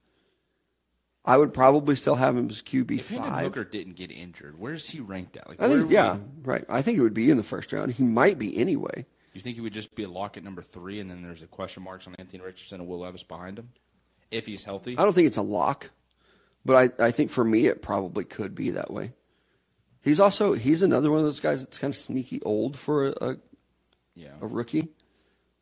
I 1.25 1.37
would 1.37 1.53
probably 1.53 1.97
still 1.97 2.15
have 2.15 2.37
him 2.37 2.49
as 2.49 2.63
QB 2.63 2.99
If 2.99 3.09
Hendon 3.11 3.31
five. 3.31 3.45
Hooker 3.45 3.65
didn't 3.65 3.95
get 3.97 4.11
injured, 4.11 4.59
where's 4.59 4.89
he 4.89 5.01
ranked 5.01 5.37
at? 5.37 5.49
Like, 5.49 5.61
I 5.61 5.69
think 5.69 5.91
yeah, 5.91 6.17
we- 6.17 6.23
right. 6.43 6.65
I 6.69 6.81
think 6.83 6.99
it 6.99 7.03
would 7.03 7.15
be 7.15 7.31
in 7.31 7.37
the 7.37 7.43
first 7.43 7.73
round. 7.73 7.93
He 7.93 8.03
might 8.03 8.39
be 8.39 8.57
anyway. 8.57 9.05
you 9.35 9.41
think 9.41 9.57
he 9.57 9.61
would 9.61 9.73
just 9.75 9.95
be 9.95 10.03
a 10.05 10.09
lock 10.09 10.37
at 10.37 10.43
number 10.45 10.63
three, 10.63 10.99
and 10.99 11.11
then 11.11 11.23
there's 11.23 11.43
a 11.43 11.47
question 11.47 11.83
marks 11.83 12.07
on 12.07 12.15
Anthony 12.19 12.43
Richardson 12.43 12.81
and 12.81 12.89
Will 12.89 13.01
Levis 13.01 13.23
behind 13.23 13.59
him, 13.59 13.69
if 14.31 14.47
he's 14.47 14.65
healthy? 14.65 14.97
I 14.99 15.05
don't 15.05 15.13
think 15.13 15.27
it's 15.27 15.37
a 15.37 15.43
lock, 15.43 15.91
but 16.65 16.93
I, 16.99 17.07
I 17.07 17.11
think 17.11 17.31
for 17.31 17.45
me 17.45 17.67
it 17.67 17.83
probably 17.83 18.25
could 18.25 18.55
be 18.55 18.71
that 18.71 18.91
way. 18.91 19.13
He's 20.03 20.21
also 20.21 20.55
he's 20.55 20.83
another 20.83 21.11
one 21.11 21.19
of 21.19 21.27
those 21.27 21.41
guys 21.41 21.61
that's 21.63 21.79
kind 21.79 21.93
of 21.93 21.99
sneaky 21.99 22.41
old 22.43 22.79
for 22.79 23.09
a, 23.09 23.11
a, 23.33 23.37
Yeah. 24.15 24.33
a 24.41 24.47
rookie, 24.47 24.89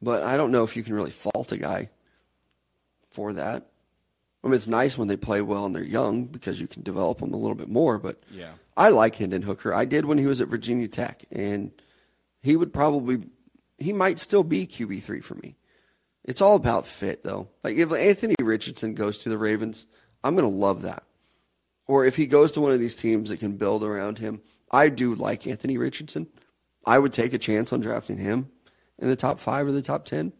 but 0.00 0.22
I 0.22 0.36
don't 0.36 0.52
know 0.52 0.62
if 0.62 0.76
you 0.76 0.84
can 0.84 0.94
really 0.94 1.10
fault 1.10 1.50
a 1.50 1.56
guy 1.58 1.90
for 3.10 3.32
that. 3.32 3.66
I 4.42 4.46
mean, 4.46 4.54
it's 4.54 4.68
nice 4.68 4.96
when 4.96 5.08
they 5.08 5.16
play 5.16 5.40
well 5.42 5.66
and 5.66 5.74
they're 5.74 5.82
young 5.82 6.24
because 6.24 6.60
you 6.60 6.68
can 6.68 6.82
develop 6.82 7.18
them 7.18 7.34
a 7.34 7.36
little 7.36 7.56
bit 7.56 7.68
more. 7.68 7.98
But 7.98 8.22
Yeah. 8.30 8.52
I 8.76 8.90
like 8.90 9.16
Hendon 9.16 9.42
Hooker. 9.42 9.74
I 9.74 9.84
did 9.84 10.04
when 10.04 10.18
he 10.18 10.26
was 10.26 10.40
at 10.40 10.46
Virginia 10.48 10.86
Tech, 10.86 11.24
and 11.32 11.72
he 12.40 12.54
would 12.56 12.72
probably 12.72 13.24
he 13.78 13.92
might 13.92 14.18
still 14.18 14.44
be 14.44 14.66
QB 14.66 15.02
three 15.02 15.20
for 15.20 15.34
me. 15.36 15.56
It's 16.24 16.40
all 16.40 16.54
about 16.56 16.86
fit, 16.86 17.24
though. 17.24 17.48
Like 17.64 17.76
if 17.76 17.92
Anthony 17.92 18.34
Richardson 18.40 18.94
goes 18.94 19.18
to 19.18 19.28
the 19.28 19.38
Ravens, 19.38 19.86
I'm 20.22 20.36
going 20.36 20.48
to 20.48 20.54
love 20.56 20.82
that. 20.82 21.02
or 21.86 22.04
if 22.04 22.16
he 22.16 22.26
goes 22.26 22.52
to 22.52 22.60
one 22.60 22.70
of 22.72 22.78
these 22.80 22.96
teams 22.96 23.30
that 23.30 23.40
can 23.40 23.56
build 23.56 23.82
around 23.82 24.18
him, 24.18 24.40
I 24.70 24.90
do 24.90 25.14
like 25.14 25.46
Anthony 25.46 25.78
Richardson. 25.78 26.26
I 26.84 26.98
would 26.98 27.12
take 27.14 27.32
a 27.32 27.38
chance 27.38 27.72
on 27.72 27.80
drafting 27.80 28.18
him 28.18 28.50
in 28.98 29.08
the 29.08 29.16
top 29.16 29.40
five 29.40 29.66
or 29.66 29.72
the 29.72 29.80
top 29.82 30.04
10. 30.04 30.32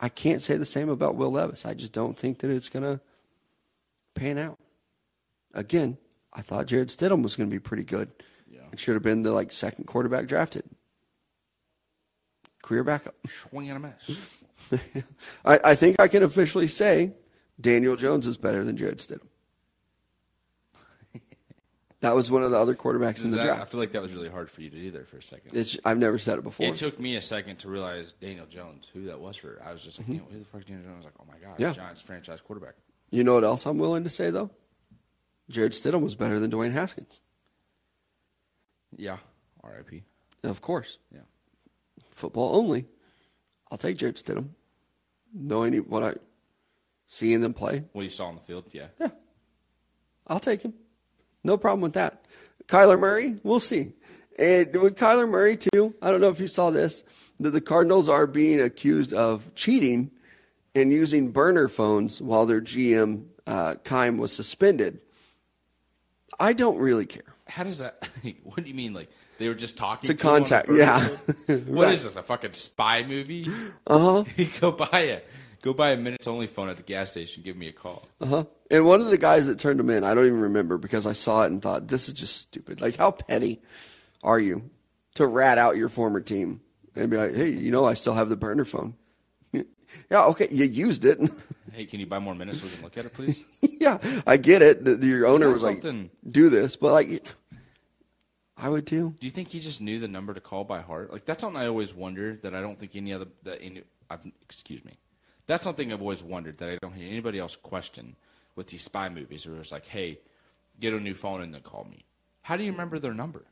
I 0.00 0.08
can't 0.08 0.40
say 0.42 0.56
the 0.56 0.64
same 0.64 0.88
about 0.88 1.14
Will 1.16 1.30
Levis. 1.32 1.66
I 1.66 1.74
just 1.74 1.92
don't 1.92 2.16
think 2.16 2.38
that 2.38 2.50
it's 2.50 2.68
going 2.70 2.82
to 2.84 3.00
pan 4.14 4.38
out. 4.38 4.58
Again, 5.52 5.98
I 6.32 6.40
thought 6.42 6.66
Jarrett 6.66 6.88
Stidham 6.88 7.22
was 7.22 7.36
going 7.36 7.48
to 7.48 7.54
be 7.54 7.60
pretty 7.60 7.84
good. 7.84 8.10
Yeah. 8.50 8.60
It 8.72 8.78
should 8.80 8.94
have 8.94 9.02
been 9.02 9.22
the 9.22 9.32
like 9.32 9.52
second 9.52 9.84
quarterback 9.84 10.26
drafted. 10.26 10.64
Career 12.62 12.82
backup. 12.84 13.14
Swing 13.48 13.68
and 13.70 13.84
a 13.84 13.88
miss. 14.08 15.02
I, 15.44 15.60
I 15.62 15.74
think 15.74 16.00
I 16.00 16.08
can 16.08 16.22
officially 16.22 16.68
say 16.68 17.12
Daniel 17.60 17.94
Jones 17.96 18.26
is 18.26 18.36
better 18.38 18.64
than 18.64 18.76
Jarrett 18.76 18.98
Stidham. 18.98 19.28
That 22.00 22.14
was 22.14 22.30
one 22.30 22.42
of 22.42 22.50
the 22.50 22.58
other 22.58 22.74
quarterbacks 22.74 23.24
in 23.24 23.30
the 23.30 23.38
That- 23.38 23.60
I 23.62 23.64
feel 23.64 23.80
like 23.80 23.92
that 23.92 24.02
was 24.02 24.12
really 24.12 24.28
hard 24.28 24.50
for 24.50 24.60
you 24.60 24.68
to 24.68 24.76
do 24.76 24.90
there 24.90 25.06
for 25.06 25.16
a 25.16 25.22
second. 25.22 25.54
It's, 25.56 25.78
I've 25.86 25.96
never 25.96 26.18
said 26.18 26.36
it 26.38 26.42
before. 26.44 26.66
It 26.66 26.76
took 26.76 27.00
me 27.00 27.16
a 27.16 27.20
second 27.22 27.56
to 27.60 27.68
realize 27.70 28.12
Daniel 28.20 28.44
Jones, 28.44 28.90
who 28.92 29.06
that 29.06 29.18
was 29.18 29.36
for. 29.36 29.58
I 29.64 29.72
was 29.72 29.82
just 29.82 29.98
like, 29.98 30.08
know, 30.08 30.20
who 30.30 30.38
the 30.38 30.44
fuck 30.44 30.60
is 30.60 30.66
Daniel 30.66 30.84
Jones? 30.84 30.96
I 30.96 30.98
was 30.98 31.04
like, 31.06 31.14
oh 31.18 31.24
my 31.26 31.38
god, 31.38 31.54
Mm-hmm. 31.54 31.62
Yeah. 31.62 31.72
Giants 31.72 32.02
franchise 32.02 32.40
quarterback. 32.42 32.74
You 33.10 33.24
know 33.24 33.34
what 33.34 33.44
else 33.44 33.66
I'm 33.66 33.78
willing 33.78 34.04
to 34.04 34.10
say 34.10 34.30
though? 34.30 34.50
Jarrett 35.50 35.72
Stidham 35.72 36.02
was 36.02 36.14
better 36.14 36.40
than 36.40 36.50
Dwayne 36.50 36.72
Haskins. 36.72 37.20
Yeah, 38.96 39.18
R.I.P. 39.62 40.04
Of 40.42 40.60
course. 40.60 40.98
Yeah, 41.12 41.20
Football 42.10 42.56
only. 42.56 42.86
I'll 43.70 43.78
take 43.78 43.96
Jarrett 43.96 44.16
Stidham. 44.16 44.50
Knowing 45.32 45.74
what 45.78 46.02
I 46.02 46.14
seeing 47.06 47.40
them 47.40 47.54
play, 47.54 47.84
what 47.92 48.02
you 48.02 48.10
saw 48.10 48.26
on 48.26 48.36
the 48.36 48.40
field, 48.40 48.64
yeah. 48.72 48.86
Yeah. 49.00 49.10
I'll 50.26 50.40
take 50.40 50.62
him. 50.62 50.74
No 51.42 51.56
problem 51.56 51.80
with 51.80 51.94
that. 51.94 52.24
Kyler 52.66 52.98
Murray, 52.98 53.36
we'll 53.42 53.60
see. 53.60 53.92
And 54.38 54.74
with 54.76 54.96
Kyler 54.96 55.28
Murray, 55.28 55.56
too, 55.56 55.94
I 56.00 56.10
don't 56.10 56.20
know 56.20 56.30
if 56.30 56.40
you 56.40 56.48
saw 56.48 56.70
this, 56.70 57.04
that 57.40 57.50
the 57.50 57.60
Cardinals 57.60 58.08
are 58.08 58.26
being 58.26 58.60
accused 58.60 59.12
of 59.12 59.54
cheating 59.54 60.10
and 60.74 60.92
using 60.92 61.30
burner 61.30 61.68
phones 61.68 62.20
while 62.20 62.46
their 62.46 62.60
GM, 62.60 63.26
uh, 63.46 63.76
Keim, 63.84 64.18
was 64.18 64.32
suspended. 64.32 65.00
I 66.38 66.52
don't 66.52 66.78
really 66.78 67.06
care. 67.06 67.22
How 67.46 67.64
does 67.64 67.78
that? 67.78 68.08
what 68.44 68.56
do 68.62 68.68
you 68.68 68.74
mean? 68.74 68.92
Like 68.94 69.10
they 69.38 69.48
were 69.48 69.54
just 69.54 69.76
talking 69.76 70.06
To 70.08 70.14
the 70.14 70.20
contact, 70.20 70.68
yeah. 70.72 71.06
What 71.46 71.84
Right. 71.86 71.94
is 71.94 72.04
this? 72.04 72.16
A 72.16 72.22
fucking 72.22 72.52
spy 72.52 73.02
movie? 73.02 73.48
Uh 73.86 74.22
huh. 74.24 74.44
go 74.60 74.72
buy 74.72 75.00
it. 75.02 75.28
go 75.62 75.72
buy 75.74 75.90
a 75.92 75.96
minutes 75.96 76.26
only 76.26 76.46
phone 76.46 76.68
at 76.68 76.76
the 76.76 76.82
gas 76.82 77.10
station. 77.10 77.42
Give 77.44 77.56
me 77.56 77.68
a 77.68 77.72
call. 77.72 78.08
Uh 78.20 78.26
huh. 78.26 78.44
And 78.70 78.84
one 78.86 79.00
of 79.00 79.08
the 79.08 79.18
guys 79.18 79.46
that 79.46 79.58
turned 79.58 79.78
him 79.78 79.90
in, 79.90 80.02
I 80.04 80.14
don't 80.14 80.26
even 80.26 80.40
remember 80.40 80.78
because 80.78 81.06
I 81.06 81.12
saw 81.12 81.42
it 81.42 81.46
and 81.52 81.60
thought, 81.60 81.86
this 81.88 82.08
is 82.08 82.14
just 82.14 82.36
stupid. 82.36 82.80
Like, 82.80 82.96
how 82.96 83.10
petty 83.10 83.60
are 84.22 84.38
you 84.40 84.70
to 85.16 85.26
rat 85.26 85.58
out 85.58 85.76
your 85.76 85.88
former 85.90 86.20
team 86.20 86.60
and 86.96 87.10
be 87.10 87.16
like, 87.18 87.34
hey, 87.34 87.50
you 87.50 87.70
know, 87.70 87.84
I 87.84 87.94
still 87.94 88.14
have 88.14 88.28
the 88.30 88.36
burner 88.36 88.64
phone. 88.64 88.94
Yeah, 90.10 90.24
okay, 90.26 90.48
you 90.50 90.64
used 90.64 91.04
it. 91.04 91.18
Hey, 91.72 91.86
can 91.86 91.98
you 91.98 92.06
buy 92.06 92.20
more 92.20 92.36
minutes 92.36 92.60
so 92.60 92.66
we 92.66 92.70
can 92.70 92.82
look 92.84 92.96
at 92.96 93.04
it, 93.04 93.12
please? 93.14 93.42
yeah, 93.60 93.98
I 94.28 94.36
get 94.36 94.62
it. 94.62 94.84
that 94.84 95.02
Your 95.02 95.26
owner 95.26 95.50
was 95.50 95.64
like, 95.64 95.82
do 95.82 96.48
this, 96.48 96.76
but 96.76 96.92
like, 96.92 97.26
I 98.56 98.68
would 98.68 98.86
too. 98.86 99.12
Do 99.18 99.26
you 99.26 99.32
think 99.32 99.48
he 99.48 99.58
just 99.58 99.80
knew 99.80 99.98
the 99.98 100.06
number 100.06 100.32
to 100.32 100.40
call 100.40 100.62
by 100.62 100.82
heart? 100.82 101.12
Like 101.12 101.24
that's 101.24 101.40
something 101.40 101.60
I 101.60 101.66
always 101.66 101.92
wondered 101.92 102.42
that 102.42 102.54
I 102.54 102.60
don't 102.60 102.78
think 102.78 102.94
any 102.94 103.12
other 103.12 103.26
that 103.42 103.58
any 103.60 103.82
I've, 104.08 104.24
excuse 104.42 104.84
me. 104.84 104.98
That's 105.46 105.64
something 105.64 105.92
I've 105.92 106.00
always 106.00 106.22
wondered 106.22 106.58
that 106.58 106.68
I 106.68 106.78
don't 106.80 106.94
hear 106.94 107.08
anybody 107.08 107.40
else 107.40 107.56
question 107.56 108.14
with 108.54 108.68
these 108.68 108.84
spy 108.84 109.08
movies 109.08 109.46
where 109.46 109.60
it's 109.60 109.72
like, 109.72 109.86
hey, 109.86 110.20
get 110.80 110.94
a 110.94 111.00
new 111.00 111.14
phone 111.14 111.42
and 111.42 111.52
then 111.52 111.60
call 111.60 111.84
me. 111.90 112.04
How 112.42 112.56
do 112.56 112.62
you 112.64 112.70
remember 112.70 112.98
their 112.98 113.14
number? 113.14 113.44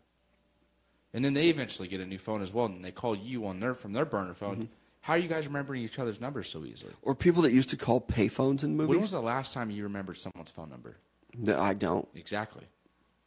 And 1.12 1.24
then 1.24 1.34
they 1.34 1.48
eventually 1.48 1.88
get 1.88 2.00
a 2.00 2.06
new 2.06 2.18
phone 2.18 2.40
as 2.40 2.52
well, 2.52 2.66
and 2.66 2.84
they 2.84 2.90
call 2.90 3.14
you 3.14 3.46
on 3.46 3.60
their 3.60 3.74
from 3.74 3.92
their 3.92 4.04
burner 4.04 4.34
phone. 4.34 4.54
Mm-hmm. 4.54 4.72
How 5.02 5.14
are 5.14 5.18
you 5.18 5.28
guys 5.28 5.46
remembering 5.48 5.82
each 5.82 5.98
other's 5.98 6.20
numbers 6.20 6.48
so 6.48 6.64
easily? 6.64 6.92
Or 7.02 7.14
people 7.16 7.42
that 7.42 7.52
used 7.52 7.70
to 7.70 7.76
call 7.76 8.00
payphones 8.00 8.62
in 8.62 8.76
movies? 8.76 8.88
When 8.90 9.00
was 9.00 9.10
the 9.10 9.20
last 9.20 9.52
time 9.52 9.70
you 9.70 9.82
remembered 9.82 10.16
someone's 10.16 10.50
phone 10.50 10.70
number? 10.70 10.96
No, 11.36 11.58
I 11.58 11.74
don't. 11.74 12.06
Exactly, 12.14 12.64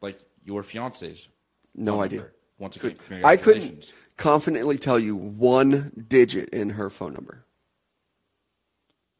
like 0.01 0.19
your 0.45 0.63
fiance's. 0.63 1.27
No 1.75 2.01
idea. 2.01 2.19
number. 2.19 2.33
Once 2.57 2.77
again, 2.77 2.95
Could, 3.09 3.25
I 3.25 3.35
couldn't 3.35 3.91
confidently 4.15 4.77
tell 4.77 4.97
you 4.97 5.13
one 5.17 6.05
digit 6.07 6.47
in 6.49 6.69
her 6.71 6.89
phone 6.89 7.13
number. 7.13 7.43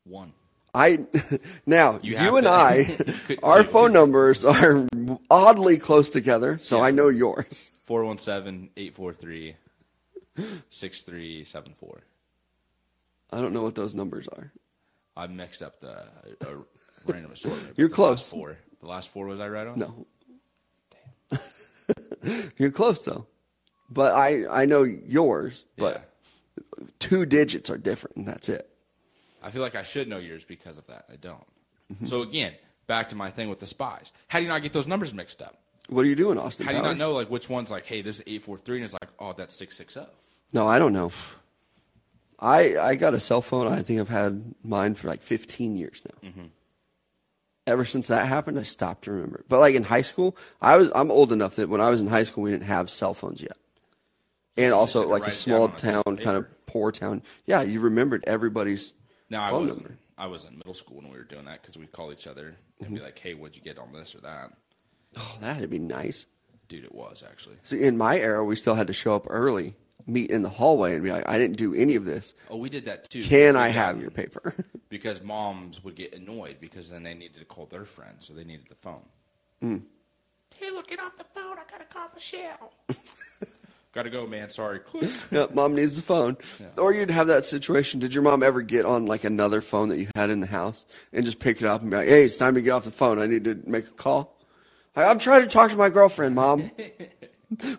One. 0.06 0.32
I 0.74 1.06
now 1.66 2.00
You 2.02 2.18
you, 2.18 2.38
and 2.38 2.46
to- 2.46 2.52
I, 2.52 2.84
Could- 3.28 3.40
our 3.44 3.64
phone 3.66 3.92
numbers 3.92 4.46
are 4.46 4.88
oddly 5.30 5.78
close 5.78 6.10
together, 6.10 6.58
so 6.62 6.80
I 6.82 6.92
know 6.92 7.10
yours. 7.10 7.72
417-843-6374. 7.90 9.56
I 13.32 13.42
don't 13.42 13.54
know 13.54 13.64
what 13.64 13.76
those 13.76 13.94
numbers 13.94 14.28
are. 14.28 14.52
I 15.18 15.28
mixed 15.28 15.62
up 15.64 15.80
the 15.80 15.98
uh, 16.42 16.56
random 17.06 17.32
assortment. 17.32 17.74
You're 17.78 17.90
close. 17.90 18.20
Last 18.20 18.32
four. 18.32 18.58
The 18.82 18.88
last 18.88 19.10
four 19.10 19.26
was 19.26 19.40
I 19.40 19.48
right 19.48 19.68
on? 19.68 19.80
No, 19.80 20.06
you're 22.58 22.72
close 22.72 23.04
though. 23.04 23.28
But 23.90 24.14
I 24.16 24.46
I 24.48 24.66
know 24.66 24.84
yours, 24.84 25.66
but 25.78 26.14
two 27.00 27.26
digits 27.26 27.70
are 27.70 27.78
different, 27.78 28.18
and 28.18 28.28
that's 28.28 28.50
it. 28.50 28.70
I 29.42 29.52
feel 29.52 29.62
like 29.62 29.76
I 29.76 29.84
should 29.84 30.08
know 30.08 30.18
yours 30.18 30.44
because 30.44 30.78
of 30.78 30.88
that. 30.88 31.06
I 31.12 31.16
don't. 31.18 31.46
Mm-hmm. 31.94 32.06
So 32.08 32.24
again, 32.24 32.54
back 32.88 33.10
to 33.10 33.16
my 33.16 33.30
thing 33.30 33.50
with 33.50 33.60
the 33.60 33.68
spies. 33.68 34.12
How 34.28 34.40
do 34.40 34.44
you 34.46 34.50
not 34.50 34.64
get 34.64 34.74
those 34.74 34.88
numbers 34.88 35.14
mixed 35.14 35.42
up? 35.42 35.58
What 35.88 36.04
are 36.04 36.08
you 36.08 36.16
doing, 36.16 36.40
Austin? 36.40 36.66
How 36.66 36.72
do 36.72 36.78
you 36.78 36.84
Powers? 36.84 36.98
not 36.98 37.06
know 37.06 37.14
like 37.14 37.30
which 37.30 37.48
one's 37.50 37.70
like, 37.70 37.86
hey, 37.86 38.02
this 38.02 38.18
is 38.18 38.24
eight 38.28 38.44
four 38.44 38.58
three, 38.58 38.78
and 38.78 38.86
it's 38.86 38.94
like, 38.94 39.10
oh, 39.20 39.34
that's 39.34 39.56
six 39.56 39.78
six 39.78 39.94
zero. 39.94 40.08
No, 40.52 40.68
I 40.68 40.80
don't 40.80 40.94
know. 40.94 41.12
I 42.40 42.78
I 42.78 42.96
got 42.96 43.14
a 43.14 43.20
cell 43.20 43.42
phone. 43.42 43.68
I 43.68 43.82
think 43.82 44.00
I've 44.00 44.10
had 44.10 44.54
mine 44.64 44.96
for 44.96 45.08
like 45.08 45.22
15 45.22 45.76
years 45.76 46.02
now. 46.06 46.30
Mm-hmm. 46.30 46.46
Ever 47.68 47.84
since 47.86 48.08
that 48.08 48.28
happened, 48.28 48.60
I 48.60 48.64
stopped 48.64 49.06
to 49.06 49.12
remember. 49.12 49.44
But 49.50 49.60
like 49.60 49.74
in 49.74 49.84
high 49.84 50.04
school, 50.04 50.38
I 50.62 50.78
was 50.78 50.92
I'm 50.94 51.10
old 51.12 51.32
enough 51.32 51.56
that 51.56 51.68
when 51.70 51.82
I 51.82 51.90
was 51.90 52.02
in 52.02 52.08
high 52.08 52.24
school, 52.24 52.44
we 52.44 52.52
didn't 52.52 52.66
have 52.68 52.90
cell 52.92 53.14
phones 53.16 53.42
yet, 53.42 53.58
and 54.58 54.74
also 54.74 55.08
like 55.08 55.26
a 55.26 55.32
small 55.32 55.68
down 55.70 55.72
on 55.72 55.74
a 55.74 55.76
piece 55.76 55.84
of 55.86 56.06
town, 56.06 56.18
kind 56.26 56.38
of 56.38 56.66
poor 56.68 56.92
town. 56.92 57.24
Yeah, 57.48 57.62
you 57.64 57.80
remembered 57.80 58.24
everybody's 58.28 58.94
No, 59.32 59.42
I 59.42 59.50
phone 59.50 59.66
wasn't. 59.68 59.84
number. 59.86 59.98
I 60.18 60.28
was 60.28 60.46
in 60.46 60.58
middle 60.58 60.74
school 60.76 60.98
when 60.98 61.10
we 61.12 61.18
were 61.18 61.24
doing 61.24 61.46
that 61.46 61.62
because 61.62 61.78
we'd 61.78 61.92
call 61.92 62.12
each 62.12 62.28
other 62.28 62.48
and 62.48 62.56
Mm-hmm. 62.88 62.96
be 62.96 63.02
like, 63.02 63.18
hey, 63.18 63.34
what'd 63.34 63.56
you 63.56 63.62
get 63.64 63.78
on 63.80 63.94
this 63.94 64.14
or 64.16 64.20
that? 64.22 64.52
Oh, 65.18 65.38
that'd 65.40 65.70
be 65.70 65.80
nice. 65.80 66.26
Dude, 66.68 66.84
it 66.84 66.94
was 66.94 67.24
actually. 67.26 67.56
See, 67.64 67.82
in 67.82 67.98
my 67.98 68.18
era, 68.20 68.44
we 68.44 68.56
still 68.58 68.76
had 68.76 68.88
to 68.88 68.94
show 68.94 69.16
up 69.16 69.26
early, 69.30 69.76
meet 70.08 70.30
in 70.30 70.42
the 70.42 70.50
hallway, 70.50 70.94
and 70.94 71.04
be 71.04 71.12
like, 71.12 71.28
"I 71.28 71.38
didn't 71.38 71.58
do 71.58 71.74
any 71.74 71.96
of 71.96 72.06
this. 72.06 72.34
Oh, 72.50 72.58
we 72.58 72.70
did 72.70 72.86
that 72.86 73.10
too. 73.10 73.22
Can 73.22 73.56
I 73.56 73.70
have 73.70 74.02
your 74.02 74.12
paper?" 74.12 74.54
because 74.90 75.22
moms 75.22 75.84
would 75.84 75.96
get 75.96 76.14
annoyed 76.14 76.58
because 76.60 76.90
then 76.90 77.04
they 77.04 77.14
needed 77.14 77.40
to 77.40 77.46
call 77.46 77.66
their 77.66 77.86
friends, 77.86 78.28
so 78.28 78.34
they 78.34 78.44
needed 78.44 78.68
the 78.70 78.76
phone. 78.76 79.02
Hmm. 79.62 79.78
Hey, 80.58 80.72
look, 80.72 80.88
get 80.88 81.00
off 81.00 81.18
the 81.18 81.26
phone. 81.36 81.58
I 81.58 81.64
gotta 81.70 81.86
call 81.86 82.10
Michelle. 82.14 82.74
gotta 83.94 84.10
go, 84.10 84.26
man. 84.26 84.50
Sorry. 84.50 84.80
Click. 84.80 85.10
Yep, 85.32 85.54
mom 85.54 85.76
needs 85.76 85.96
the 85.96 86.02
phone. 86.02 86.38
Or 86.78 86.94
you'd 86.94 87.10
have 87.12 87.28
that 87.28 87.46
situation. 87.46 88.00
Did 88.00 88.14
your 88.14 88.24
mom 88.24 88.44
ever 88.44 88.62
get 88.62 88.86
on 88.86 89.06
like 89.06 89.24
another 89.24 89.62
phone 89.62 89.90
that 89.90 89.98
you 89.98 90.08
had 90.16 90.30
in 90.30 90.40
the 90.40 90.48
house 90.48 90.86
and 91.12 91.26
just 91.26 91.40
pick 91.40 91.62
it 91.62 91.68
up 91.68 91.82
and 91.82 91.92
be 91.92 91.98
like, 91.98 92.08
"Hey, 92.08 92.24
it's 92.24 92.38
time 92.38 92.54
to 92.56 92.62
get 92.62 92.72
off 92.72 92.84
the 92.84 92.92
phone. 92.92 93.20
I 93.20 93.26
need 93.26 93.44
to 93.46 93.60
make 93.66 93.88
a 93.88 93.92
call." 93.92 94.36
I'm 94.96 95.20
trying 95.20 95.42
to 95.42 95.48
talk 95.48 95.72
to 95.72 95.78
my 95.78 95.90
girlfriend, 95.90 96.36
mom. 96.36 96.72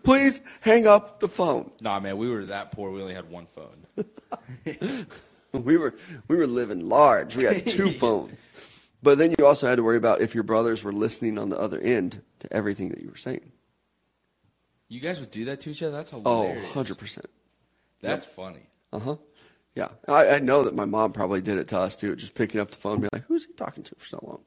Please 0.02 0.40
hang 0.61 0.87
up 0.87 1.20
the 1.20 1.29
phone. 1.29 1.70
Nah, 1.81 1.98
man, 2.00 2.16
we 2.18 2.29
were 2.31 2.44
that 2.46 2.72
poor. 2.72 2.90
We 2.90 3.00
only 3.02 3.14
had 3.14 3.31
one 3.31 3.46
phone. 3.46 4.07
We 5.52 5.79
were 5.79 5.94
we 6.29 6.37
were 6.37 6.46
living 6.46 6.87
large. 6.87 7.35
We 7.35 7.44
had 7.44 7.66
two 7.66 7.90
phones. 8.02 8.37
But 9.02 9.16
then 9.16 9.35
you 9.38 9.46
also 9.46 9.66
had 9.66 9.76
to 9.76 9.83
worry 9.83 9.96
about 9.96 10.20
if 10.20 10.35
your 10.35 10.44
brothers 10.44 10.85
were 10.85 10.92
listening 10.92 11.38
on 11.38 11.48
the 11.48 11.59
other 11.59 11.81
end 11.81 12.20
to 12.40 12.52
everything 12.52 12.90
that 12.90 13.00
you 13.00 13.09
were 13.09 13.16
saying. 13.16 13.52
You 14.90 15.00
guys 15.00 15.18
would 15.20 15.31
do 15.31 15.46
that 15.46 15.62
to 15.62 15.70
each 15.70 15.83
other? 15.83 15.96
That's 15.96 16.12
Oh, 16.12 16.48
hilarious. 16.48 16.72
100%. 16.72 17.24
That's 18.02 18.26
funny. 18.26 18.66
Uh 18.92 18.98
huh. 18.98 19.16
Yeah. 19.74 19.88
I, 20.07 20.29
I 20.31 20.38
know 20.40 20.62
that 20.64 20.74
my 20.74 20.85
mom 20.85 21.12
probably 21.12 21.40
did 21.40 21.57
it 21.57 21.68
to 21.68 21.79
us 21.79 21.96
too, 21.96 22.14
just 22.16 22.35
picking 22.35 22.61
up 22.61 22.70
the 22.70 22.76
phone 22.76 22.94
and 22.94 23.02
be 23.02 23.09
like, 23.12 23.24
who's 23.26 23.46
he 23.46 23.52
talking 23.55 23.83
to 23.85 23.94
for 23.94 24.07
so 24.07 24.18
long? 24.22 24.40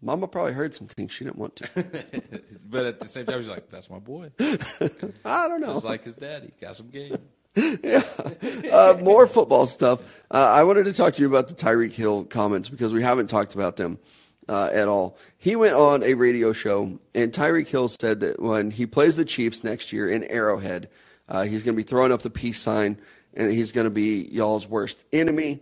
Mama 0.00 0.28
probably 0.28 0.52
heard 0.52 0.74
some 0.74 0.86
things 0.86 1.12
she 1.12 1.24
didn't 1.24 1.38
want 1.38 1.56
to. 1.56 1.68
But 2.70 2.84
at 2.84 3.00
the 3.00 3.08
same 3.08 3.24
time, 3.24 3.38
he's 3.38 3.48
like, 3.48 3.70
"That's 3.70 3.88
my 3.88 3.98
boy, 3.98 4.30
I 5.24 5.48
don't 5.48 5.62
know. 5.62 5.72
just 5.72 5.86
like 5.86 6.04
his 6.04 6.16
daddy. 6.16 6.52
Got 6.60 6.76
some 6.76 6.90
game." 6.90 7.16
uh, 7.56 8.96
more 9.00 9.26
football 9.26 9.64
stuff. 9.64 10.00
Uh, 10.30 10.34
I 10.34 10.64
wanted 10.64 10.84
to 10.84 10.92
talk 10.92 11.14
to 11.14 11.22
you 11.22 11.26
about 11.26 11.48
the 11.48 11.54
Tyreek 11.54 11.92
Hill 11.92 12.24
comments 12.24 12.68
because 12.68 12.92
we 12.92 13.02
haven't 13.02 13.28
talked 13.28 13.54
about 13.54 13.76
them 13.76 13.98
uh, 14.48 14.70
at 14.72 14.86
all. 14.86 15.16
He 15.38 15.56
went 15.56 15.74
on 15.74 16.02
a 16.02 16.14
radio 16.14 16.52
show, 16.52 16.98
and 17.14 17.32
Tyreek 17.32 17.68
Hill 17.68 17.88
said 17.88 18.20
that 18.20 18.40
when 18.40 18.70
he 18.70 18.86
plays 18.86 19.16
the 19.16 19.24
Chiefs 19.24 19.64
next 19.64 19.92
year 19.92 20.08
in 20.08 20.24
Arrowhead, 20.24 20.90
uh, 21.28 21.44
he's 21.44 21.62
going 21.62 21.74
to 21.74 21.82
be 21.82 21.88
throwing 21.88 22.12
up 22.12 22.22
the 22.22 22.30
peace 22.30 22.60
sign, 22.60 22.98
and 23.34 23.50
he's 23.50 23.72
going 23.72 23.86
to 23.86 23.90
be 23.90 24.28
y'all's 24.30 24.66
worst 24.66 25.04
enemy. 25.12 25.60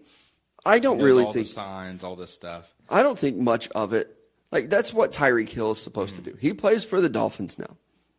I 0.64 0.81
don't 0.81 0.99
really 0.99 1.25
all 1.25 1.33
think 1.33 1.46
the 1.46 1.53
signs, 1.53 2.03
all 2.03 2.16
this 2.16 2.33
stuff. 2.33 2.72
I 2.90 3.03
don't 3.03 3.18
think 3.18 3.37
much 3.37 3.68
of 3.68 3.92
it. 3.92 4.15
Like 4.52 4.70
that's 4.70 4.92
what 4.92 5.12
Tyreek 5.12 5.48
Hill 5.48 5.72
is 5.72 5.80
supposed 5.80 6.14
to 6.16 6.20
mm. 6.20 6.26
do. 6.26 6.37
He 6.40 6.52
plays 6.52 6.85
for 6.85 7.00
the 7.00 7.09
Dolphins 7.09 7.59
now. 7.59 7.76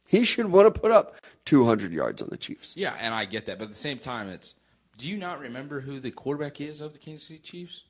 He 0.07 0.23
should 0.23 0.47
want 0.47 0.73
to 0.73 0.79
put 0.79 0.91
up 0.91 1.15
200 1.45 1.91
yards 1.91 2.21
on 2.21 2.29
the 2.29 2.37
Chiefs. 2.37 2.75
Yeah, 2.77 2.95
and 2.99 3.13
I 3.13 3.25
get 3.25 3.45
that, 3.47 3.59
but 3.59 3.65
at 3.65 3.73
the 3.73 3.79
same 3.79 3.99
time, 3.99 4.29
it's. 4.29 4.55
Do 4.97 5.07
you 5.07 5.17
not 5.17 5.39
remember 5.39 5.79
who 5.79 5.99
the 5.99 6.09
quarterback 6.09 6.59
is 6.59 6.81
of 6.81 6.93
the 6.93 6.97
Kansas 6.97 7.27
City 7.27 7.39
Chiefs? 7.39 7.83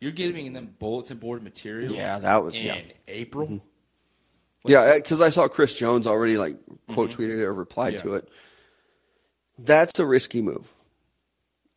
You're 0.00 0.12
giving 0.12 0.52
them 0.54 0.74
bulletin 0.78 1.18
board 1.18 1.42
material. 1.42 1.92
Yeah, 1.92 2.18
that 2.18 2.42
was- 2.42 2.54
in 2.54 2.62
mm-hmm. 2.62 2.88
yeah. 2.88 2.92
Uh, 2.92 2.98
April. 3.08 3.60
Yeah, 4.66 4.94
because 4.94 5.20
I 5.20 5.28
saw 5.28 5.46
Chris 5.46 5.76
Jones 5.76 6.06
already 6.06 6.38
like 6.38 6.56
quote 6.88 7.10
mm-hmm. 7.10 7.22
tweeted 7.22 7.38
it 7.38 7.44
or 7.44 7.52
replied 7.52 7.94
Yeah. 7.94 8.02
to 8.02 8.14
it. 8.14 8.28
That's 9.58 9.98
a 9.98 10.06
risky 10.06 10.40
move 10.40 10.72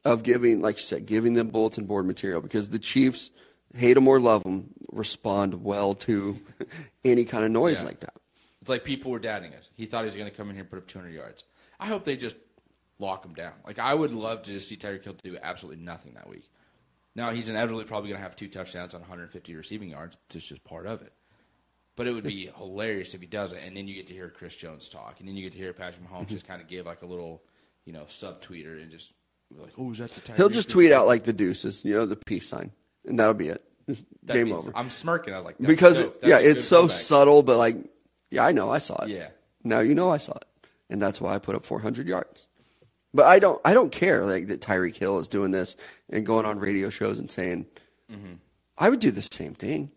of 0.05 0.23
giving, 0.23 0.61
like 0.61 0.77
you 0.77 0.83
said, 0.83 1.05
giving 1.05 1.33
them 1.33 1.49
bulletin 1.49 1.85
board 1.85 2.07
material 2.07 2.39
because 2.39 2.69
the 2.69 2.79
Chiefs 2.79 3.29
hate 3.77 3.93
them 3.93 4.07
or 4.07 4.19
love 4.19 4.43
them, 4.43 4.73
respond 4.91 5.63
well 5.63 5.95
to 5.95 6.39
any 7.05 7.25
kind 7.25 7.45
of 7.45 7.51
noise 7.51 7.81
Yeah. 7.81 7.87
like 7.87 7.99
that. 8.01 8.13
It's 8.61 8.69
like 8.69 8.83
people 8.83 9.11
were 9.11 9.19
doubting 9.19 9.53
us. 9.53 9.69
He 9.75 9.85
thought 9.85 10.01
he 10.01 10.07
was 10.07 10.15
going 10.15 10.29
to 10.29 10.35
come 10.35 10.49
in 10.49 10.55
here 10.55 10.63
and 10.63 10.69
put 10.69 10.77
up 10.79 10.87
200 10.87 11.13
yards. 11.13 11.43
I 11.79 11.85
hope 11.87 12.03
they 12.03 12.17
just 12.17 12.35
lock 12.99 13.23
him 13.23 13.33
down. 13.33 13.53
Like 13.65 13.79
I 13.79 13.93
would 13.93 14.11
love 14.11 14.43
to 14.43 14.51
just 14.51 14.67
see 14.67 14.75
Tyreek 14.75 15.03
Hill 15.03 15.15
do 15.23 15.37
absolutely 15.41 15.83
nothing 15.83 16.15
that 16.15 16.29
week. 16.29 16.49
Now 17.15 17.31
he's 17.31 17.49
inevitably 17.49 17.85
probably 17.85 18.09
going 18.09 18.19
to 18.19 18.23
have 18.23 18.35
two 18.35 18.47
touchdowns 18.47 18.93
on 18.93 19.01
150 19.01 19.55
receiving 19.55 19.89
yards. 19.89 20.17
It's 20.33 20.45
just 20.45 20.63
part 20.63 20.85
of 20.85 21.01
it. 21.01 21.13
But 21.95 22.07
it 22.07 22.13
would 22.13 22.23
be 22.23 22.51
hilarious 22.57 23.13
if 23.13 23.21
he 23.21 23.27
does 23.27 23.53
it, 23.53 23.61
and 23.65 23.75
then 23.75 23.87
you 23.87 23.95
get 23.95 24.07
to 24.07 24.13
hear 24.13 24.29
Chris 24.29 24.55
Jones 24.55 24.87
talk, 24.87 25.19
and 25.19 25.27
then 25.27 25.35
you 25.35 25.43
get 25.43 25.53
to 25.53 25.57
hear 25.57 25.73
Patrick 25.73 26.03
Mahomes 26.03 26.25
mm-hmm. 26.25 26.33
just 26.33 26.47
kind 26.47 26.61
of 26.61 26.67
give 26.67 26.85
like 26.85 27.01
a 27.01 27.07
little, 27.07 27.41
you 27.85 27.93
know, 27.93 28.05
sub 28.07 28.41
subtweeter 28.41 28.81
and 28.81 28.91
just 28.91 29.13
be 29.51 29.59
like, 29.59 29.73
"Oh, 29.77 29.91
is 29.91 29.97
that 29.97 30.11
the 30.11 30.21
Tyreek?" 30.21 30.35
He'll 30.35 30.49
just 30.49 30.69
tweet 30.69 30.91
out 30.91 31.07
like 31.07 31.23
the 31.23 31.33
deuces, 31.33 31.83
you 31.83 31.95
know, 31.95 32.05
the 32.05 32.15
peace 32.15 32.47
sign, 32.47 32.71
and 33.05 33.17
that'll 33.17 33.33
be 33.33 33.47
it. 33.47 33.63
That 33.87 34.33
game 34.33 34.47
means- 34.49 34.67
over. 34.67 34.71
I'm 34.77 34.89
smirking. 34.89 35.33
I 35.33 35.37
was 35.37 35.45
like, 35.45 35.57
That's 35.57 35.67
because 35.67 35.99
dope. 35.99 36.21
That's 36.21 36.29
yeah, 36.29 36.37
a 36.39 36.41
good 36.41 36.57
it's 36.57 36.63
so 36.65 36.81
comeback. 36.81 36.97
subtle, 36.97 37.43
but 37.43 37.57
like, 37.57 37.77
yeah, 38.29 38.45
I 38.45 38.51
know 38.51 38.69
I 38.71 38.79
saw 38.79 39.03
it. 39.03 39.09
Yeah. 39.09 39.27
now 39.63 39.79
you 39.79 39.95
know 39.95 40.09
I 40.11 40.17
saw 40.17 40.33
it, 40.33 40.45
and 40.89 41.01
that's 41.01 41.21
why 41.21 41.33
I 41.33 41.39
put 41.39 41.55
up 41.55 41.65
400 41.65 42.07
yards. 42.07 42.47
But 43.13 43.25
I 43.27 43.39
don't, 43.39 43.59
I 43.63 43.73
don't 43.73 43.91
care 43.91 44.25
like 44.25 44.47
that 44.47 44.59
Tyreek 44.61 44.97
Hill 44.97 45.19
is 45.19 45.27
doing 45.29 45.51
this 45.51 45.77
and 46.09 46.25
going 46.25 46.45
on 46.45 46.59
radio 46.59 46.89
shows 46.89 47.19
and 47.19 47.31
saying, 47.31 47.65
Mm-hmm. 48.11 48.33
I 48.77 48.89
would 48.89 48.99
do 48.99 49.11
the 49.11 49.21
same 49.21 49.53
thing. 49.53 49.91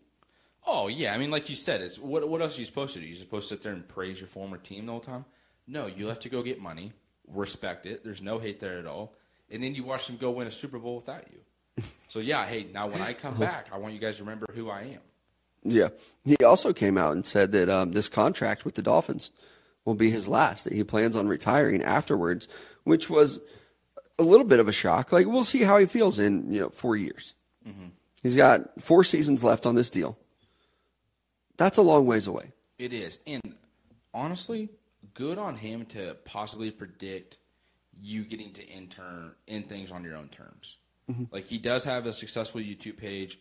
Oh 0.65 0.87
yeah, 0.87 1.13
I 1.13 1.17
mean, 1.17 1.31
like 1.31 1.49
you 1.49 1.55
said, 1.55 1.81
it's 1.81 1.97
what 1.99 2.27
what 2.27 2.41
else 2.41 2.57
are 2.57 2.59
you 2.59 2.65
supposed 2.65 2.93
to 2.93 2.99
do? 2.99 3.05
You're 3.05 3.17
supposed 3.17 3.49
to 3.49 3.55
sit 3.55 3.63
there 3.63 3.73
and 3.73 3.87
praise 3.87 4.19
your 4.19 4.27
former 4.27 4.57
team 4.57 4.85
the 4.85 4.91
whole 4.91 5.01
time? 5.01 5.25
No, 5.67 5.87
you 5.87 6.07
have 6.07 6.19
to 6.21 6.29
go 6.29 6.41
get 6.43 6.59
money, 6.61 6.93
respect 7.27 7.85
it. 7.85 8.03
There's 8.03 8.21
no 8.21 8.37
hate 8.39 8.59
there 8.59 8.79
at 8.79 8.85
all, 8.85 9.13
and 9.49 9.63
then 9.63 9.75
you 9.75 9.83
watch 9.83 10.07
them 10.07 10.17
go 10.17 10.31
win 10.31 10.47
a 10.47 10.51
Super 10.51 10.77
Bowl 10.79 10.95
without 10.97 11.25
you. 11.31 11.39
So 12.07 12.19
yeah, 12.19 12.45
hey, 12.45 12.67
now 12.73 12.87
when 12.87 13.01
I 13.01 13.13
come 13.13 13.35
back, 13.35 13.67
I 13.71 13.77
want 13.77 13.93
you 13.93 13.99
guys 13.99 14.17
to 14.17 14.23
remember 14.23 14.47
who 14.53 14.69
I 14.69 14.81
am. 14.81 14.99
Yeah, 15.63 15.89
he 16.25 16.37
also 16.43 16.73
came 16.73 16.97
out 16.97 17.13
and 17.13 17.25
said 17.25 17.51
that 17.51 17.69
um, 17.69 17.91
this 17.91 18.09
contract 18.09 18.65
with 18.65 18.75
the 18.75 18.81
Dolphins 18.81 19.31
will 19.85 19.93
be 19.95 20.09
his 20.09 20.27
last. 20.27 20.63
That 20.63 20.73
he 20.73 20.83
plans 20.83 21.15
on 21.15 21.27
retiring 21.27 21.83
afterwards, 21.83 22.47
which 22.83 23.09
was 23.09 23.39
a 24.17 24.23
little 24.23 24.45
bit 24.45 24.59
of 24.59 24.67
a 24.67 24.71
shock. 24.71 25.11
Like 25.11 25.27
we'll 25.27 25.43
see 25.43 25.63
how 25.63 25.77
he 25.77 25.85
feels 25.85 26.19
in 26.19 26.51
you 26.51 26.61
know 26.61 26.69
four 26.69 26.95
years. 26.95 27.33
He's 28.23 28.35
got 28.35 28.81
four 28.81 29.03
seasons 29.03 29.43
left 29.43 29.65
on 29.65 29.75
this 29.75 29.89
deal. 29.89 30.17
That's 31.57 31.77
a 31.77 31.81
long 31.81 32.05
ways 32.05 32.27
away. 32.27 32.51
It 32.77 32.93
is, 32.93 33.19
and 33.27 33.55
honestly, 34.13 34.69
good 35.13 35.37
on 35.37 35.55
him 35.55 35.85
to 35.87 36.15
possibly 36.25 36.71
predict 36.71 37.37
you 38.01 38.23
getting 38.23 38.53
to 38.53 38.67
intern 38.67 39.33
in 39.47 39.63
things 39.63 39.91
on 39.91 40.03
your 40.03 40.15
own 40.15 40.29
terms. 40.29 40.77
Mm-hmm. 41.11 41.23
Like 41.31 41.45
he 41.45 41.57
does 41.57 41.83
have 41.85 42.05
a 42.05 42.13
successful 42.13 42.61
YouTube 42.61 42.97
page. 42.97 43.39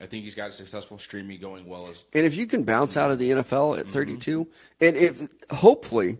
I 0.00 0.06
think 0.06 0.24
he's 0.24 0.34
got 0.34 0.50
a 0.50 0.52
successful 0.52 0.98
streaming 0.98 1.40
going 1.40 1.66
well 1.66 1.88
as 1.88 2.04
And 2.12 2.26
if 2.26 2.36
you 2.36 2.46
can 2.46 2.64
bounce 2.64 2.92
mm-hmm. 2.92 3.00
out 3.00 3.10
of 3.10 3.18
the 3.18 3.30
NFL 3.30 3.78
at 3.78 3.84
mm-hmm. 3.84 3.92
32, 3.92 4.46
and 4.80 4.96
if 4.96 5.28
hopefully 5.50 6.18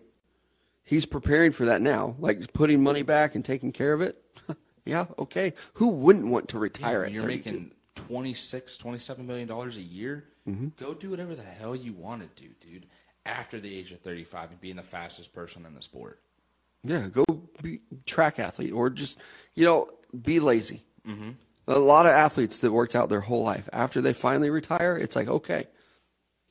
he's 0.82 1.04
preparing 1.04 1.52
for 1.52 1.66
that 1.66 1.82
now, 1.82 2.16
like 2.18 2.52
putting 2.52 2.82
money 2.82 3.02
back 3.02 3.34
and 3.34 3.44
taking 3.44 3.72
care 3.72 3.92
of 3.92 4.00
it, 4.00 4.22
yeah, 4.86 5.06
okay. 5.18 5.52
Who 5.74 5.88
wouldn't 5.88 6.26
want 6.26 6.48
to 6.48 6.58
retire 6.58 7.00
when 7.00 7.08
at 7.08 7.12
you're 7.12 7.22
32? 7.22 7.50
making 7.50 7.70
26 7.96 8.76
27 8.78 9.26
million 9.26 9.48
dollars 9.48 9.76
a 9.76 9.82
year 9.82 10.24
Mm-hmm. 10.48 10.68
go 10.78 10.94
do 10.94 11.10
whatever 11.10 11.34
the 11.34 11.42
hell 11.42 11.74
you 11.74 11.92
want 11.92 12.22
to 12.22 12.40
do 12.40 12.50
dude 12.60 12.86
after 13.24 13.58
the 13.58 13.76
age 13.76 13.90
of 13.90 13.98
35 14.00 14.52
and 14.52 14.60
being 14.60 14.76
the 14.76 14.82
fastest 14.84 15.34
person 15.34 15.66
in 15.66 15.74
the 15.74 15.82
sport 15.82 16.20
Yeah, 16.86 17.08
go 17.08 17.24
be 17.62 17.80
track 18.06 18.38
athlete 18.38 18.72
or 18.72 18.90
just 18.90 19.18
you 19.54 19.64
know 19.64 19.86
be 20.22 20.40
lazy. 20.40 20.84
Mm-hmm. 21.06 21.30
A 21.68 21.78
lot 21.78 22.06
of 22.06 22.12
athletes 22.12 22.60
that 22.60 22.70
worked 22.72 22.94
out 22.94 23.08
their 23.08 23.20
whole 23.20 23.42
life 23.42 23.68
after 23.72 24.00
they 24.00 24.12
finally 24.12 24.50
retire, 24.50 24.96
it's 24.96 25.16
like 25.16 25.28
okay, 25.28 25.66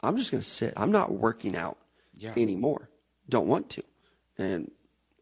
I'm 0.04 0.18
just 0.18 0.32
going 0.32 0.44
to 0.44 0.48
sit. 0.50 0.74
I'm 0.78 0.92
not 0.92 1.12
working 1.14 1.56
out 1.56 1.78
Yeah. 2.18 2.34
anymore. 2.38 2.90
Don't 3.30 3.48
want 3.48 3.70
to, 3.72 3.84
and 4.38 4.72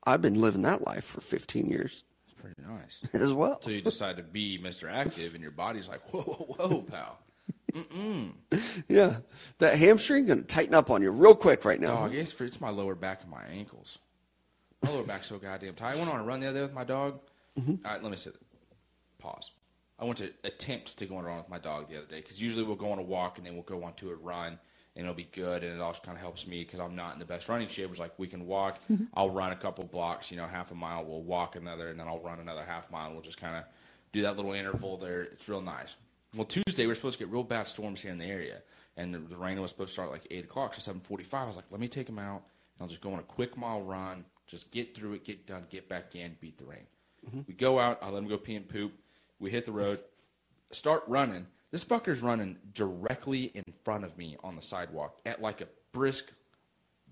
I've 0.06 0.22
been 0.22 0.42
living 0.42 0.64
that 0.64 0.82
life 0.82 1.06
for 1.06 1.22
15 1.22 1.68
years 1.70 2.04
it's 2.26 2.34
pretty 2.34 2.62
nice 2.68 3.00
as 3.14 3.32
well. 3.32 3.62
so 3.62 3.70
you 3.70 3.80
decide 3.82 4.18
to 4.18 4.24
be 4.24 4.60
mr 4.60 4.92
active 4.92 5.34
and 5.34 5.42
your 5.42 5.52
body's 5.52 5.88
like 5.88 6.02
whoa 6.12 6.22
whoa 6.24 6.68
whoa 6.68 6.82
pal 6.82 7.20
Mm-mm. 7.74 8.32
Yeah, 8.90 9.18
that 9.60 9.78
hamstring 9.80 10.26
going 10.26 10.42
to 10.42 10.46
tighten 10.46 10.76
up 10.76 10.90
on 10.92 11.02
you 11.02 11.12
real 11.12 11.36
quick 11.36 11.64
right 11.66 11.80
now. 11.80 12.06
it's, 12.06 12.32
for, 12.34 12.44
it's 12.46 12.60
my 12.60 12.70
lower 12.70 12.96
back 12.96 13.22
and 13.22 13.32
my 13.32 13.44
ankles 13.46 13.98
my 14.84 14.92
lower 14.92 15.04
back's 15.04 15.28
so 15.28 15.38
goddamn 15.38 15.74
tight. 15.76 15.94
I 15.94 15.96
went 15.96 16.10
on 16.10 16.20
a 16.20 16.24
run 16.24 16.40
the 16.40 16.48
other 16.48 16.60
day 16.60 16.64
with 16.64 16.74
my 16.74 16.84
dog. 16.84 17.20
Mm-hmm. 17.60 17.86
all 17.86 17.92
right 17.92 18.02
let 18.02 18.10
me 18.10 18.18
sit 18.18 18.36
pause. 19.20 19.52
I 20.00 20.06
went 20.06 20.18
to 20.18 20.32
attempt 20.44 20.98
to 20.98 21.06
go 21.06 21.18
on 21.18 21.24
a 21.24 21.28
run 21.28 21.38
with 21.38 21.50
my 21.50 21.60
dog 21.60 21.88
the 21.88 21.98
other 21.98 22.08
day 22.08 22.18
because 22.18 22.42
usually 22.42 22.64
we'll 22.64 22.76
go 22.76 22.92
on 22.92 23.00
a 23.00 23.04
walk 23.04 23.38
and 23.38 23.46
then 23.46 23.54
we'll 23.54 23.64
go 23.64 23.84
on 23.84 23.94
to 23.96 24.10
a 24.10 24.16
run 24.16 24.58
and 24.96 25.06
it'll 25.06 25.16
be 25.16 25.30
good 25.32 25.64
and 25.64 25.74
it 25.74 25.82
also 25.82 26.02
kind 26.04 26.18
of 26.18 26.22
helps 26.22 26.46
me 26.46 26.64
because 26.64 26.80
i'm 26.80 26.96
not 26.96 27.14
in 27.14 27.20
the 27.20 27.26
best 27.26 27.50
running 27.50 27.68
shape 27.68 27.90
it's 27.90 28.00
like 28.00 28.14
we 28.18 28.28
can 28.28 28.46
walk. 28.46 28.80
Mm-hmm. 28.92 29.06
i'll 29.14 29.30
run 29.30 29.52
a 29.52 29.56
couple 29.56 29.84
blocks 29.86 30.30
you 30.30 30.38
know 30.38 30.46
half 30.46 30.72
a 30.72 30.76
mile 30.76 31.04
we'll 31.06 31.22
walk 31.22 31.56
another 31.56 31.90
and 31.90 32.00
then 32.00 32.08
i'll 32.08 32.20
run 32.20 32.40
another 32.40 32.64
half 32.64 32.92
mile 32.92 33.06
and 33.06 33.16
we'll 33.16 33.24
just 33.24 33.40
kind 33.40 33.56
of 33.56 33.64
do 34.12 34.22
that 34.22 34.36
little 34.36 34.54
interval 34.54 34.98
there. 34.98 35.24
It's 35.24 35.50
real 35.50 35.62
nice. 35.62 35.96
Well 36.36 36.46
tuesday 36.46 36.86
we're 36.86 36.96
supposed 36.96 37.18
to 37.18 37.24
get 37.26 37.32
real 37.32 37.44
bad 37.44 37.68
storms 37.68 38.02
here 38.02 38.12
in 38.12 38.18
the 38.18 38.26
area 38.26 38.62
and 38.98 39.14
the, 39.14 39.20
the 39.20 39.38
rain 39.38 39.60
was 39.60 39.72
supposed 39.72 39.90
to 39.90 39.94
start 39.94 40.10
at 40.10 40.12
like 40.12 40.28
8 40.30 40.46
o'clock 40.46 40.76
so 40.76 40.92
7.45 40.92 41.34
i 41.34 41.46
was 41.46 41.56
like 41.56 41.66
let 41.72 41.80
me 41.80 41.88
take 41.88 42.08
him 42.10 42.20
out 42.20 42.42
and 42.78 42.82
i'll 42.82 42.88
just 42.88 43.02
go 43.02 43.14
on 43.14 43.20
a 43.20 43.24
quick 43.24 43.58
mile 43.58 43.82
run 43.82 44.26
just 44.48 44.72
get 44.72 44.96
through 44.96 45.14
it 45.14 45.24
get 45.24 45.46
done 45.48 45.66
get 45.70 45.88
back 45.90 46.16
in 46.16 46.36
beat 46.42 46.58
the 46.58 46.66
rain 46.66 46.86
mm-hmm. 47.26 47.42
we 47.48 47.54
go 47.54 47.80
out 47.80 47.98
i 48.02 48.10
let 48.10 48.22
him 48.22 48.30
go 48.30 48.38
pee 48.38 48.56
and 48.56 48.68
poop 48.68 48.92
we 49.40 49.50
hit 49.50 49.66
the 49.66 49.72
road 49.72 50.00
start 50.74 51.04
running. 51.08 51.48
This 51.72 51.84
fucker's 51.84 52.22
running 52.22 52.58
directly 52.74 53.46
in 53.54 53.64
front 53.84 54.04
of 54.04 54.18
me 54.18 54.38
on 54.44 54.56
the 54.56 54.62
sidewalk 54.62 55.20
at 55.26 55.42
like 55.42 55.62
a 55.62 55.68
brisk 55.92 56.32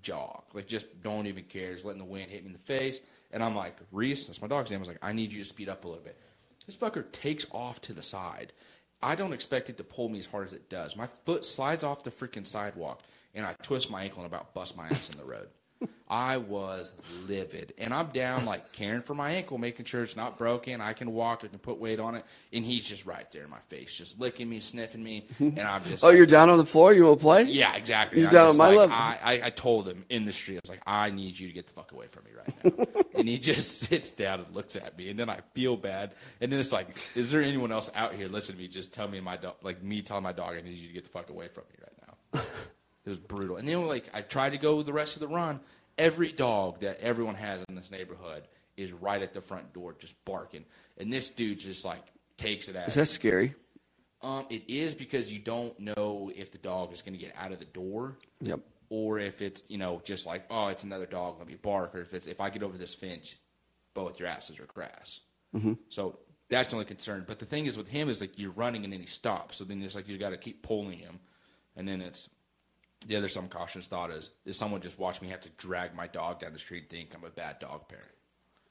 jog. 0.02 0.44
Like 0.54 0.68
just 0.68 1.02
don't 1.02 1.28
even 1.28 1.44
care. 1.46 1.74
Just 1.74 1.86
letting 1.86 2.02
the 2.02 2.06
wind 2.06 2.30
hit 2.30 2.44
me 2.44 2.48
in 2.48 2.54
the 2.54 2.60
face. 2.60 3.00
And 3.32 3.44
I'm 3.44 3.56
like, 3.56 3.78
Reese, 3.92 4.28
that's 4.28 4.42
my 4.42 4.48
dog's 4.48 4.70
name. 4.70 4.80
I 4.80 4.82
was 4.82 4.88
like, 4.88 5.00
I 5.02 5.14
need 5.14 5.32
you 5.32 5.40
to 5.40 5.48
speed 5.48 5.70
up 5.70 5.86
a 5.86 5.88
little 5.88 6.04
bit. 6.04 6.18
This 6.66 6.76
fucker 6.76 7.12
takes 7.12 7.46
off 7.52 7.82
to 7.82 7.94
the 7.94 8.04
side. 8.04 8.54
I 9.02 9.16
don't 9.16 9.34
expect 9.34 9.70
it 9.70 9.78
to 9.78 9.84
pull 9.84 10.10
me 10.10 10.20
as 10.20 10.28
hard 10.28 10.46
as 10.46 10.54
it 10.54 10.70
does. 10.70 10.96
My 10.96 11.08
foot 11.26 11.44
slides 11.44 11.84
off 11.84 12.04
the 12.04 12.12
freaking 12.12 12.46
sidewalk 12.46 13.02
and 13.34 13.46
I 13.46 13.54
twist 13.64 13.90
my 13.90 14.04
ankle 14.04 14.24
and 14.24 14.32
about 14.32 14.54
bust 14.54 14.78
my 14.78 14.88
ass 14.88 15.10
in 15.10 15.18
the 15.18 15.26
road. 15.26 15.48
I 16.12 16.38
was 16.38 16.94
livid. 17.26 17.74
And 17.78 17.94
I'm 17.94 18.08
down, 18.08 18.46
like, 18.46 18.74
caring 18.74 19.02
for 19.02 19.16
my 19.16 19.32
ankle, 19.32 19.58
making 19.58 19.86
sure 19.86 20.04
it's 20.04 20.18
not 20.18 20.38
broken. 20.38 20.82
I 20.82 20.92
can 20.92 21.14
walk, 21.14 21.44
I 21.46 21.48
can 21.48 21.60
put 21.60 21.80
weight 21.80 22.02
on 22.02 22.16
it. 22.16 22.26
And 22.52 22.66
he's 22.66 22.84
just 22.84 23.06
right 23.06 23.26
there 23.32 23.46
in 23.46 23.50
my 23.50 23.60
face, 23.70 23.94
just 23.94 24.20
licking 24.20 24.50
me, 24.50 24.60
sniffing 24.60 25.02
me. 25.02 25.28
And 25.40 25.60
I'm 25.60 25.84
just. 25.84 26.04
Oh, 26.04 26.10
you're 26.10 26.26
down 26.26 26.50
on 26.50 26.58
the 26.58 26.66
floor. 26.66 26.94
You 26.94 27.06
want 27.06 27.20
to 27.20 27.24
play? 27.24 27.44
Yeah, 27.44 27.76
exactly. 27.76 28.20
You're 28.20 28.30
I'm 28.30 28.34
down 28.34 28.48
on 28.50 28.58
my 28.58 28.68
like, 28.70 28.78
level. 28.78 28.96
I, 28.96 29.20
I, 29.24 29.42
I 29.46 29.50
told 29.52 29.88
him 29.88 30.04
in 30.10 30.26
the 30.26 30.34
street, 30.34 30.58
I 30.58 30.62
was 30.64 30.70
like, 30.70 30.82
I 30.86 31.12
need 31.12 31.40
you 31.40 31.48
to 31.48 31.54
get 31.54 31.68
the 31.68 31.74
fuck 31.74 31.92
away 31.92 32.08
from 32.08 32.24
me 32.26 32.32
right 32.36 32.78
now. 32.78 32.86
and 33.16 33.30
he 33.30 33.38
just 33.38 33.80
sits 33.88 34.12
down 34.12 34.42
and 34.42 34.54
looks 34.56 34.76
at 34.76 34.98
me. 34.98 35.10
And 35.10 35.18
then 35.18 35.30
I 35.30 35.40
feel 35.54 35.78
bad. 35.78 36.14
And 36.42 36.52
then 36.52 36.60
it's 36.60 36.74
like, 36.74 36.98
is 37.16 37.32
there 37.32 37.42
anyone 37.42 37.72
else 37.72 37.90
out 37.96 38.16
here 38.16 38.28
listening 38.28 38.58
to 38.58 38.64
me? 38.64 38.68
Just 38.68 38.94
tell 38.94 39.08
me 39.08 39.22
my 39.22 39.38
dog, 39.38 39.56
like 39.62 39.82
me 39.82 40.02
telling 40.02 40.24
my 40.24 40.34
dog, 40.34 40.56
I 40.58 40.62
need 40.62 40.78
you 40.78 40.88
to 40.88 40.94
get 40.94 41.04
the 41.04 41.10
fuck 41.10 41.30
away 41.30 41.48
from 41.48 41.64
me 41.70 41.76
right 41.80 41.94
now. 42.34 42.42
It 43.06 43.10
was 43.10 43.20
brutal. 43.20 43.58
And 43.58 43.68
then 43.68 43.88
like 43.88 44.06
I 44.14 44.22
tried 44.22 44.52
to 44.52 44.58
go 44.58 44.82
the 44.84 44.94
rest 44.94 45.16
of 45.16 45.22
the 45.22 45.28
run. 45.28 45.60
Every 46.02 46.32
dog 46.32 46.80
that 46.82 47.00
everyone 47.00 47.36
has 47.36 47.64
in 47.70 47.76
this 47.76 47.92
neighborhood 47.92 48.48
is 48.76 48.92
right 48.92 49.22
at 49.22 49.34
the 49.34 49.42
front 49.42 49.72
door, 49.72 49.94
just 50.00 50.16
barking. 50.26 50.66
And 50.98 51.14
this 51.14 51.30
dude 51.30 51.60
just 51.60 51.86
like 51.86 52.02
takes 52.38 52.70
it 52.70 52.76
as 52.76 52.90
Is 52.90 52.96
that 52.96 53.08
scary? 53.08 53.54
um, 54.24 54.46
it 54.50 54.64
is 54.68 54.96
because 54.96 55.32
you 55.32 55.38
don't 55.40 55.80
know 55.80 56.32
if 56.36 56.52
the 56.52 56.58
dog 56.58 56.92
is 56.92 57.02
going 57.04 57.14
to 57.14 57.20
get 57.24 57.34
out 57.38 57.52
of 57.52 57.60
the 57.60 57.66
door, 57.66 58.18
Yep. 58.40 58.62
or 58.90 59.20
if 59.20 59.42
it's 59.44 59.64
you 59.68 59.78
know 59.78 60.02
just 60.04 60.26
like 60.26 60.44
oh 60.50 60.68
it's 60.68 60.84
another 60.84 61.06
dog, 61.06 61.38
let 61.38 61.48
me 61.48 61.56
bark, 61.56 61.94
or 61.96 62.02
if 62.02 62.14
it's 62.16 62.26
if 62.28 62.42
I 62.42 62.50
get 62.50 62.64
over 62.64 62.78
this 62.78 62.96
fence, 62.96 63.36
both 63.94 64.20
your 64.20 64.28
asses 64.28 64.60
are 64.60 64.66
grass. 64.66 65.20
Mm-hmm. 65.56 65.74
So 65.90 66.18
that's 66.50 66.70
the 66.70 66.76
only 66.78 66.86
concern. 66.86 67.26
But 67.28 67.38
the 67.40 67.46
thing 67.46 67.68
is 67.68 67.78
with 67.78 67.88
him 67.88 68.10
is 68.10 68.22
like 68.22 68.40
you're 68.40 68.52
running 68.52 68.84
and 68.86 68.92
then 68.92 69.02
he 69.02 69.06
stops, 69.08 69.58
so 69.58 69.66
then 69.66 69.82
it's 69.84 69.94
like 69.96 70.08
you 70.08 70.18
got 70.18 70.32
to 70.32 70.38
keep 70.38 70.64
pulling 70.64 70.98
him, 70.98 71.20
and 71.76 71.88
then 71.88 72.02
it's 72.02 72.28
the 73.08 73.16
other 73.16 73.28
some 73.28 73.48
cautious 73.48 73.88
thought 73.88 74.12
is 74.12 74.32
is 74.46 74.58
someone 74.58 74.82
just 74.82 75.00
watch 75.00 75.22
me 75.22 75.30
have 75.30 75.42
to 75.42 75.50
drag 75.58 75.96
my 75.96 76.08
dog 76.08 76.40
down 76.40 76.54
the 76.54 76.60
street 76.60 76.84
and 76.84 76.90
think 76.90 77.10
I'm 77.16 77.24
a 77.24 77.30
bad 77.30 77.60
dog 77.60 77.88
parent. 77.88 78.08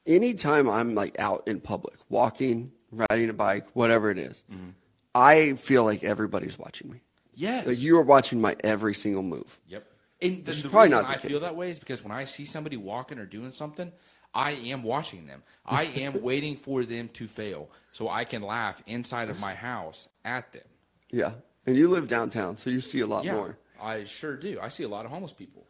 Anytime 0.05 0.69
I'm 0.69 0.95
like 0.95 1.19
out 1.19 1.47
in 1.47 1.59
public, 1.59 1.97
walking, 2.09 2.71
riding 2.91 3.29
a 3.29 3.33
bike, 3.33 3.67
whatever 3.73 4.09
it 4.09 4.17
is, 4.17 4.43
mm-hmm. 4.51 4.69
I 5.13 5.53
feel 5.53 5.83
like 5.83 6.03
everybody's 6.03 6.57
watching 6.57 6.89
me. 6.89 7.01
Yes. 7.33 7.67
Like 7.67 7.79
you 7.79 7.97
are 7.97 8.03
watching 8.03 8.41
my 8.41 8.55
every 8.63 8.93
single 8.93 9.23
move. 9.23 9.59
Yep. 9.67 9.85
And 10.21 10.45
the, 10.45 10.51
the 10.51 10.69
probably 10.69 10.87
reason 10.87 11.01
not 11.01 11.07
the 11.07 11.13
I 11.13 11.17
feel 11.17 11.39
that 11.39 11.55
way 11.55 11.71
is 11.71 11.79
because 11.79 12.03
when 12.03 12.11
I 12.11 12.25
see 12.25 12.45
somebody 12.45 12.77
walking 12.77 13.17
or 13.19 13.25
doing 13.25 13.51
something, 13.51 13.91
I 14.33 14.51
am 14.51 14.83
watching 14.83 15.25
them. 15.25 15.43
I 15.65 15.83
am 15.83 16.21
waiting 16.23 16.55
for 16.55 16.85
them 16.85 17.09
to 17.09 17.27
fail 17.27 17.69
so 17.91 18.09
I 18.09 18.23
can 18.23 18.41
laugh 18.41 18.81
inside 18.87 19.29
of 19.29 19.39
my 19.39 19.53
house 19.53 20.07
at 20.23 20.51
them. 20.53 20.63
Yeah. 21.09 21.33
And 21.65 21.75
you 21.75 21.89
live 21.89 22.07
downtown, 22.07 22.57
so 22.57 22.69
you 22.69 22.81
see 22.81 23.01
a 23.01 23.07
lot 23.07 23.23
Yeah, 23.23 23.33
more. 23.33 23.57
I 23.81 24.03
sure 24.05 24.35
do. 24.35 24.59
I 24.61 24.69
see 24.69 24.83
a 24.83 24.87
lot 24.89 25.05
of 25.05 25.11
homeless 25.11 25.33
people. 25.33 25.65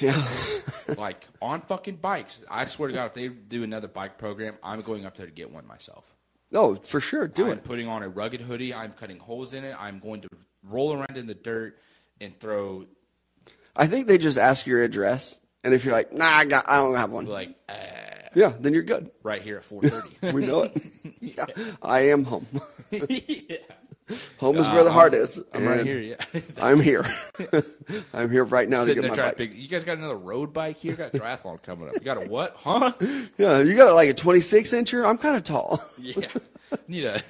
Yeah. 0.00 0.26
like 0.98 1.26
on 1.40 1.60
fucking 1.62 1.96
bikes. 1.96 2.40
I 2.50 2.64
swear 2.66 2.88
to 2.88 2.94
God, 2.94 3.06
if 3.06 3.14
they 3.14 3.28
do 3.28 3.62
another 3.62 3.88
bike 3.88 4.18
program, 4.18 4.54
I'm 4.62 4.82
going 4.82 5.06
up 5.06 5.16
there 5.16 5.26
to 5.26 5.32
get 5.32 5.50
one 5.50 5.66
myself. 5.66 6.04
oh, 6.52 6.74
for 6.76 7.00
sure. 7.00 7.28
Do 7.28 7.46
I'm 7.46 7.52
it. 7.52 7.64
putting 7.64 7.88
on 7.88 8.02
a 8.02 8.08
rugged 8.08 8.40
hoodie. 8.40 8.74
I'm 8.74 8.92
cutting 8.92 9.18
holes 9.18 9.54
in 9.54 9.64
it. 9.64 9.74
I'm 9.78 9.98
going 9.98 10.20
to 10.22 10.28
roll 10.62 10.92
around 10.92 11.16
in 11.16 11.26
the 11.26 11.34
dirt 11.34 11.78
and 12.20 12.38
throw 12.38 12.86
I 13.74 13.86
think 13.86 14.06
they 14.06 14.16
just 14.18 14.38
ask 14.38 14.66
your 14.66 14.82
address, 14.82 15.38
and 15.62 15.74
if 15.74 15.84
you're 15.84 15.92
like, 15.92 16.10
nah, 16.12 16.24
I 16.24 16.44
got, 16.46 16.66
I 16.66 16.76
don't 16.78 16.94
have 16.94 17.10
one. 17.10 17.26
like 17.26 17.54
uh, 17.68 17.74
yeah, 18.34 18.54
then 18.58 18.72
you're 18.72 18.82
good. 18.82 19.10
right 19.22 19.42
here 19.42 19.58
at 19.58 19.64
4:30. 19.68 20.32
We 20.32 20.46
know 20.46 20.62
it. 20.62 20.82
yeah, 21.20 21.44
I 21.82 22.08
am 22.08 22.24
home. 22.24 22.46
yeah. 22.90 23.56
Home 24.38 24.56
is 24.56 24.68
where 24.70 24.84
the 24.84 24.92
heart 24.92 25.14
is. 25.14 25.40
I'm 25.52 25.66
right 25.66 25.84
here. 25.84 25.98
Yeah. 25.98 26.40
I'm 26.62 26.80
here. 26.80 27.04
I'm 28.14 28.30
here 28.30 28.44
right 28.44 28.68
now 28.68 28.84
Sitting 28.84 29.02
to 29.02 29.08
get 29.08 29.16
my 29.16 29.24
bike. 29.28 29.36
pick. 29.36 29.54
You 29.54 29.66
guys 29.68 29.82
got 29.84 29.98
another 29.98 30.16
road 30.16 30.52
bike 30.52 30.78
here? 30.78 30.94
Got 30.94 31.12
triathlon 31.12 31.62
coming 31.62 31.88
up. 31.88 31.94
You 31.94 32.00
got 32.02 32.22
a 32.22 32.28
what? 32.28 32.54
Huh? 32.56 32.92
Yeah, 33.38 33.60
you 33.62 33.74
got 33.76 33.92
like 33.94 34.08
a 34.08 34.14
26 34.14 34.70
incher. 34.72 35.04
I'm 35.08 35.18
kind 35.18 35.36
of 35.36 35.42
tall. 35.44 35.80
Yeah. 36.00 36.26
Need 36.88 37.04
a. 37.04 37.16
I 37.16 37.20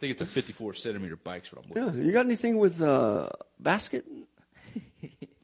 think 0.00 0.12
it's 0.12 0.22
a 0.22 0.26
54 0.26 0.74
centimeter 0.74 1.16
bike's 1.16 1.52
what 1.52 1.64
I'm 1.64 1.68
looking. 1.82 2.00
Yeah, 2.00 2.06
you 2.06 2.12
got 2.12 2.26
anything 2.26 2.58
with 2.58 2.80
uh, 2.82 3.28
basket? 3.60 4.04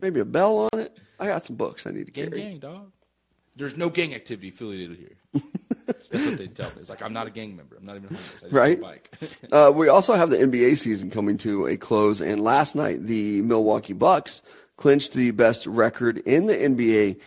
Maybe 0.01 0.21
a 0.21 0.25
bell 0.25 0.69
on 0.73 0.81
it. 0.81 0.97
I 1.19 1.27
got 1.27 1.45
some 1.45 1.57
books 1.57 1.87
I 1.87 1.91
need 1.91 2.07
to 2.07 2.13
Gang, 2.13 2.31
carry. 2.31 2.43
gang, 2.43 2.59
dog. 2.59 2.93
There's 3.57 3.77
no 3.77 3.91
gang 3.91 4.15
activity 4.15 4.49
affiliated 4.49 4.97
here. 4.99 5.17
That's 5.33 6.25
what 6.25 6.39
they 6.39 6.49
tell 6.49 6.71
me. 6.71 6.77
It's 6.81 6.91
like 6.91 7.03
I'm 7.03 7.13
not 7.13 7.27
a 7.27 7.31
gang 7.31 7.57
member. 7.57 7.77
I'm 7.77 7.87
not 7.87 7.97
even 7.97 8.09
homeless. 8.09 8.53
Right. 8.53 8.79
a 8.79 8.81
bike. 8.81 9.17
Uh, 9.53 9.73
we 9.75 9.89
also 9.89 10.15
have 10.15 10.31
the 10.31 10.37
NBA 10.37 10.79
season 10.79 11.11
coming 11.11 11.37
to 11.39 11.67
a 11.67 11.77
close, 11.77 12.21
and 12.21 12.41
last 12.41 12.77
night 12.77 13.07
the 13.07 13.43
Milwaukee 13.43 13.93
Bucks 13.93 14.43
clinched 14.77 15.13
the 15.13 15.33
best 15.33 15.67
record 15.67 16.19
in 16.19 16.47
the 16.47 16.55
NBA, 16.55 17.21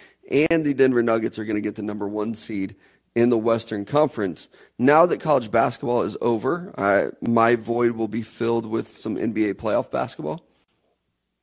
and 0.49 0.65
the 0.65 0.73
Denver 0.73 1.03
Nuggets 1.03 1.37
are 1.37 1.45
going 1.45 1.55
to 1.55 1.61
get 1.61 1.75
the 1.75 1.81
number 1.81 2.07
one 2.07 2.33
seed 2.33 2.75
in 3.15 3.29
the 3.29 3.37
Western 3.37 3.85
Conference. 3.85 4.49
Now 4.79 5.05
that 5.05 5.19
college 5.19 5.51
basketball 5.51 6.03
is 6.03 6.17
over, 6.21 6.73
I, 6.77 7.09
my 7.21 7.55
void 7.55 7.91
will 7.91 8.07
be 8.07 8.21
filled 8.21 8.65
with 8.65 8.97
some 8.97 9.17
NBA 9.17 9.55
playoff 9.55 9.91
basketball. 9.91 10.45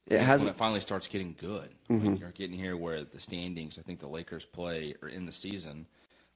It 0.07 0.19
That's 0.19 0.43
when 0.43 0.51
it 0.51 0.57
finally 0.57 0.81
starts 0.81 1.07
getting 1.07 1.37
good. 1.39 1.69
When 1.87 2.17
you're 2.17 2.33
getting 2.33 2.59
here 2.59 2.77
where 2.77 3.05
the 3.05 3.21
standings, 3.21 3.79
I 3.79 3.83
think 3.83 4.01
the 4.01 4.09
Lakers 4.09 4.45
play 4.45 4.95
or 5.03 5.09
in 5.09 5.27
the 5.27 5.33
season 5.33 5.87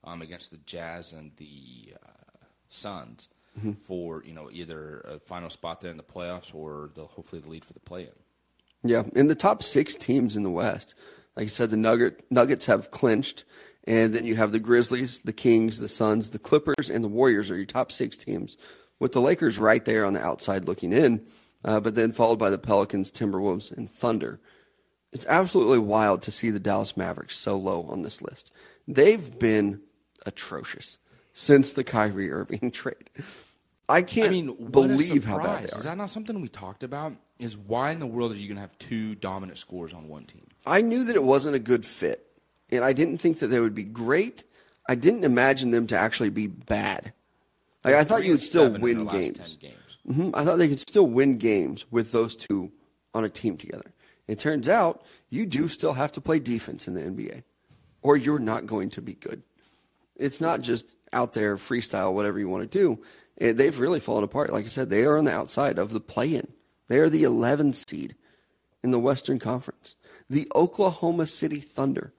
um, 0.04 0.22
against 0.22 0.50
the 0.50 0.58
Jazz 0.58 1.12
and 1.12 1.32
the 1.36 1.94
uh, 2.02 2.44
Suns 2.68 3.28
for 3.86 4.22
you 4.24 4.32
know 4.32 4.50
either 4.50 5.00
a 5.00 5.18
final 5.20 5.50
spot 5.50 5.80
there 5.80 5.90
in 5.90 5.96
the 5.96 6.02
playoffs 6.02 6.54
or 6.54 6.90
the 6.94 7.04
hopefully 7.04 7.40
the 7.40 7.48
lead 7.48 7.64
for 7.64 7.72
the 7.72 7.80
play-in. 7.80 8.10
Yeah, 8.82 9.04
in 9.14 9.28
the 9.28 9.34
top 9.34 9.62
six 9.62 9.96
teams 9.96 10.36
in 10.36 10.42
the 10.42 10.50
West, 10.50 10.94
like 11.36 11.44
I 11.44 11.48
said, 11.48 11.70
the 11.70 11.76
Nugget, 11.76 12.24
Nuggets 12.30 12.66
have 12.66 12.90
clinched, 12.90 13.44
and 13.84 14.12
then 14.12 14.26
you 14.26 14.36
have 14.36 14.52
the 14.52 14.58
Grizzlies, 14.58 15.20
the 15.20 15.32
Kings, 15.32 15.78
the 15.78 15.88
Suns, 15.88 16.30
the 16.30 16.38
Clippers, 16.38 16.90
and 16.90 17.02
the 17.02 17.08
Warriors 17.08 17.50
are 17.50 17.56
your 17.56 17.64
top 17.64 17.90
six 17.90 18.16
teams, 18.16 18.56
with 18.98 19.12
the 19.12 19.20
Lakers 19.20 19.58
right 19.58 19.84
there 19.84 20.04
on 20.04 20.12
the 20.12 20.24
outside 20.24 20.66
looking 20.66 20.92
in, 20.92 21.24
uh, 21.64 21.80
but 21.80 21.94
then 21.94 22.12
followed 22.12 22.38
by 22.38 22.50
the 22.50 22.58
Pelicans, 22.58 23.10
Timberwolves, 23.10 23.74
and 23.74 23.90
Thunder. 23.90 24.38
It's 25.12 25.26
absolutely 25.26 25.78
wild 25.78 26.22
to 26.22 26.32
see 26.32 26.50
the 26.50 26.60
Dallas 26.60 26.96
Mavericks 26.96 27.36
so 27.36 27.56
low 27.56 27.84
on 27.88 28.02
this 28.02 28.20
list. 28.20 28.52
They've 28.86 29.38
been 29.38 29.80
atrocious 30.26 30.98
since 31.32 31.72
the 31.72 31.84
Kyrie 31.84 32.30
Irving 32.30 32.70
trade. 32.72 33.10
I 33.88 34.02
can't 34.02 34.28
I 34.28 34.30
mean, 34.30 34.70
believe 34.70 35.24
how 35.24 35.38
bad 35.38 35.64
they 35.64 35.72
are. 35.72 35.78
Is 35.78 35.84
that 35.84 35.98
not 35.98 36.08
something 36.08 36.40
we 36.40 36.48
talked 36.48 36.82
about? 36.82 37.14
Is 37.38 37.56
why 37.56 37.90
in 37.90 37.98
the 37.98 38.06
world 38.06 38.32
are 38.32 38.36
you 38.36 38.48
going 38.48 38.56
to 38.56 38.62
have 38.62 38.78
two 38.78 39.14
dominant 39.16 39.58
scores 39.58 39.92
on 39.92 40.08
one 40.08 40.24
team? 40.24 40.46
I 40.64 40.80
knew 40.80 41.04
that 41.04 41.16
it 41.16 41.22
wasn't 41.22 41.56
a 41.56 41.58
good 41.58 41.84
fit, 41.84 42.26
and 42.70 42.82
I 42.82 42.94
didn't 42.94 43.18
think 43.18 43.40
that 43.40 43.48
they 43.48 43.60
would 43.60 43.74
be 43.74 43.84
great. 43.84 44.44
I 44.88 44.94
didn't 44.94 45.24
imagine 45.24 45.70
them 45.70 45.86
to 45.88 45.98
actually 45.98 46.30
be 46.30 46.46
bad. 46.46 47.12
Like 47.84 47.94
I 47.94 48.04
thought 48.04 48.24
you 48.24 48.32
would 48.32 48.40
still 48.40 48.70
win 48.70 49.06
games. 49.06 49.38
10 49.38 49.46
games. 49.60 49.98
hmm 50.06 50.30
I 50.32 50.44
thought 50.44 50.56
they 50.56 50.68
could 50.68 50.80
still 50.80 51.06
win 51.06 51.36
games 51.36 51.84
with 51.90 52.12
those 52.12 52.36
two 52.36 52.72
on 53.12 53.24
a 53.24 53.28
team 53.28 53.58
together. 53.58 53.92
It 54.26 54.38
turns 54.38 54.68
out 54.68 55.02
you 55.28 55.44
do 55.44 55.68
still 55.68 55.92
have 55.92 56.12
to 56.12 56.20
play 56.20 56.38
defense 56.38 56.88
in 56.88 56.94
the 56.94 57.02
NBA, 57.02 57.42
or 58.00 58.16
you're 58.16 58.38
not 58.38 58.64
going 58.64 58.88
to 58.90 59.02
be 59.02 59.12
good. 59.12 59.42
It's 60.16 60.40
not 60.40 60.60
just 60.60 60.94
out 61.12 61.32
there 61.32 61.56
freestyle, 61.56 62.12
whatever 62.12 62.38
you 62.38 62.48
want 62.48 62.70
to 62.70 62.78
do. 62.78 63.02
Eh, 63.40 63.52
They've 63.52 63.78
really 63.78 64.00
fallen 64.00 64.24
apart. 64.24 64.52
Like 64.52 64.64
I 64.66 64.68
said, 64.68 64.90
they 64.90 65.04
are 65.04 65.16
on 65.18 65.24
the 65.24 65.32
outside 65.32 65.78
of 65.78 65.92
the 65.92 66.00
play-in. 66.00 66.48
They 66.88 66.98
are 66.98 67.08
the 67.08 67.24
11 67.24 67.72
seed 67.72 68.14
in 68.82 68.90
the 68.90 68.98
Western 68.98 69.38
Conference. 69.38 69.96
The 70.30 70.48
Oklahoma 70.54 71.26
City 71.26 71.60
Thunder, 71.60 72.12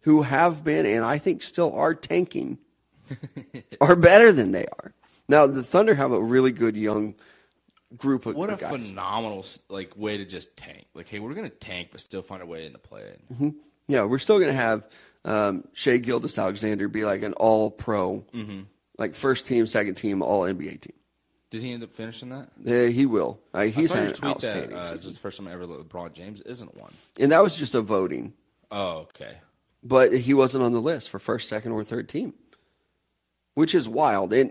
who 0.00 0.22
have 0.22 0.62
been 0.64 0.86
and 0.86 1.04
I 1.04 1.18
think 1.18 1.42
still 1.42 1.72
are 1.74 1.94
tanking, 1.94 2.58
are 3.80 3.96
better 3.96 4.32
than 4.32 4.52
they 4.52 4.66
are. 4.66 4.92
Now 5.28 5.46
the 5.46 5.62
Thunder 5.62 5.94
have 5.94 6.12
a 6.12 6.20
really 6.22 6.52
good 6.52 6.76
young 6.76 7.14
group 7.96 8.26
of 8.26 8.34
guys. 8.34 8.38
What 8.38 8.50
a 8.52 8.56
guys. 8.56 8.70
phenomenal 8.88 9.44
like 9.68 9.96
way 9.96 10.16
to 10.18 10.24
just 10.24 10.56
tank. 10.56 10.86
Like, 10.94 11.08
hey, 11.08 11.18
we're 11.18 11.34
going 11.34 11.48
to 11.50 11.56
tank, 11.56 11.88
but 11.92 12.00
still 12.00 12.22
find 12.22 12.42
a 12.42 12.46
way 12.46 12.66
in 12.66 12.72
the 12.72 12.78
play. 12.78 13.16
In. 13.38 13.56
Yeah, 13.88 14.04
we're 14.04 14.18
still 14.18 14.38
going 14.38 14.50
to 14.50 14.56
have 14.56 14.88
um, 15.24 15.68
Shai 15.72 15.98
Gilgeous-Alexander 15.98 16.88
be 16.88 17.04
like 17.04 17.22
an 17.22 17.32
all 17.34 17.70
pro, 17.70 18.24
like 18.98 19.14
first 19.14 19.46
team, 19.46 19.66
second 19.66 19.94
team, 19.96 20.22
all 20.22 20.42
NBA 20.42 20.80
team. 20.80 20.92
Did 21.50 21.60
he 21.62 21.72
end 21.72 21.82
up 21.82 21.92
finishing 21.92 22.30
that? 22.30 22.48
Yeah, 22.64 22.86
he 22.86 23.04
will. 23.04 23.38
Uh, 23.52 23.64
he's 23.64 23.92
I 23.92 23.98
had 23.98 24.06
an 24.08 24.12
tweet 24.14 24.20
that 24.20 24.28
outstanding 24.48 24.76
uh, 24.78 24.90
this 24.92 25.04
is 25.04 25.12
the 25.12 25.18
first 25.18 25.36
time 25.36 25.48
I 25.48 25.52
ever 25.52 25.66
LeBron 25.66 26.12
James 26.14 26.40
isn't 26.40 26.74
one. 26.78 26.92
And 27.20 27.30
that 27.32 27.42
was 27.42 27.56
just 27.56 27.74
a 27.74 27.82
voting, 27.82 28.32
Oh, 28.70 29.00
okay. 29.10 29.36
but 29.82 30.16
he 30.16 30.32
wasn't 30.32 30.64
on 30.64 30.72
the 30.72 30.80
list 30.80 31.10
for 31.10 31.18
first, 31.18 31.48
second, 31.50 31.72
or 31.72 31.84
third 31.84 32.08
team, 32.08 32.32
which 33.54 33.74
is 33.74 33.86
wild. 33.88 34.32
And 34.32 34.50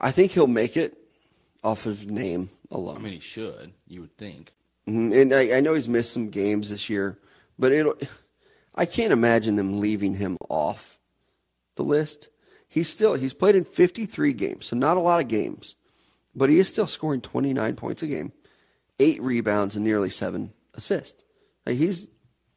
I 0.00 0.10
think 0.12 0.32
he'll 0.32 0.46
make 0.46 0.76
it 0.78 0.96
off 1.62 1.84
of 1.86 2.06
name 2.10 2.48
alone. 2.70 2.96
I 2.96 3.00
mean, 3.00 3.12
he 3.12 3.20
should. 3.20 3.72
You 3.86 4.00
would 4.00 4.16
think. 4.16 4.52
Mhm. 4.88 5.20
And 5.20 5.34
I, 5.34 5.58
I 5.58 5.60
know 5.60 5.74
he's 5.74 5.88
missed 5.90 6.12
some 6.12 6.30
games 6.30 6.70
this 6.70 6.88
year, 6.88 7.18
but 7.58 7.70
it 7.72 7.86
I 8.76 8.86
can't 8.86 9.12
imagine 9.12 9.56
them 9.56 9.80
leaving 9.80 10.14
him 10.14 10.36
off 10.48 10.98
the 11.76 11.84
list. 11.84 12.28
He's 12.68 12.88
still 12.88 13.14
he's 13.14 13.32
played 13.32 13.54
in 13.54 13.64
53 13.64 14.32
games, 14.32 14.66
so 14.66 14.76
not 14.76 14.96
a 14.96 15.00
lot 15.00 15.20
of 15.20 15.28
games, 15.28 15.76
but 16.34 16.50
he 16.50 16.58
is 16.58 16.68
still 16.68 16.86
scoring 16.86 17.20
29 17.20 17.76
points 17.76 18.02
a 18.02 18.06
game, 18.06 18.32
eight 18.98 19.22
rebounds 19.22 19.76
and 19.76 19.84
nearly 19.84 20.10
seven 20.10 20.52
assists. 20.74 21.24
Like 21.64 21.76
he's 21.76 22.08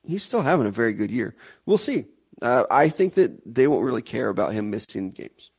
he's 0.04 0.24
still 0.24 0.42
having 0.42 0.68
a 0.68 0.72
very 0.72 0.94
good 0.94 1.12
year. 1.12 1.36
We'll 1.66 1.78
see. 1.78 2.06
Uh, 2.42 2.66
I 2.72 2.90
think 2.90 3.16
that 3.16 3.42
they 3.46 3.68
won't 3.68 3.86
really 3.86 4.02
care 4.02 4.30
about 4.30 4.54
him 4.54 4.70
missing 4.70 5.12
games. 5.12 5.52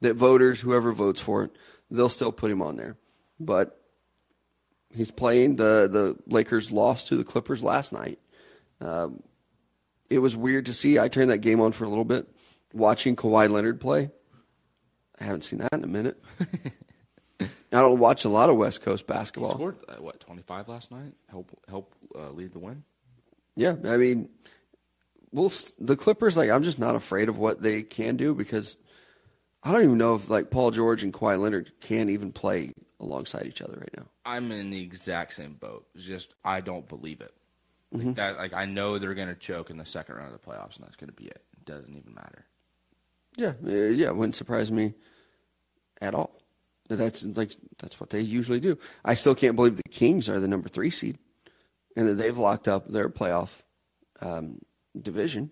That 0.00 0.14
voters, 0.14 0.60
whoever 0.60 0.92
votes 0.92 1.20
for 1.20 1.44
it, 1.44 1.52
they'll 1.90 2.08
still 2.08 2.32
put 2.32 2.50
him 2.50 2.62
on 2.62 2.76
there. 2.76 2.96
But 3.40 3.80
he's 4.94 5.10
playing. 5.10 5.56
the 5.56 5.88
The 5.90 6.16
Lakers 6.26 6.70
lost 6.70 7.08
to 7.08 7.16
the 7.16 7.24
Clippers 7.24 7.62
last 7.62 7.92
night. 7.92 8.18
Um, 8.80 9.22
it 10.10 10.18
was 10.18 10.36
weird 10.36 10.66
to 10.66 10.72
see. 10.72 10.98
I 10.98 11.08
turned 11.08 11.30
that 11.30 11.38
game 11.38 11.60
on 11.60 11.72
for 11.72 11.84
a 11.84 11.88
little 11.88 12.04
bit, 12.04 12.28
watching 12.72 13.16
Kawhi 13.16 13.50
Leonard 13.50 13.80
play. 13.80 14.10
I 15.20 15.24
haven't 15.24 15.42
seen 15.42 15.58
that 15.60 15.72
in 15.74 15.84
a 15.84 15.88
minute. 15.88 16.22
I 17.40 17.80
don't 17.82 17.98
watch 17.98 18.24
a 18.24 18.28
lot 18.28 18.48
of 18.50 18.56
West 18.56 18.82
Coast 18.82 19.04
He 19.06 19.12
basketball. 19.12 19.50
scored 19.54 19.76
uh, 19.88 19.96
what 19.96 20.20
twenty 20.20 20.42
five 20.42 20.68
last 20.68 20.90
night. 20.90 21.12
Help 21.28 21.50
help 21.68 21.94
uh, 22.16 22.30
lead 22.30 22.52
the 22.52 22.58
win. 22.58 22.82
Yeah, 23.56 23.74
I 23.84 23.96
mean, 23.96 24.28
we'll 25.32 25.52
the 25.78 25.96
Clippers. 25.96 26.36
Like, 26.36 26.50
I'm 26.50 26.62
just 26.62 26.78
not 26.78 26.94
afraid 26.96 27.28
of 27.28 27.36
what 27.38 27.60
they 27.60 27.82
can 27.82 28.16
do 28.16 28.34
because 28.34 28.76
I 29.62 29.72
don't 29.72 29.82
even 29.82 29.98
know 29.98 30.14
if 30.14 30.30
like 30.30 30.50
Paul 30.50 30.70
George 30.70 31.02
and 31.02 31.12
Kawhi 31.12 31.38
Leonard 31.38 31.72
can 31.80 32.08
even 32.08 32.32
play 32.32 32.72
alongside 33.00 33.46
each 33.46 33.60
other 33.60 33.76
right 33.78 33.94
now. 33.96 34.06
I'm 34.24 34.50
in 34.50 34.70
the 34.70 34.80
exact 34.82 35.34
same 35.34 35.54
boat. 35.54 35.86
It's 35.94 36.04
just 36.04 36.34
I 36.44 36.60
don't 36.60 36.88
believe 36.88 37.20
it. 37.20 37.32
Mm-hmm. 37.94 38.08
Like 38.08 38.16
that 38.16 38.36
like 38.36 38.52
I 38.52 38.66
know 38.66 38.98
they're 38.98 39.14
going 39.14 39.28
to 39.28 39.34
choke 39.34 39.70
in 39.70 39.78
the 39.78 39.86
second 39.86 40.16
round 40.16 40.34
of 40.34 40.40
the 40.40 40.46
playoffs, 40.46 40.76
and 40.76 40.84
that's 40.84 40.96
going 40.96 41.08
to 41.08 41.16
be 41.16 41.26
it. 41.26 41.42
It 41.56 41.64
doesn't 41.64 41.96
even 41.96 42.14
matter. 42.14 42.44
Yeah, 43.36 43.52
uh, 43.64 43.70
yeah, 43.70 44.08
it 44.08 44.16
wouldn't 44.16 44.36
surprise 44.36 44.70
me 44.70 44.94
at 46.00 46.14
all. 46.14 46.40
That's 46.88 47.24
like 47.24 47.54
that's 47.78 48.00
what 48.00 48.10
they 48.10 48.20
usually 48.20 48.60
do. 48.60 48.78
I 49.04 49.14
still 49.14 49.34
can't 49.34 49.56
believe 49.56 49.76
the 49.76 49.82
Kings 49.84 50.28
are 50.28 50.40
the 50.40 50.48
number 50.48 50.68
three 50.68 50.90
seed, 50.90 51.18
and 51.96 52.08
that 52.08 52.14
they've 52.14 52.36
locked 52.36 52.68
up 52.68 52.88
their 52.88 53.08
playoff 53.08 53.50
um, 54.20 54.58
division. 55.00 55.50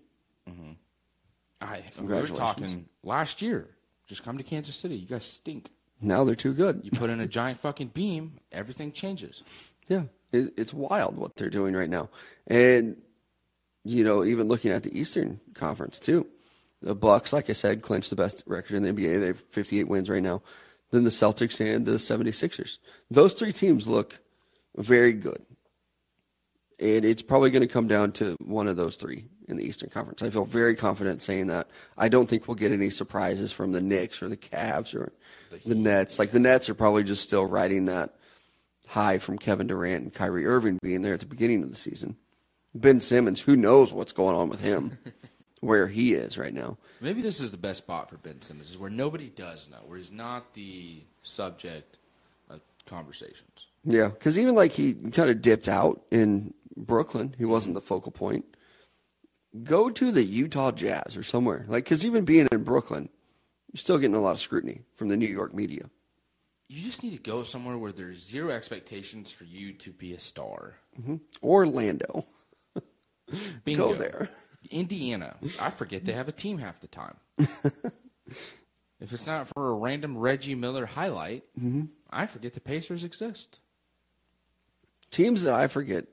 I 1.61 1.82
we 1.99 2.07
were 2.07 2.26
talking 2.26 2.87
last 3.03 3.43
year. 3.43 3.68
Just 4.07 4.24
come 4.24 4.39
to 4.39 4.45
Kansas 4.45 4.76
City. 4.76 4.97
You 4.97 5.07
guys 5.07 5.24
stink. 5.24 5.70
Now 6.01 6.24
they're 6.24 6.34
too 6.34 6.53
good. 6.53 6.82
You 6.84 6.91
put 6.91 7.11
in 7.11 7.20
a 7.20 7.26
giant 7.41 7.61
fucking 7.61 7.89
beam, 7.89 8.39
everything 8.53 8.93
changes. 8.93 9.43
Yeah, 9.89 10.05
it's 10.57 10.74
wild 10.74 11.16
what 11.16 11.37
they're 11.37 11.51
doing 11.51 11.74
right 11.74 11.91
now, 11.91 12.09
and 12.47 12.97
you 13.84 14.03
know, 14.03 14.24
even 14.24 14.49
looking 14.49 14.72
at 14.72 14.82
the 14.82 14.99
Eastern 14.99 15.41
Conference 15.55 15.99
too, 15.99 16.26
the 16.82 16.95
Bucks, 16.95 17.32
like 17.32 17.49
I 17.49 17.53
said, 17.53 17.82
clinched 17.82 18.11
the 18.11 18.16
best 18.16 18.43
record 18.47 18.76
in 18.76 18.82
the 18.82 18.93
NBA. 18.93 19.20
They 19.20 19.26
have 19.28 19.41
58 19.51 19.89
wins 19.89 20.11
right 20.11 20.22
now. 20.22 20.43
Then 20.91 21.05
the 21.05 21.11
Celtics 21.11 21.61
and 21.61 21.87
the 21.87 21.93
76ers. 21.93 22.78
Those 23.11 23.32
three 23.32 23.53
teams 23.53 23.87
look 23.87 24.18
very 24.76 25.12
good, 25.12 25.45
and 26.78 27.05
it's 27.05 27.22
probably 27.22 27.51
going 27.51 27.66
to 27.66 27.72
come 27.72 27.89
down 27.89 28.12
to 28.12 28.37
one 28.41 28.68
of 28.68 28.76
those 28.76 28.97
three 28.97 29.26
in 29.49 29.57
the 29.57 29.64
Eastern 29.64 29.91
Conference. 29.91 30.22
I 30.22 30.30
feel 30.30 30.45
very 30.45 30.76
confident 30.76 31.22
saying 31.22 31.47
that. 31.49 31.68
I 31.97 32.09
don't 32.09 32.28
think 32.28 32.47
we'll 32.47 32.57
get 32.57 32.72
any 32.72 32.91
surprises 32.91 33.53
from 33.53 33.72
the 33.72 33.80
Knicks 33.80 34.22
or 34.22 34.28
the 34.28 34.37
Cavs 34.37 34.95
or 34.95 35.12
the 35.64 35.74
Nets. 35.74 36.18
Like 36.18 36.32
the 36.32 36.41
Nets 36.41 36.68
are 36.68 36.74
probably 36.74 37.05
just 37.05 37.22
still 37.22 37.47
riding 37.47 37.87
that 37.87 38.14
high 38.87 39.18
from 39.18 39.39
Kevin 39.39 39.66
Durant 39.66 40.05
and 40.05 40.14
Kyrie 40.14 40.47
Irving 40.47 40.78
being 40.82 41.03
there 41.03 41.14
at 41.14 41.20
the 41.20 41.26
beginning 41.26 41.62
of 41.62 41.70
the 41.70 41.76
season. 41.76 42.16
Ben 42.74 43.01
Simmons, 43.01 43.41
who 43.41 43.57
knows 43.57 43.93
what's 43.93 44.12
going 44.12 44.37
on 44.37 44.49
with 44.49 44.61
him, 44.61 44.99
where 45.61 45.89
he 45.89 46.14
is 46.14 46.39
right 46.39 46.55
now. 46.55 46.76
Maybe 47.01 47.22
this 47.22 47.41
is 47.41 47.51
the 47.51 47.57
best 47.57 47.78
spot 47.78 48.11
for 48.11 48.16
Ben 48.18 48.41
Simmons, 48.43 48.70
is 48.70 48.78
where 48.78 48.91
nobody 48.91 49.28
does 49.28 49.68
know, 49.70 49.78
where 49.87 49.99
he's 49.99 50.12
not 50.12 50.55
the 50.55 51.03
subject 51.22 51.99
of 52.51 52.61
conversations. 52.87 53.66
Yeah, 53.84 54.09
because 54.09 54.39
even 54.39 54.55
like 54.55 54.72
he 54.72 54.95
kind 54.95 55.30
of 55.30 55.43
dipped 55.43 55.68
out 55.68 56.03
in 56.11 56.55
Brooklyn, 56.76 57.34
he 57.39 57.45
wasn't 57.45 57.70
mm-hmm. 57.70 57.80
the 57.80 57.87
focal 57.87 58.12
point. 58.12 58.45
Go 59.62 59.89
to 59.91 60.11
the 60.12 60.22
Utah 60.22 60.70
Jazz 60.70 61.16
or 61.16 61.22
somewhere, 61.22 61.64
like 61.68 61.84
because 61.84 62.05
even 62.05 62.24
being 62.24 62.47
in 62.53 62.62
Brooklyn, 62.62 63.09
you're 63.72 63.78
still 63.78 63.99
getting 63.99 64.16
a 64.16 64.20
lot 64.20 64.32
of 64.32 64.41
scrutiny 64.41 64.82
from 64.95 65.09
the 65.09 65.16
New 65.16 65.26
York 65.26 65.55
media. 65.55 65.89
You 66.68 66.82
just 66.82 67.02
need 67.04 67.10
to 67.16 67.22
go 67.22 67.44
somewhere 67.44 67.78
where 67.78 67.92
there's 67.92 68.24
zero 68.28 68.50
expectations 68.50 69.30
for 69.30 69.44
you 69.44 69.72
to 69.74 69.92
be 69.92 70.12
a 70.14 70.20
star. 70.20 70.74
Orlando, 71.42 72.26
Bingo. 73.64 73.90
go 73.90 73.94
there. 73.94 74.30
Indiana. 74.70 75.36
I 75.60 75.70
forget 75.70 76.04
they 76.04 76.12
have 76.12 76.28
a 76.28 76.32
team 76.32 76.58
half 76.58 76.80
the 76.80 76.88
time. 76.88 77.16
if 77.38 79.12
it's 79.12 79.26
not 79.28 79.46
for 79.46 79.68
a 79.68 79.74
random 79.74 80.18
Reggie 80.18 80.56
Miller 80.56 80.86
highlight, 80.86 81.44
I 82.10 82.26
forget 82.26 82.54
the 82.54 82.60
Pacers 82.60 83.04
exist. 83.04 83.60
Teams 85.10 85.42
that 85.42 85.54
I 85.54 85.68
forget. 85.68 86.06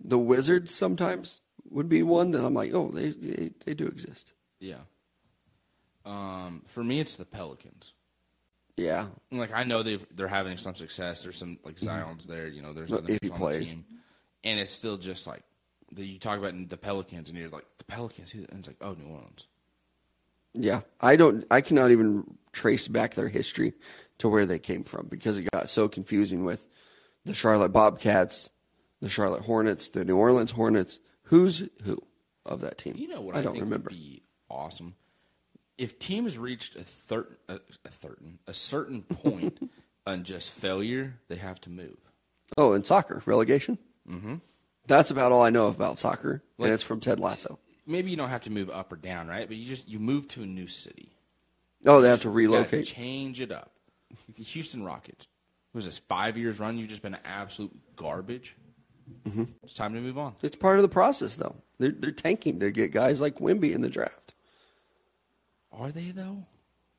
The 0.00 0.18
Wizards 0.18 0.74
sometimes 0.74 1.40
would 1.70 1.88
be 1.88 2.02
one 2.02 2.32
that 2.32 2.44
I'm 2.44 2.54
like, 2.54 2.74
oh, 2.74 2.90
they 2.92 3.10
they, 3.10 3.50
they 3.64 3.74
do 3.74 3.86
exist. 3.86 4.32
Yeah. 4.58 4.80
Um, 6.04 6.62
for 6.66 6.82
me, 6.82 6.98
it's 7.00 7.14
the 7.16 7.24
Pelicans. 7.24 7.92
Yeah, 8.78 9.06
Like 9.32 9.52
I 9.52 9.64
know 9.64 9.82
they 9.82 9.98
they're 10.14 10.28
having 10.28 10.56
some 10.56 10.76
success. 10.76 11.24
There's 11.24 11.36
some 11.36 11.58
like 11.64 11.74
mm-hmm. 11.74 11.86
Zion's 11.86 12.26
there. 12.26 12.46
You 12.46 12.62
know, 12.62 12.72
there's 12.72 12.92
other 12.92 13.02
if 13.08 13.14
he 13.14 13.18
people 13.18 13.44
on 13.44 13.52
the 13.52 13.58
plays. 13.58 13.68
team, 13.70 13.84
and 14.44 14.60
it's 14.60 14.70
still 14.70 14.96
just 14.96 15.26
like 15.26 15.42
the, 15.90 16.06
you 16.06 16.20
talk 16.20 16.38
about 16.38 16.54
the 16.68 16.76
Pelicans, 16.76 17.28
and 17.28 17.36
you're 17.36 17.48
like 17.48 17.66
the 17.78 17.84
Pelicans, 17.84 18.30
who- 18.30 18.46
and 18.48 18.60
it's 18.60 18.68
like 18.68 18.76
oh 18.80 18.92
New 18.92 19.08
Orleans. 19.08 19.48
Yeah, 20.54 20.82
I 21.00 21.16
don't. 21.16 21.44
I 21.50 21.60
cannot 21.60 21.90
even 21.90 22.22
trace 22.52 22.86
back 22.86 23.14
their 23.14 23.28
history 23.28 23.72
to 24.18 24.28
where 24.28 24.46
they 24.46 24.60
came 24.60 24.84
from 24.84 25.08
because 25.08 25.38
it 25.38 25.50
got 25.50 25.68
so 25.68 25.88
confusing 25.88 26.44
with 26.44 26.68
the 27.24 27.34
Charlotte 27.34 27.72
Bobcats, 27.72 28.48
the 29.00 29.08
Charlotte 29.08 29.42
Hornets, 29.42 29.88
the 29.88 30.04
New 30.04 30.16
Orleans 30.16 30.52
Hornets. 30.52 31.00
Who's 31.24 31.64
who 31.82 31.98
of 32.46 32.60
that 32.60 32.78
team? 32.78 32.94
You 32.96 33.08
know 33.08 33.22
what 33.22 33.34
I, 33.34 33.40
I 33.40 33.42
don't 33.42 33.54
think 33.54 33.64
remember. 33.64 33.90
would 33.90 33.98
be 33.98 34.22
awesome 34.48 34.94
if 35.78 35.98
teams 35.98 36.36
reached 36.36 36.76
a 36.76 36.84
certain 37.08 37.36
a, 37.48 37.54
a 37.84 37.92
certain 38.00 38.38
a 38.46 38.54
certain 38.54 39.02
point 39.02 39.70
on 40.06 40.24
just 40.24 40.50
failure, 40.50 41.14
they 41.28 41.36
have 41.36 41.60
to 41.62 41.70
move. 41.70 41.96
Oh, 42.56 42.72
in 42.74 42.84
soccer 42.84 43.22
relegation. 43.26 43.78
Mm-hmm. 44.08 44.36
That's 44.86 45.10
about 45.10 45.32
all 45.32 45.42
I 45.42 45.50
know 45.50 45.68
about 45.68 45.98
soccer, 45.98 46.42
Like- 46.58 46.66
and 46.68 46.74
it's 46.74 46.82
from 46.82 47.00
Ted 47.00 47.20
Lasso. 47.20 47.58
Maybe 47.86 48.10
you 48.10 48.16
don't 48.18 48.28
have 48.28 48.42
to 48.42 48.50
move 48.50 48.68
up 48.68 48.92
or 48.92 48.96
down, 48.96 49.28
right? 49.28 49.48
But 49.48 49.56
you 49.56 49.66
just 49.66 49.88
you 49.88 49.98
move 49.98 50.28
to 50.28 50.42
a 50.42 50.46
new 50.46 50.66
city. 50.66 51.12
Oh, 51.86 52.00
they 52.02 52.08
have 52.08 52.22
to 52.22 52.30
relocate. 52.30 52.86
change 52.86 53.40
it 53.40 53.50
up. 53.52 53.70
The 54.36 54.42
Houston 54.42 54.82
Rockets. 54.84 55.26
What 55.72 55.78
was 55.78 55.84
this 55.86 55.98
five 55.98 56.36
years 56.36 56.58
run? 56.58 56.76
You've 56.76 56.88
just 56.88 57.02
been 57.02 57.16
absolute 57.24 57.70
garbage. 57.96 58.56
Mm-hmm. 59.26 59.44
It's 59.62 59.74
time 59.74 59.94
to 59.94 60.00
move 60.00 60.18
on. 60.18 60.34
It's 60.42 60.56
part 60.56 60.76
of 60.76 60.82
the 60.82 60.88
process, 60.88 61.36
though. 61.36 61.54
They're, 61.78 61.92
they're 61.92 62.10
tanking 62.10 62.60
to 62.60 62.70
get 62.70 62.90
guys 62.92 63.20
like 63.20 63.36
Wemby 63.38 63.72
in 63.74 63.80
the 63.80 63.88
draft. 63.88 64.34
Are 65.72 65.90
they 65.92 66.10
though? 66.10 66.44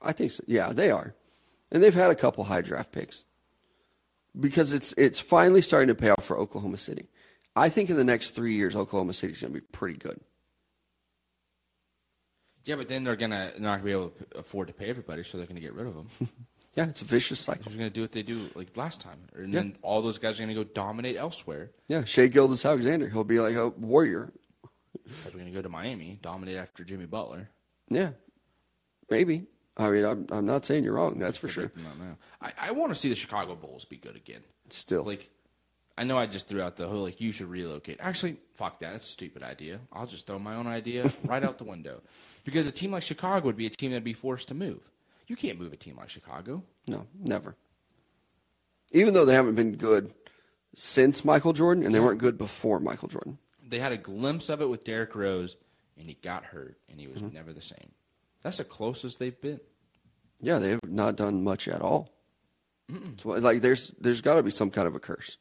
I 0.01 0.11
think 0.13 0.31
so. 0.31 0.43
Yeah, 0.47 0.71
they 0.73 0.91
are, 0.91 1.13
and 1.71 1.83
they've 1.83 1.93
had 1.93 2.11
a 2.11 2.15
couple 2.15 2.43
high 2.43 2.61
draft 2.61 2.91
picks 2.91 3.25
because 4.39 4.73
it's 4.73 4.93
it's 4.97 5.19
finally 5.19 5.61
starting 5.61 5.87
to 5.89 5.95
pay 5.95 6.09
off 6.11 6.23
for 6.23 6.37
Oklahoma 6.37 6.77
City. 6.77 7.07
I 7.55 7.69
think 7.69 7.89
in 7.89 7.97
the 7.97 8.03
next 8.03 8.31
three 8.31 8.53
years, 8.53 8.75
Oklahoma 8.75 9.13
City's 9.13 9.41
going 9.41 9.53
to 9.53 9.59
be 9.59 9.65
pretty 9.71 9.97
good. 9.97 10.19
Yeah, 12.65 12.75
but 12.75 12.87
then 12.87 13.03
they're 13.03 13.15
gonna 13.15 13.51
they're 13.53 13.61
not 13.61 13.77
gonna 13.77 13.83
be 13.85 13.91
able 13.91 14.09
to 14.09 14.37
afford 14.39 14.67
to 14.67 14.73
pay 14.73 14.89
everybody, 14.89 15.23
so 15.23 15.37
they're 15.37 15.47
gonna 15.47 15.59
get 15.59 15.73
rid 15.73 15.87
of 15.87 15.95
them. 15.95 16.09
Yeah, 16.75 16.85
it's 16.87 17.01
a 17.01 17.05
vicious 17.05 17.39
cycle. 17.39 17.63
They're 17.67 17.79
gonna 17.79 17.89
do 17.89 18.01
what 18.01 18.11
they 18.11 18.21
do 18.21 18.47
like 18.53 18.77
last 18.77 19.01
time, 19.01 19.17
and 19.35 19.51
Yeah. 19.51 19.61
then 19.61 19.75
all 19.81 20.01
those 20.03 20.19
guys 20.19 20.39
are 20.39 20.43
gonna 20.43 20.53
go 20.53 20.63
dominate 20.63 21.17
elsewhere. 21.17 21.71
Yeah, 21.87 22.03
Shai 22.05 22.27
Gilgeous-Alexander, 22.27 23.09
he'll 23.09 23.23
be 23.23 23.39
like 23.39 23.55
a 23.55 23.69
warrior. 23.69 24.31
We're 25.25 25.31
gonna 25.39 25.49
go 25.51 25.63
to 25.63 25.67
Miami, 25.67 26.19
dominate 26.21 26.57
after 26.57 26.83
Jimmy 26.85 27.07
Butler. 27.07 27.49
Yeah, 27.89 28.11
maybe. 29.09 29.45
I 29.77 29.89
mean, 29.89 30.03
I'm, 30.05 30.27
I'm 30.31 30.45
not 30.45 30.65
saying 30.65 30.83
you're 30.83 30.93
wrong. 30.93 31.19
That's 31.19 31.37
for 31.37 31.47
sure. 31.47 31.69
Predicting 31.69 31.99
that 31.99 32.05
now. 32.05 32.17
I, 32.41 32.69
I 32.69 32.71
want 32.71 32.91
to 32.93 32.95
see 32.99 33.07
the 33.09 33.15
Chicago 33.15 33.55
Bulls 33.55 33.85
be 33.85 33.95
good 33.97 34.15
again. 34.15 34.41
Still, 34.69 35.03
Like, 35.03 35.29
I 35.97 36.03
know 36.05 36.17
I 36.17 36.27
just 36.27 36.47
threw 36.47 36.61
out 36.61 36.75
the 36.77 36.87
whole 36.87 37.01
like 37.03 37.19
you 37.19 37.31
should 37.33 37.49
relocate. 37.49 37.97
Actually, 37.99 38.37
fuck 38.55 38.79
that. 38.79 38.93
That's 38.93 39.05
a 39.07 39.11
stupid 39.11 39.43
idea. 39.43 39.79
I'll 39.91 40.05
just 40.07 40.25
throw 40.27 40.39
my 40.39 40.55
own 40.55 40.65
idea 40.67 41.11
right 41.25 41.43
out 41.43 41.57
the 41.57 41.65
window. 41.65 42.01
Because 42.45 42.67
a 42.67 42.71
team 42.71 42.91
like 42.91 43.03
Chicago 43.03 43.45
would 43.45 43.57
be 43.57 43.65
a 43.65 43.69
team 43.69 43.91
that'd 43.91 44.03
be 44.03 44.13
forced 44.13 44.47
to 44.49 44.53
move. 44.53 44.79
You 45.27 45.35
can't 45.35 45.59
move 45.59 45.73
a 45.73 45.77
team 45.77 45.97
like 45.97 46.09
Chicago. 46.09 46.63
no, 46.87 47.05
never. 47.21 47.55
Even 48.91 49.13
though 49.13 49.25
they 49.25 49.33
haven't 49.33 49.55
been 49.55 49.75
good 49.75 50.13
since 50.73 51.23
Michael 51.23 51.53
Jordan, 51.53 51.85
and 51.85 51.93
they 51.93 51.99
weren't 51.99 52.19
good 52.19 52.37
before 52.37 52.79
Michael 52.79 53.07
Jordan. 53.07 53.37
They 53.67 53.79
had 53.79 53.91
a 53.91 53.97
glimpse 53.97 54.49
of 54.49 54.61
it 54.61 54.69
with 54.69 54.83
Derrick 54.83 55.13
Rose, 55.15 55.55
and 55.97 56.07
he 56.07 56.15
got 56.23 56.43
hurt, 56.45 56.77
and 56.89 56.99
he 56.99 57.07
was 57.07 57.21
Mm-hmm. 57.21 57.35
never 57.35 57.53
the 57.53 57.61
same. 57.61 57.91
That's 58.43 58.57
the 58.57 58.63
closest 58.63 59.19
they've 59.19 59.39
been. 59.39 59.59
Yeah, 60.41 60.59
they 60.59 60.69
have 60.71 60.79
not 60.87 61.15
done 61.17 61.43
much 61.43 61.67
at 61.67 61.81
all. 61.81 62.09
Why- 63.23 63.37
like 63.37 63.61
there's 63.61 63.93
there's 63.99 64.21
got 64.21 64.35
to 64.35 64.43
be 64.43 64.51
some 64.51 64.71
kind 64.71 64.87
of 64.87 64.95
a 64.95 64.99
curse. 64.99 65.37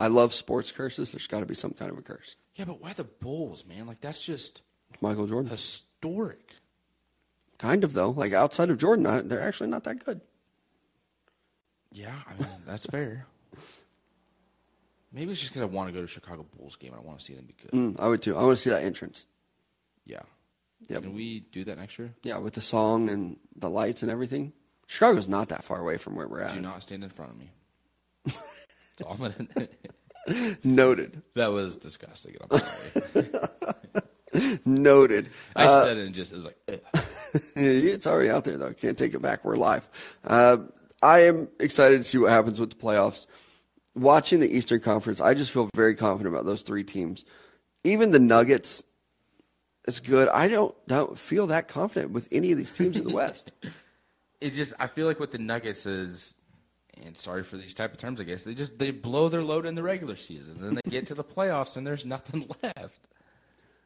I 0.00 0.08
love 0.08 0.34
sports 0.34 0.72
curses. 0.72 1.12
There's 1.12 1.26
got 1.26 1.40
to 1.40 1.46
be 1.46 1.54
some 1.54 1.72
kind 1.72 1.90
of 1.90 1.96
a 1.98 2.02
curse. 2.02 2.36
Yeah, 2.54 2.64
but 2.66 2.80
why 2.82 2.92
the 2.92 3.04
Bulls, 3.04 3.64
man? 3.66 3.86
Like 3.86 4.00
that's 4.00 4.24
just 4.24 4.62
Michael 5.00 5.26
Jordan, 5.26 5.50
historic. 5.50 6.50
kind 7.58 7.84
of 7.84 7.92
though. 7.92 8.10
Like 8.10 8.32
outside 8.32 8.70
of 8.70 8.78
Jordan, 8.78 9.06
I, 9.06 9.20
they're 9.20 9.40
actually 9.42 9.68
not 9.70 9.84
that 9.84 10.04
good. 10.04 10.20
Yeah, 11.92 12.14
I 12.26 12.32
mean 12.42 12.48
that's 12.66 12.86
fair. 12.86 13.26
Maybe 15.12 15.30
it's 15.30 15.40
just 15.40 15.52
because 15.52 15.62
I 15.62 15.66
want 15.66 15.88
to 15.88 15.92
go 15.92 16.00
to 16.00 16.04
a 16.04 16.08
Chicago 16.08 16.44
Bulls 16.58 16.76
game. 16.76 16.92
and 16.92 17.00
I 17.00 17.04
want 17.04 17.18
to 17.20 17.24
see 17.24 17.34
them 17.34 17.46
be 17.46 17.54
good. 17.62 17.70
Mm, 17.70 17.96
I 17.98 18.08
would 18.08 18.20
too. 18.22 18.36
I 18.36 18.42
want 18.42 18.56
to 18.56 18.62
see 18.62 18.70
that 18.70 18.82
entrance. 18.84 19.24
Yeah. 20.04 20.22
Yep. 20.88 21.02
Can 21.02 21.14
we 21.14 21.40
do 21.52 21.64
that 21.64 21.78
next 21.78 21.98
year? 21.98 22.12
Yeah, 22.22 22.38
with 22.38 22.54
the 22.54 22.60
song 22.60 23.08
and 23.08 23.38
the 23.56 23.70
lights 23.70 24.02
and 24.02 24.10
everything. 24.10 24.52
Chicago's 24.86 25.26
not 25.28 25.48
that 25.48 25.64
far 25.64 25.80
away 25.80 25.96
from 25.96 26.14
where 26.14 26.28
we're 26.28 26.40
at. 26.42 26.54
Do 26.54 26.60
not 26.60 26.82
stand 26.82 27.02
in 27.02 27.10
front 27.10 27.32
of 27.32 27.38
me. 27.38 27.50
That's 28.24 29.02
all 29.04 29.12
I'm 29.12 29.18
gonna- 30.26 30.56
Noted. 30.64 31.22
that 31.34 31.48
was 31.52 31.76
disgusting. 31.76 32.36
I'm 32.50 32.58
sorry. 32.60 33.28
Noted. 34.64 35.30
I 35.54 35.64
Uh, 35.64 35.84
said 35.84 35.96
it 35.96 36.06
and 36.06 36.14
just 36.14 36.32
it 36.32 36.36
was 36.36 36.44
like, 36.44 36.56
it's 37.54 38.06
already 38.06 38.30
out 38.30 38.44
there 38.44 38.56
though. 38.58 38.72
Can't 38.72 38.98
take 38.98 39.14
it 39.14 39.22
back. 39.22 39.44
We're 39.44 39.56
live. 39.56 39.88
Uh, 40.24 40.58
I 41.02 41.20
am 41.20 41.48
excited 41.60 41.98
to 42.02 42.08
see 42.08 42.18
what 42.18 42.30
happens 42.30 42.58
with 42.60 42.70
the 42.70 42.76
playoffs. 42.76 43.26
Watching 43.94 44.40
the 44.40 44.54
Eastern 44.54 44.80
Conference, 44.80 45.20
I 45.20 45.32
just 45.34 45.50
feel 45.50 45.70
very 45.74 45.94
confident 45.94 46.34
about 46.34 46.44
those 46.44 46.62
three 46.62 46.84
teams. 46.84 47.24
Even 47.84 48.10
the 48.10 48.18
Nuggets, 48.18 48.82
it's 49.86 50.00
good. 50.00 50.28
I 50.28 50.48
don't 50.48 50.74
don't 50.86 51.18
feel 51.18 51.46
that 51.48 51.68
confident 51.68 52.12
with 52.12 52.28
any 52.32 52.52
of 52.52 52.58
these 52.58 52.72
teams 52.72 52.96
in 52.96 53.04
the 53.04 53.14
West. 53.14 53.52
it 54.40 54.50
just 54.50 54.72
I 54.78 54.86
feel 54.86 55.06
like 55.06 55.20
what 55.20 55.30
the 55.30 55.38
Nuggets 55.38 55.86
is, 55.86 56.34
and 57.04 57.16
sorry 57.16 57.42
for 57.44 57.56
these 57.56 57.74
type 57.74 57.92
of 57.92 57.98
terms, 57.98 58.20
I 58.20 58.24
guess 58.24 58.44
they 58.44 58.54
just 58.54 58.78
they 58.78 58.90
blow 58.90 59.28
their 59.28 59.42
load 59.42 59.66
in 59.66 59.74
the 59.74 59.82
regular 59.82 60.16
season, 60.16 60.56
and 60.56 60.64
then 60.64 60.74
they 60.84 60.90
get 60.90 61.06
to 61.08 61.14
the 61.14 61.24
playoffs 61.24 61.76
and 61.76 61.86
there's 61.86 62.04
nothing 62.04 62.46
left. 62.62 63.08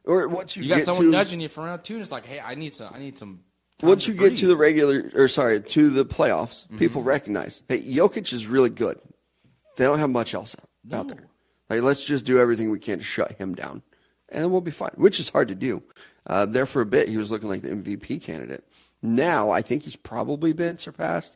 Or 0.03 0.27
once 0.27 0.55
you, 0.55 0.63
You 0.63 0.69
got 0.69 0.81
someone 0.83 1.05
to 1.05 1.11
nudging 1.11 1.41
you 1.41 1.47
for 1.47 1.63
round 1.63 1.83
two, 1.83 1.93
and 1.93 2.01
it's 2.01 2.11
like, 2.11 2.25
hey, 2.25 2.39
I 2.43 2.55
need 2.55 2.73
some, 2.73 2.91
I 2.93 2.97
need 2.97 3.19
some. 3.19 3.41
once 3.83 4.07
you 4.07 4.15
get 4.15 4.35
to 4.37 4.47
the 4.47 4.55
regular 4.55 5.11
or 5.13 5.27
sorry 5.27 5.61
to 5.61 5.89
the 5.91 6.05
playoffs, 6.05 6.65
Mm-hmm. 6.65 6.77
people 6.79 7.03
recognize 7.03 7.61
hey, 7.69 7.81
Jokic 7.83 8.33
is 8.33 8.47
really 8.47 8.69
good. 8.71 8.99
They 9.77 9.85
don't 9.85 9.99
have 9.99 10.09
much 10.09 10.33
else 10.33 10.55
out, 10.59 10.97
out 10.99 11.07
No. 11.07 11.13
there. 11.13 11.27
Like 11.69 11.81
let's 11.83 12.03
just 12.03 12.25
do 12.25 12.39
everything 12.39 12.71
we 12.71 12.79
can 12.79 12.97
to 12.97 13.03
shut 13.05 13.33
him 13.33 13.53
down, 13.55 13.83
and 14.31 14.51
we'll 14.51 14.61
be 14.61 14.71
fine. 14.71 14.91
Which 14.95 15.19
is 15.19 15.29
hard 15.29 15.49
to 15.49 15.55
do. 15.55 15.83
Uh, 16.25 16.45
there 16.45 16.65
for 16.65 16.81
a 16.81 16.85
bit, 16.85 17.09
he 17.09 17.17
was 17.17 17.31
looking 17.31 17.49
like 17.49 17.61
the 17.61 17.69
MVP 17.69 18.21
candidate, 18.21 18.63
Now, 19.01 19.49
I 19.49 19.61
think 19.61 19.83
he's 19.83 19.95
probably 19.95 20.53
been 20.53 20.77
surpassed 20.77 21.35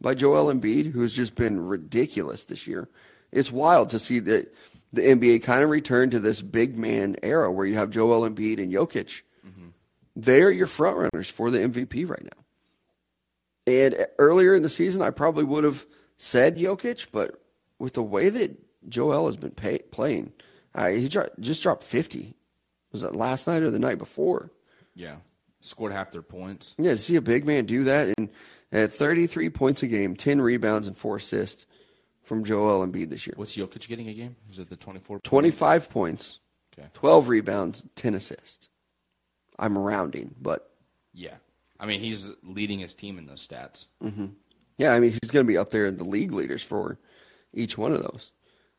by 0.00 0.14
Joel 0.14 0.52
Embiid, 0.52 0.90
who 0.92 1.02
has 1.02 1.12
just 1.12 1.36
been 1.36 1.66
ridiculous 1.66 2.44
this 2.44 2.66
year. 2.66 2.88
It's 3.30 3.52
wild 3.52 3.90
to 3.90 3.98
see 3.98 4.18
that 4.20 4.52
the 4.92 5.02
NBA 5.02 5.42
kind 5.44 5.62
of 5.62 5.70
return 5.70 6.10
to 6.10 6.20
this 6.20 6.40
big 6.40 6.76
man 6.76 7.16
era 7.22 7.50
where 7.50 7.66
you 7.66 7.74
have 7.74 7.90
Joel 7.90 8.28
Embiid 8.28 8.58
and 8.62 8.72
Jokic. 8.72 9.22
They're 10.16 10.50
your 10.50 10.66
front 10.66 10.96
runners 10.96 11.28
for 11.28 11.50
the 11.50 11.58
MVP 11.58 12.08
right 12.08 12.22
now. 12.24 13.72
And 13.72 14.06
earlier 14.18 14.54
in 14.54 14.62
the 14.62 14.68
season, 14.68 15.00
I 15.02 15.10
probably 15.10 15.44
would 15.44 15.64
have 15.64 15.86
said 16.16 16.56
Jokic, 16.56 17.06
but 17.12 17.40
with 17.78 17.94
the 17.94 18.02
way 18.02 18.28
that 18.28 18.56
Joel 18.88 19.26
has 19.26 19.36
been 19.36 19.50
pay, 19.52 19.78
playing, 19.78 20.32
uh, 20.74 20.88
he 20.88 21.08
dro- 21.08 21.28
just 21.40 21.62
dropped 21.62 21.82
50. 21.84 22.34
Was 22.92 23.02
that 23.02 23.14
last 23.16 23.46
night 23.46 23.62
or 23.62 23.70
the 23.70 23.78
night 23.78 23.98
before? 23.98 24.50
Yeah. 24.94 25.16
Scored 25.60 25.92
half 25.92 26.10
their 26.12 26.22
points. 26.22 26.74
Yeah, 26.78 26.92
to 26.92 26.96
see 26.96 27.16
a 27.16 27.20
big 27.22 27.46
man 27.46 27.64
do 27.66 27.84
that 27.84 28.12
and 28.18 28.28
at 28.70 28.92
33 28.92 29.50
points 29.50 29.82
a 29.82 29.86
game, 29.86 30.14
10 30.16 30.40
rebounds, 30.40 30.86
and 30.86 30.96
4 30.96 31.16
assists 31.16 31.66
from 32.22 32.44
Joel 32.44 32.86
Embiid 32.86 33.08
this 33.10 33.26
year. 33.26 33.34
What's 33.36 33.56
Jokic 33.56 33.86
getting 33.88 34.08
a 34.08 34.14
game? 34.14 34.36
Is 34.50 34.58
it 34.58 34.68
the 34.68 34.76
24? 34.76 35.20
25 35.20 35.88
points, 35.90 36.38
Okay. 36.76 36.88
12 36.94 37.28
rebounds, 37.28 37.84
10 37.96 38.14
assists. 38.14 38.68
I'm 39.58 39.76
rounding, 39.78 40.34
but 40.40 40.70
Yeah. 41.12 41.34
I 41.78 41.86
mean, 41.86 42.00
he's 42.00 42.26
leading 42.42 42.78
his 42.78 42.94
team 42.94 43.18
in 43.18 43.26
those 43.26 43.46
stats. 43.46 43.86
yeah, 44.78 44.92
I 44.92 45.00
mean, 45.00 45.10
he's 45.10 45.30
going 45.30 45.44
to 45.44 45.50
be 45.50 45.58
up 45.58 45.70
there 45.70 45.86
in 45.86 45.96
the 45.96 46.04
league 46.04 46.32
leaders 46.32 46.62
for 46.62 46.98
each 47.52 47.76
one 47.78 47.92
of 47.92 48.00
those. 48.02 48.30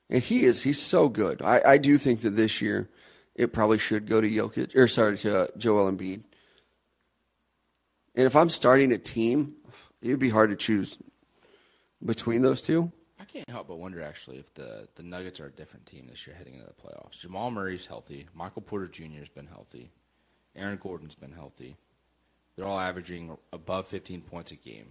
And 0.10 0.24
he 0.24 0.44
is, 0.44 0.62
he's 0.62 0.82
so 0.82 1.10
good. 1.10 1.42
I, 1.42 1.62
I 1.66 1.78
do 1.78 1.98
think 1.98 2.22
that 2.22 2.36
this 2.36 2.62
year 2.62 2.90
it 3.36 3.54
probably 3.54 3.78
should 3.78 4.08
go 4.08 4.22
to 4.22 4.30
Jokic, 4.30 4.76
or 4.76 4.88
sorry, 4.88 5.18
to 5.20 5.38
uh, 5.38 5.48
Joel 5.58 5.92
Embiid. 5.92 6.22
And 8.16 8.26
if 8.26 8.36
I'm 8.36 8.50
starting 8.50 8.92
a 8.92 8.98
team, 8.98 9.56
it 10.02 10.10
would 10.10 10.20
be 10.20 10.30
hard 10.30 10.52
to 10.52 10.56
choose 10.56 10.98
between 12.04 12.42
those 12.42 12.62
two. 12.62 12.92
I 13.20 13.24
can't 13.24 13.50
help 13.50 13.68
but 13.68 13.78
wonder 13.78 14.02
actually 14.02 14.38
if 14.38 14.54
the, 14.54 14.88
the 14.96 15.04
Nuggets 15.04 15.40
are 15.40 15.48
a 15.48 15.52
different 15.52 15.86
team 15.86 16.08
this 16.08 16.26
year 16.28 16.36
heading 16.36 16.56
into 16.56 16.68
the 16.68 16.74
playoffs. 16.74 17.20
Jamal 17.20 17.52
Murray's 17.52 17.86
healthy. 17.86 18.28
Michael 18.34 18.62
Porter 18.62 18.88
Jr. 18.88 19.20
has 19.20 19.30
been 19.30 19.48
healthy. 19.48 19.92
Aaron 20.56 20.80
Gordon's 20.82 21.16
been 21.16 21.32
healthy. 21.32 21.76
They're 22.56 22.66
all 22.66 22.80
averaging 22.80 23.38
above 23.52 23.88
15 23.88 24.22
points 24.22 24.52
a 24.52 24.56
game. 24.56 24.88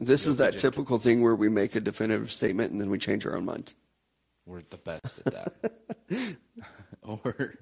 This 0.00 0.26
is 0.26 0.36
that 0.36 0.58
typical 0.58 0.98
thing 0.98 1.22
where 1.22 1.34
we 1.34 1.48
make 1.48 1.74
a 1.74 1.80
definitive 1.80 2.30
statement 2.32 2.72
and 2.72 2.80
then 2.80 2.90
we 2.90 2.98
change 2.98 3.24
our 3.24 3.36
own 3.36 3.44
minds. 3.44 3.74
We're 4.46 4.62
the 4.70 4.76
best 4.76 5.20
at 5.26 5.32
that. 5.32 6.36
or 7.02 7.54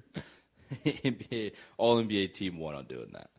NBA, 0.85 1.53
all 1.77 2.01
NBA 2.01 2.33
team 2.33 2.59
one 2.59 2.75
on 2.75 2.85
doing 2.85 3.13
that. 3.13 3.29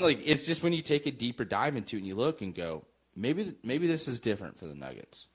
Like 0.00 0.20
it's 0.24 0.44
just 0.44 0.62
when 0.62 0.72
you 0.72 0.82
take 0.82 1.06
a 1.06 1.10
deeper 1.10 1.44
dive 1.44 1.76
into 1.76 1.96
it 1.96 2.00
and 2.00 2.06
you 2.06 2.14
look 2.14 2.42
and 2.42 2.54
go, 2.54 2.82
maybe 3.16 3.54
maybe 3.62 3.86
this 3.86 4.06
is 4.08 4.20
different 4.20 4.58
for 4.58 4.66
the 4.66 4.74
Nuggets 4.74 5.26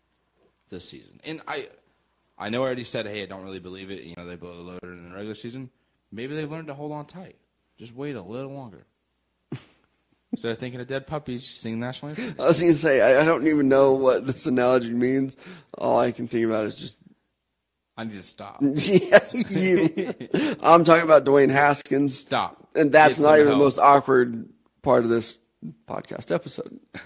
this 0.69 0.87
season. 0.87 1.19
And 1.25 1.41
I 1.47 1.67
I 2.37 2.49
know 2.49 2.63
I 2.63 2.65
already 2.65 2.83
said, 2.83 3.05
hey, 3.05 3.23
I 3.23 3.25
don't 3.25 3.43
really 3.43 3.59
believe 3.59 3.91
it. 3.91 4.03
You 4.03 4.15
know, 4.17 4.25
they 4.25 4.35
blow 4.35 4.55
the 4.55 4.61
loader 4.61 4.93
in 4.93 5.09
the 5.09 5.15
regular 5.15 5.35
season. 5.35 5.69
Maybe 6.11 6.35
they've 6.35 6.49
learned 6.49 6.67
to 6.67 6.73
hold 6.73 6.91
on 6.91 7.05
tight. 7.05 7.37
Just 7.77 7.93
wait 7.93 8.15
a 8.15 8.21
little 8.21 8.51
longer. 8.51 8.85
Instead 10.31 10.51
of 10.51 10.57
thinking 10.57 10.79
of 10.79 10.87
dead 10.87 11.05
puppies, 11.07 11.45
sing 11.45 11.79
national 11.79 12.09
anthem. 12.09 12.35
I 12.39 12.47
was 12.47 12.61
going 12.61 12.73
to 12.73 12.79
say, 12.79 13.01
I, 13.01 13.21
I 13.21 13.25
don't 13.25 13.47
even 13.47 13.67
know 13.67 13.93
what 13.93 14.25
this 14.25 14.45
analogy 14.45 14.93
means. 14.93 15.37
All 15.77 15.99
I 15.99 16.11
can 16.11 16.27
think 16.27 16.45
about 16.45 16.65
is 16.65 16.75
just, 16.75 16.97
I 17.95 18.05
need 18.05 18.13
to 18.13 18.23
stop. 18.23 18.57
yeah, 18.61 19.19
you. 19.49 20.13
I'm 20.61 20.83
talking 20.83 21.03
about 21.03 21.25
Dwayne 21.25 21.51
Haskins. 21.51 22.17
Stop. 22.17 22.69
And 22.75 22.91
that's 22.91 23.17
Get 23.19 23.23
not 23.23 23.39
even 23.39 23.51
the 23.51 23.57
most 23.57 23.77
awkward 23.77 24.49
part 24.81 25.03
of 25.03 25.09
this 25.09 25.37
podcast 25.87 26.33
episode. 26.33 26.79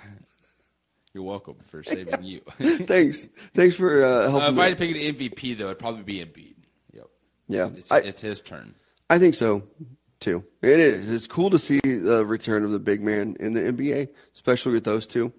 You're 1.13 1.23
welcome 1.23 1.55
for 1.67 1.83
saving 1.83 2.23
you. 2.23 2.41
Thanks. 2.59 3.27
Thanks 3.55 3.75
for 3.75 4.03
uh, 4.05 4.29
helping 4.29 4.41
Uh, 4.41 4.49
if 4.49 4.55
me. 4.55 4.61
I 4.61 4.67
had 4.69 4.77
to 4.77 4.85
pick 4.87 4.95
an 4.95 5.15
MVP, 5.15 5.57
though, 5.57 5.65
it'd 5.65 5.79
probably 5.79 6.03
be 6.03 6.19
Embiid. 6.19 6.55
Yep. 6.93 7.07
yeah, 7.47 7.69
It's, 7.75 7.91
I, 7.91 7.97
it's 7.99 8.21
his 8.21 8.41
turn. 8.41 8.73
I 9.09 9.19
think 9.19 9.35
so 9.35 9.63
too. 10.19 10.43
It 10.61 10.79
is. 10.79 11.09
It's 11.11 11.27
cool 11.27 11.49
to 11.51 11.59
see 11.59 11.79
the 11.83 12.25
return 12.25 12.63
of 12.63 12.71
the 12.71 12.79
big 12.79 13.01
man 13.01 13.35
in 13.39 13.53
the 13.53 13.61
NBA, 13.61 14.09
especially 14.35 14.73
with 14.73 14.83
those 14.83 15.05
two. 15.07 15.31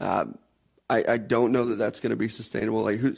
Um, 0.00 0.38
I, 0.90 1.04
I 1.08 1.16
don't 1.18 1.52
know 1.52 1.64
that 1.66 1.76
that's 1.76 2.00
going 2.00 2.10
to 2.10 2.16
be 2.16 2.28
sustainable. 2.28 2.82
Like 2.82 2.98
who? 2.98 3.16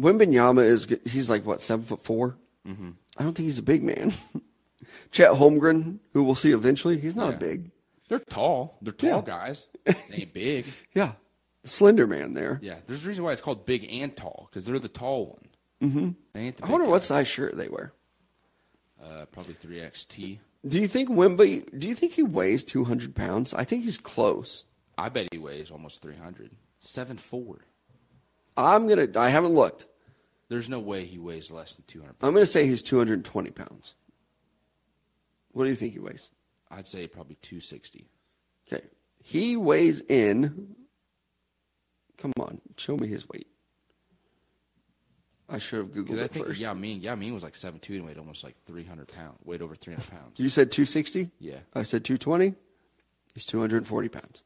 Wembanyama 0.00 0.64
is 0.64 0.86
he's 1.06 1.30
like 1.30 1.44
what 1.46 1.62
seven 1.62 1.84
foot 1.84 2.04
4 2.04 2.36
Mm-hmm. 2.68 2.90
I 3.16 3.22
don't 3.22 3.34
think 3.36 3.44
he's 3.46 3.58
a 3.60 3.62
big 3.62 3.82
man. 3.84 4.12
Chet 5.12 5.30
Holmgren, 5.30 5.98
who 6.12 6.24
we'll 6.24 6.34
see 6.34 6.50
eventually, 6.52 6.98
he's 6.98 7.14
not 7.14 7.30
Yeah. 7.30 7.36
a 7.36 7.38
big. 7.38 7.70
They're 8.08 8.18
tall. 8.18 8.76
They're 8.82 8.92
tall 8.92 9.08
Yeah. 9.08 9.22
guys. 9.22 9.68
They 9.84 9.94
ain't 10.16 10.32
big. 10.34 10.66
Yeah, 10.94 11.12
slender 11.64 12.06
man 12.08 12.34
there. 12.34 12.58
Yeah. 12.62 12.76
There's 12.86 13.04
a 13.04 13.08
reason 13.08 13.24
why 13.24 13.32
it's 13.32 13.40
called 13.40 13.66
big 13.66 13.86
and 13.90 14.16
tall 14.16 14.48
because 14.50 14.64
they're 14.64 14.78
the 14.80 14.88
tall 14.88 15.26
one. 15.26 15.90
Mm-hmm. 15.90 16.08
They 16.32 16.40
ain't 16.40 16.56
the 16.56 16.66
I 16.66 16.70
wonder 16.70 16.86
guy. 16.86 16.90
what 16.90 17.02
size 17.04 17.28
shirt 17.28 17.56
they 17.56 17.68
wear. 17.68 17.92
Uh, 19.02 19.26
probably 19.26 19.54
three 19.54 19.78
XT. 19.78 20.38
Do 20.66 20.80
you 20.80 20.88
think 20.88 21.08
Wemby? 21.08 21.78
Do 21.78 21.86
you 21.86 21.94
think 21.94 22.12
he 22.14 22.22
weighs 22.24 22.64
two 22.64 22.84
hundred 22.84 23.14
pounds? 23.14 23.54
I 23.54 23.62
think 23.64 23.84
he's 23.84 23.98
close. 23.98 24.64
I 24.98 25.08
bet 25.10 25.28
he 25.30 25.38
weighs 25.38 25.70
almost 25.70 26.02
300. 26.02 26.50
Seven 26.80 27.16
four. 27.16 27.60
I'm 28.56 28.88
gonna. 28.88 29.08
I 29.16 29.28
haven't 29.28 29.54
looked. 29.54 29.86
There's 30.48 30.68
no 30.68 30.78
way 30.78 31.04
he 31.04 31.18
weighs 31.18 31.50
less 31.50 31.74
than 31.74 31.84
200. 31.88 32.14
I'm 32.22 32.32
going 32.32 32.42
to 32.42 32.46
say 32.46 32.66
he's 32.66 32.82
220 32.82 33.50
pounds. 33.50 33.94
What 35.52 35.64
do 35.64 35.70
you 35.70 35.74
think 35.74 35.94
he 35.94 35.98
weighs? 35.98 36.30
I'd 36.70 36.86
say 36.86 37.06
probably 37.08 37.36
260. 37.42 38.06
Okay. 38.72 38.84
He 39.22 39.56
weighs 39.56 40.00
in. 40.02 40.76
Come 42.18 42.32
on, 42.38 42.60
show 42.76 42.96
me 42.96 43.08
his 43.08 43.28
weight. 43.28 43.48
I 45.48 45.58
should 45.58 45.78
have 45.78 45.88
Googled 45.88 46.18
I 46.20 46.24
it 46.24 46.32
think 46.32 46.46
first. 46.46 46.60
Yao 46.60 46.74
Ming, 46.74 47.00
Yao 47.00 47.14
Ming 47.14 47.32
was 47.34 47.42
like 47.42 47.54
seven 47.54 47.78
two 47.78 47.94
and 47.94 48.04
weighed 48.06 48.18
almost 48.18 48.42
like 48.42 48.56
300 48.66 49.06
pounds. 49.08 49.38
Weighed 49.44 49.62
over 49.62 49.74
300 49.76 50.10
pounds. 50.10 50.38
You 50.38 50.48
said 50.48 50.72
260? 50.72 51.30
Yeah. 51.38 51.58
I 51.74 51.82
said 51.82 52.04
220? 52.04 52.54
He's 53.34 53.46
240 53.46 54.08
pounds. 54.08 54.42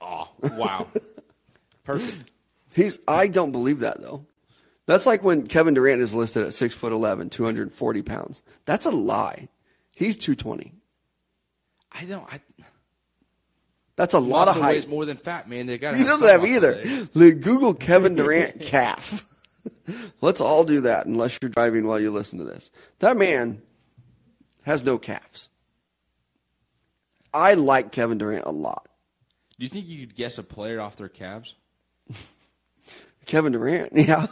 Oh, 0.00 0.28
wow. 0.56 0.86
Perfect. 1.84 2.31
He's. 2.74 2.98
I 3.06 3.28
don't 3.28 3.52
believe 3.52 3.80
that, 3.80 4.00
though. 4.00 4.26
That's 4.86 5.06
like 5.06 5.22
when 5.22 5.46
Kevin 5.46 5.74
Durant 5.74 6.02
is 6.02 6.14
listed 6.14 6.44
at 6.44 6.54
6 6.54 6.74
foot 6.74 6.92
11, 6.92 7.30
240 7.30 8.02
pounds. 8.02 8.42
That's 8.64 8.84
a 8.86 8.90
lie. 8.90 9.48
He's 9.94 10.16
220. 10.16 10.74
I 11.92 12.04
don't. 12.04 12.24
I, 12.32 12.40
That's 13.96 14.14
a 14.14 14.18
lot 14.18 14.48
of 14.48 14.54
height. 14.56 14.72
weighs 14.72 14.88
more 14.88 15.04
than 15.04 15.16
fat, 15.16 15.48
man. 15.48 15.66
They 15.66 15.78
got. 15.78 15.94
He 15.96 16.04
doesn't 16.04 16.28
have 16.28 16.44
either. 16.44 16.80
Eh? 16.82 17.04
Like, 17.14 17.40
Google 17.40 17.74
Kevin 17.74 18.14
Durant 18.14 18.60
calf. 18.62 19.24
Let's 20.20 20.40
all 20.40 20.64
do 20.64 20.80
that 20.82 21.06
unless 21.06 21.38
you're 21.40 21.50
driving 21.50 21.86
while 21.86 22.00
you 22.00 22.10
listen 22.10 22.38
to 22.38 22.44
this. 22.44 22.70
That 22.98 23.16
man 23.16 23.62
has 24.62 24.82
no 24.82 24.98
calves. 24.98 25.48
I 27.34 27.54
like 27.54 27.92
Kevin 27.92 28.18
Durant 28.18 28.44
a 28.46 28.52
lot. 28.52 28.88
Do 29.58 29.64
you 29.64 29.68
think 29.68 29.86
you 29.86 30.06
could 30.06 30.16
guess 30.16 30.38
a 30.38 30.42
player 30.42 30.80
off 30.80 30.96
their 30.96 31.08
calves? 31.08 31.54
Kevin 33.26 33.52
Durant, 33.52 33.92
yeah. 33.96 34.26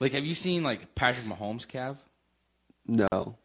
Like, 0.00 0.12
have 0.12 0.24
you 0.24 0.34
seen 0.34 0.62
like 0.64 0.94
Patrick 0.94 1.26
Mahomes' 1.26 1.66
calf? 1.66 1.96
No. 2.86 3.36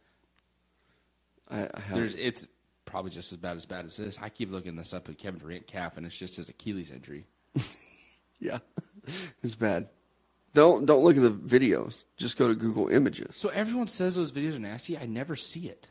I, 1.48 1.62
I. 1.62 1.68
There's, 1.92 2.14
it's 2.16 2.46
probably 2.84 3.10
just 3.10 3.32
as 3.32 3.38
bad 3.38 3.56
as 3.56 3.66
bad 3.66 3.84
as 3.84 3.96
this. 3.96 4.18
I 4.20 4.28
keep 4.28 4.50
looking 4.50 4.74
this 4.74 4.92
up 4.92 5.08
at 5.08 5.18
Kevin 5.18 5.38
Durant 5.40 5.66
calf, 5.66 5.96
and 5.96 6.04
it's 6.04 6.16
just 6.16 6.36
his 6.36 6.48
Achilles 6.48 6.90
injury. 6.90 7.26
Yeah. 8.40 8.58
It's 9.42 9.54
bad. 9.54 9.88
Don't 10.52 10.84
don't 10.84 11.02
look 11.02 11.16
at 11.16 11.22
the 11.22 11.30
videos. 11.30 12.04
Just 12.18 12.36
go 12.36 12.46
to 12.46 12.54
Google 12.54 12.88
Images. 12.88 13.34
So 13.36 13.48
everyone 13.48 13.86
says 13.86 14.16
those 14.16 14.32
videos 14.32 14.54
are 14.54 14.58
nasty. 14.58 14.98
I 14.98 15.06
never 15.06 15.34
see 15.34 15.66
it. 15.66 15.88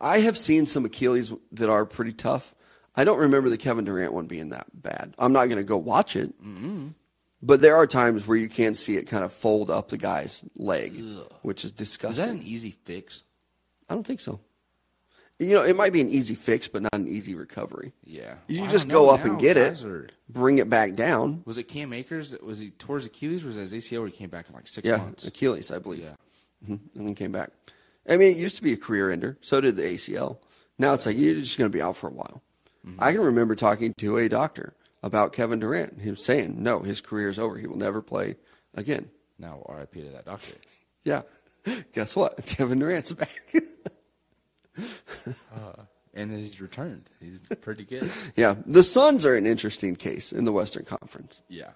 I 0.00 0.20
have 0.20 0.38
seen 0.38 0.64
some 0.64 0.86
Achilles 0.86 1.34
that 1.52 1.68
are 1.68 1.84
pretty 1.84 2.12
tough. 2.12 2.54
I 2.96 3.04
don't 3.04 3.18
remember 3.18 3.50
the 3.50 3.58
Kevin 3.58 3.84
Durant 3.84 4.14
one 4.14 4.26
being 4.26 4.48
that 4.50 4.66
bad. 4.72 5.14
I'm 5.18 5.32
not 5.34 5.46
going 5.46 5.58
to 5.58 5.64
go 5.64 5.76
watch 5.76 6.16
it. 6.16 6.32
But 7.46 7.60
there 7.60 7.76
are 7.76 7.86
times 7.86 8.26
where 8.26 8.38
you 8.38 8.48
can 8.48 8.72
see 8.74 8.96
it 8.96 9.04
kind 9.04 9.22
of 9.22 9.32
fold 9.32 9.70
up 9.70 9.90
the 9.90 9.98
guy's 9.98 10.44
leg, 10.56 10.98
which 11.42 11.62
is 11.64 11.72
disgusting. 11.72 12.10
Is 12.24 12.28
that 12.28 12.30
an 12.30 12.42
easy 12.42 12.70
fix? 12.84 13.22
I 13.88 13.94
don't 13.94 14.06
think 14.06 14.20
so. 14.20 14.40
You 15.38 15.52
know, 15.54 15.62
it 15.62 15.76
might 15.76 15.92
be 15.92 16.00
an 16.00 16.08
easy 16.08 16.36
fix, 16.36 16.68
but 16.68 16.80
not 16.82 16.94
an 16.94 17.06
easy 17.06 17.34
recovery. 17.34 17.92
Yeah. 18.04 18.36
You 18.46 18.62
Well, 18.62 18.70
just 18.70 18.88
go 18.88 19.10
up 19.10 19.24
and 19.24 19.38
get 19.38 19.56
it, 19.58 19.84
are- 19.84 20.08
bring 20.28 20.56
it 20.58 20.70
back 20.70 20.94
down. 20.94 21.42
was 21.44 21.58
it 21.58 21.64
Cam 21.64 21.92
Akers? 21.92 22.30
that- 22.30 22.42
Was 22.42 22.58
he 22.60 22.70
tore 22.70 22.96
his 22.96 23.06
Achilles? 23.06 23.44
Or 23.44 23.48
was 23.48 23.56
it 23.58 23.62
his 23.62 23.74
ACL 23.74 23.98
where 24.02 24.08
he 24.08 24.16
came 24.16 24.30
back 24.30 24.48
in 24.48 24.54
like 24.54 24.66
six 24.68 24.86
Yeah, 24.88 24.96
months? 24.98 25.26
Achilles, 25.26 25.70
I 25.70 25.78
believe. 25.78 26.04
Yeah. 26.04 26.14
hmm 26.66 26.76
And 26.96 27.06
then 27.08 27.14
came 27.14 27.32
back. 27.32 27.50
I 28.08 28.16
mean, 28.16 28.30
it 28.30 28.36
used 28.38 28.56
to 28.56 28.62
be 28.62 28.72
a 28.72 28.76
career 28.78 29.10
ender. 29.10 29.36
So 29.42 29.60
did 29.60 29.76
the 29.76 29.82
ACL. 29.82 30.38
Now 30.78 30.94
it's 30.94 31.04
like 31.04 31.18
you're 31.18 31.34
just 31.34 31.58
going 31.58 31.70
to 31.70 31.76
be 31.76 31.82
out 31.82 31.96
for 31.96 32.06
a 32.08 32.12
while. 32.12 32.40
Mm-hmm. 32.86 33.02
I 33.02 33.12
can 33.12 33.20
remember 33.20 33.54
talking 33.54 33.92
to 33.98 34.16
a 34.18 34.28
doctor 34.28 34.72
about 35.04 35.34
Kevin 35.34 35.60
Durant. 35.60 36.00
He 36.00 36.08
was 36.08 36.24
saying, 36.24 36.62
no, 36.62 36.80
his 36.80 37.02
career 37.02 37.28
is 37.28 37.38
over. 37.38 37.58
He 37.58 37.66
will 37.66 37.76
never 37.76 38.00
play 38.00 38.36
again. 38.74 39.10
Now, 39.38 39.62
RIP 39.68 39.92
to 39.92 40.10
that 40.12 40.24
doctor. 40.24 40.54
Yeah. 41.04 41.22
Guess 41.92 42.16
what? 42.16 42.44
Kevin 42.46 42.78
Durant's 42.80 43.12
back. 43.12 43.54
Uh, 45.54 45.84
and 46.14 46.32
he's 46.32 46.60
returned. 46.60 47.08
He's 47.20 47.38
pretty 47.60 47.84
good. 47.84 48.10
Yeah, 48.34 48.56
the 48.66 48.82
Suns 48.82 49.24
are 49.24 49.36
an 49.36 49.46
interesting 49.46 49.94
case 49.94 50.32
in 50.32 50.44
the 50.44 50.50
Western 50.50 50.84
Conference. 50.84 51.42
Yeah. 51.48 51.70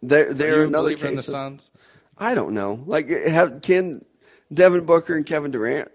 They're 0.00 0.32
they're 0.32 0.56
you 0.56 0.62
a 0.62 0.66
another 0.68 0.84
believer 0.96 1.08
in 1.08 1.16
the 1.16 1.20
case. 1.20 1.28
of- 1.28 1.32
Suns? 1.32 1.70
I 2.16 2.34
don't 2.34 2.54
know. 2.54 2.82
Like, 2.86 3.10
have, 3.10 3.60
can 3.60 4.02
Devin 4.50 4.86
Booker 4.86 5.14
and 5.14 5.26
Kevin 5.26 5.50
Durant 5.50 5.90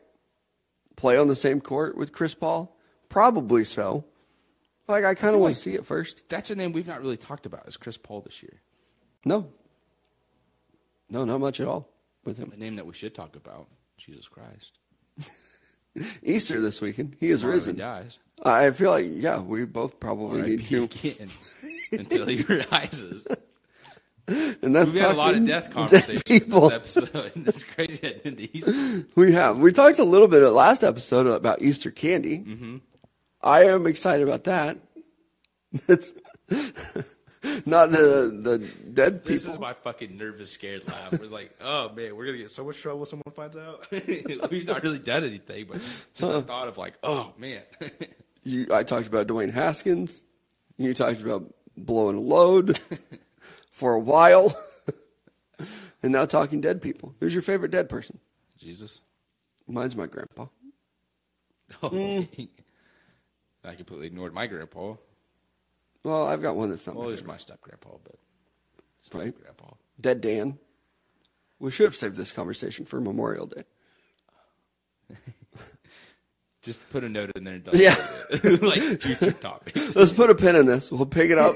play 0.95 1.17
on 1.17 1.27
the 1.27 1.35
same 1.35 1.59
court 1.59 1.97
with 1.97 2.11
Chris 2.11 2.35
Paul? 2.35 2.77
Probably 3.09 3.65
so. 3.65 4.05
Like, 4.89 5.05
I 5.05 5.13
kind 5.13 5.35
of 5.35 5.39
want 5.39 5.55
to 5.55 5.61
see 5.61 5.75
it 5.75 5.85
first. 5.85 6.27
That's 6.29 6.49
a 6.49 6.55
name 6.55 6.73
we've 6.73 6.87
not 6.87 7.01
really 7.01 7.15
talked 7.15 7.45
about. 7.45 7.67
Is 7.67 7.77
Chris 7.77 7.95
Paul 7.95 8.21
this 8.21 8.41
year? 8.41 8.59
No, 9.23 9.47
no, 11.09 11.25
not 11.25 11.39
much 11.39 11.59
at 11.59 11.67
all 11.67 11.87
with 12.25 12.37
him. 12.37 12.51
A 12.53 12.57
name 12.57 12.75
that 12.77 12.85
we 12.85 12.93
should 12.93 13.13
talk 13.13 13.35
about. 13.35 13.67
Jesus 13.97 14.27
Christ. 14.27 14.79
Easter 16.23 16.59
this 16.59 16.81
weekend. 16.81 17.17
He 17.19 17.29
is 17.29 17.41
Tomorrow 17.41 17.53
he 17.53 17.57
risen. 17.57 17.75
dies. 17.75 18.17
I 18.43 18.71
feel 18.71 18.91
like 18.91 19.05
yeah, 19.09 19.41
we 19.41 19.65
both 19.65 19.99
probably 19.99 20.41
need 20.41 20.65
to. 20.65 20.83
again 20.85 21.29
until 21.91 22.25
he 22.25 22.41
rises. 22.71 23.27
And 24.27 24.75
that's 24.75 24.91
We've 24.91 25.01
had 25.01 25.11
a 25.11 25.17
lot 25.17 25.35
of 25.35 25.45
death 25.45 25.71
conversations 25.71 26.23
people. 26.23 26.69
this 26.69 26.97
episode. 26.97 27.31
It's 27.47 27.63
crazy 27.63 28.21
into 28.23 28.49
Easter. 28.57 29.05
We 29.15 29.33
have. 29.33 29.57
We 29.59 29.73
talked 29.73 29.99
a 29.99 30.03
little 30.03 30.27
bit 30.27 30.43
at 30.43 30.53
last 30.53 30.83
episode 30.83 31.27
about 31.27 31.61
Easter 31.61 31.91
candy. 31.91 32.39
Mm-hmm. 32.39 32.77
I 33.41 33.65
am 33.65 33.87
excited 33.87 34.27
about 34.27 34.43
that. 34.45 34.77
It's 37.41 37.65
not 37.65 37.91
the 37.91 38.37
the 38.41 38.57
dead 38.91 39.23
people. 39.23 39.33
This 39.33 39.45
is 39.45 39.59
my 39.59 39.73
fucking 39.73 40.17
nervous, 40.17 40.51
scared 40.51 40.85
laugh. 40.87 41.11
We're 41.19 41.27
like, 41.27 41.51
oh 41.61 41.89
man, 41.93 42.15
we're 42.15 42.25
gonna 42.25 42.37
get 42.39 42.51
so 42.51 42.65
much 42.65 42.81
trouble 42.81 43.03
if 43.03 43.09
someone 43.09 43.31
finds 43.33 43.55
out. 43.55 43.85
We've 44.51 44.65
not 44.67 44.83
really 44.83 44.99
done 44.99 45.23
anything, 45.23 45.65
but 45.69 45.75
just 45.77 46.19
the 46.19 46.41
thought 46.41 46.67
of 46.67 46.77
like, 46.77 46.95
oh 47.03 47.33
man. 47.37 47.61
You, 48.43 48.67
I 48.73 48.83
talked 48.83 49.05
about 49.07 49.27
Dwayne 49.27 49.51
Haskins. 49.51 50.25
You 50.77 50.93
talked 50.93 51.21
about 51.21 51.53
blowing 51.77 52.15
a 52.15 52.21
load 52.21 52.79
for 53.71 53.93
a 53.93 53.99
while, 53.99 54.57
and 56.01 56.13
now 56.13 56.25
talking 56.25 56.61
dead 56.61 56.81
people. 56.81 57.13
Who's 57.19 57.33
your 57.33 57.41
favorite 57.43 57.69
dead 57.71 57.89
person? 57.89 58.19
Jesus. 58.57 59.01
Mine's 59.67 59.95
my 59.95 60.07
grandpa. 60.07 60.47
Oh, 61.83 61.89
Mm. 61.89 62.47
I 63.63 63.75
completely 63.75 64.07
ignored 64.07 64.33
my 64.33 64.47
grandpa. 64.47 64.95
Well, 66.03 66.25
I've 66.27 66.41
got 66.41 66.55
one 66.55 66.69
that's 66.69 66.85
not 66.87 66.95
Well, 66.95 67.03
my 67.05 67.09
there's 67.09 67.19
favorite. 67.19 67.33
my 67.33 67.37
step 67.37 67.61
grandpa, 67.61 67.89
but 68.03 68.15
step 69.01 69.21
Right. 69.21 69.35
grandpa. 69.41 69.73
Dead 69.99 70.21
Dan. 70.21 70.57
We 71.59 71.71
should 71.71 71.83
have 71.85 71.95
saved 71.95 72.15
this 72.15 72.31
conversation 72.31 72.85
for 72.85 73.01
Memorial 73.01 73.45
Day. 73.47 73.63
Just 76.61 76.79
put 76.89 77.03
a 77.05 77.09
note 77.09 77.31
in 77.35 77.43
there. 77.45 77.55
And 77.55 77.67
Yeah. 77.73 77.95
it. 78.31 78.61
like 78.61 78.79
future 79.01 79.31
topic. 79.31 79.75
Let's 79.95 80.11
put 80.11 80.29
a 80.29 80.35
pin 80.35 80.55
in 80.57 80.65
this. 80.65 80.91
We'll 80.91 81.05
pick 81.05 81.31
it 81.31 81.37
up 81.37 81.55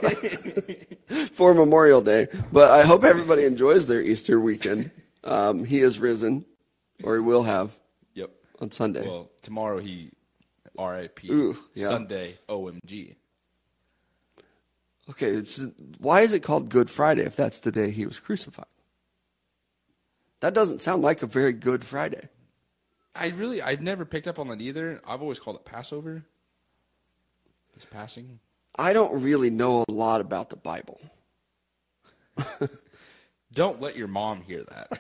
for 1.34 1.54
Memorial 1.54 2.02
Day. 2.02 2.28
But 2.52 2.72
I 2.72 2.84
hope 2.84 3.04
everybody 3.04 3.44
enjoys 3.44 3.86
their 3.88 4.02
Easter 4.02 4.40
weekend. 4.40 4.92
Um, 5.26 5.66
he 5.66 5.80
is 5.80 6.00
risen, 6.00 6.46
or 7.04 7.16
he 7.16 7.22
will 7.22 7.44
have 7.44 7.72
Yep. 8.14 8.32
on 8.60 8.72
Sunday. 8.72 9.06
Well, 9.08 9.30
tomorrow 9.42 9.80
he 9.80 10.12
R.I.P. 10.78 11.54
Yeah. 11.76 11.88
Sunday 11.88 12.38
OMG. 12.50 13.16
Okay, 15.10 15.28
it's, 15.28 15.62
why 15.98 16.22
is 16.22 16.34
it 16.34 16.40
called 16.42 16.70
Good 16.70 16.90
Friday 16.90 17.24
if 17.24 17.36
that's 17.36 17.60
the 17.60 17.72
day 17.72 17.92
he 17.92 18.06
was 18.06 18.20
crucified? 18.20 18.66
That 20.40 20.54
doesn't 20.54 20.82
sound 20.82 21.02
like 21.02 21.22
a 21.22 21.28
very 21.28 21.54
good 21.54 21.84
Friday. 21.84 22.30
I 23.16 23.28
really, 23.28 23.62
I've 23.62 23.82
never 23.82 24.06
picked 24.06 24.28
up 24.28 24.40
on 24.40 24.48
that 24.48 24.62
either. 24.62 25.02
I've 25.06 25.22
always 25.22 25.40
called 25.40 25.58
it 25.58 25.66
Passover. 25.66 26.24
It's 27.76 27.86
passing. 27.86 28.40
I 28.78 28.94
don't 28.94 29.22
really 29.22 29.50
know 29.50 29.84
a 29.88 29.92
lot 29.92 30.22
about 30.22 30.50
the 30.50 30.56
Bible. 30.56 31.00
Don't 33.54 33.80
let 33.82 33.96
your 33.96 34.08
mom 34.08 34.42
hear 34.42 34.64
that. 34.70 35.00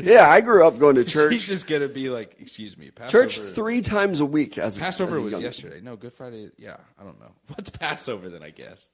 Yeah, 0.04 0.28
I 0.28 0.40
grew 0.40 0.66
up 0.66 0.78
going 0.78 0.94
to 0.96 1.04
church. 1.06 1.32
She's 1.32 1.46
just 1.46 1.66
gonna 1.66 1.88
be 1.88 2.08
like, 2.10 2.36
"Excuse 2.40 2.76
me, 2.78 2.90
Passover." 2.90 3.24
Church 3.26 3.38
three 3.38 3.82
times 3.82 4.20
a 4.20 4.26
week 4.26 4.56
as 4.58 4.76
a, 4.78 4.80
Passover 4.80 5.16
as 5.16 5.22
was 5.22 5.32
young- 5.32 5.42
yesterday. 5.42 5.80
No, 5.82 5.96
Good 5.96 6.12
Friday. 6.12 6.50
Yeah, 6.58 6.76
I 6.98 7.04
don't 7.04 7.18
know. 7.20 7.32
What's 7.48 7.70
Passover 7.70 8.28
then? 8.28 8.44
I 8.44 8.50
guess. 8.50 8.90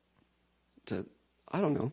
to 0.87 1.07
I 1.53 1.61
don't 1.61 1.75
know. 1.75 1.93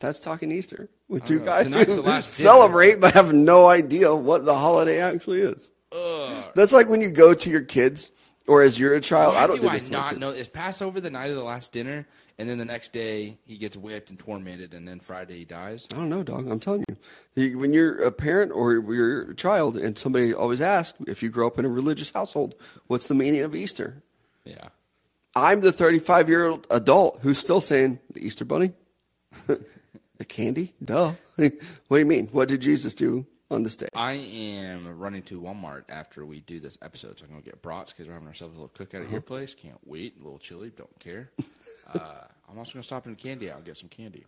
That's 0.00 0.20
talking 0.20 0.52
Easter 0.52 0.90
with 1.08 1.24
two 1.24 1.38
know. 1.38 1.44
guys 1.46 1.66
Tonight's 1.66 1.94
who 1.96 2.20
celebrate 2.22 3.00
but 3.00 3.14
have 3.14 3.32
no 3.32 3.66
idea 3.66 4.14
what 4.14 4.44
the 4.44 4.54
holiday 4.54 5.00
actually 5.00 5.40
is. 5.40 5.70
Ugh. 5.92 6.44
That's 6.54 6.72
like 6.72 6.88
when 6.88 7.00
you 7.00 7.10
go 7.10 7.32
to 7.32 7.50
your 7.50 7.62
kids, 7.62 8.10
or 8.46 8.62
as 8.62 8.78
you're 8.78 8.94
a 8.94 9.00
child. 9.00 9.34
Why 9.34 9.44
I 9.44 9.46
don't 9.46 9.56
do 9.56 9.62
do 9.62 9.68
I 9.68 9.74
this 9.78 9.84
to 9.84 9.92
my 9.92 9.98
not 9.98 10.08
kids. 10.10 10.20
know? 10.20 10.30
Is 10.30 10.48
Passover 10.48 11.00
the 11.00 11.10
night 11.10 11.30
of 11.30 11.36
the 11.36 11.42
last 11.44 11.72
dinner, 11.72 12.06
and 12.38 12.48
then 12.48 12.58
the 12.58 12.64
next 12.64 12.92
day 12.92 13.38
he 13.46 13.56
gets 13.56 13.76
whipped 13.76 14.10
and 14.10 14.18
tormented, 14.18 14.74
and 14.74 14.86
then 14.86 15.00
Friday 15.00 15.38
he 15.38 15.44
dies? 15.44 15.86
I 15.92 15.96
don't 15.96 16.08
know, 16.08 16.22
dog. 16.22 16.50
I'm 16.50 16.60
telling 16.60 16.84
you. 17.36 17.58
When 17.58 17.72
you're 17.72 18.02
a 18.02 18.10
parent 18.10 18.52
or 18.52 18.72
you're 18.72 19.30
a 19.30 19.34
child, 19.34 19.76
and 19.76 19.98
somebody 19.98 20.34
always 20.34 20.60
asks 20.60 20.98
if 21.06 21.22
you 21.22 21.30
grow 21.30 21.46
up 21.46 21.58
in 21.58 21.64
a 21.64 21.68
religious 21.68 22.10
household, 22.10 22.54
what's 22.86 23.08
the 23.08 23.14
meaning 23.14 23.42
of 23.42 23.54
Easter? 23.54 24.02
Yeah. 24.44 24.68
I'm 25.36 25.60
the 25.60 25.72
35 25.72 26.28
year 26.28 26.46
old 26.46 26.66
adult 26.70 27.20
who's 27.22 27.38
still 27.38 27.60
saying 27.60 27.98
the 28.12 28.24
Easter 28.24 28.44
bunny, 28.44 28.72
the 29.46 30.24
candy, 30.24 30.74
duh. 30.84 31.14
what 31.36 31.50
do 31.90 31.98
you 31.98 32.06
mean? 32.06 32.28
What 32.28 32.48
did 32.48 32.60
Jesus 32.60 32.94
do 32.94 33.26
on 33.50 33.62
this 33.62 33.76
day? 33.76 33.88
I 33.94 34.12
am 34.12 34.98
running 34.98 35.22
to 35.24 35.40
Walmart 35.40 35.84
after 35.88 36.24
we 36.24 36.40
do 36.40 36.60
this 36.60 36.78
episode, 36.82 37.18
so 37.18 37.24
I'm 37.24 37.30
gonna 37.30 37.42
get 37.42 37.62
brats 37.62 37.92
because 37.92 38.06
we're 38.06 38.14
having 38.14 38.28
ourselves 38.28 38.56
a 38.56 38.60
little 38.60 38.74
cookout 38.74 39.04
at 39.04 39.10
your 39.10 39.20
place. 39.20 39.54
Can't 39.54 39.78
wait. 39.84 40.16
A 40.20 40.22
little 40.22 40.38
chilly. 40.38 40.70
Don't 40.70 40.98
care. 41.00 41.30
uh, 41.94 42.24
I'm 42.48 42.58
also 42.58 42.72
gonna 42.72 42.82
stop 42.82 43.06
in 43.06 43.16
candy 43.16 43.50
I'll 43.50 43.60
get 43.60 43.78
some 43.78 43.88
candy. 43.88 44.24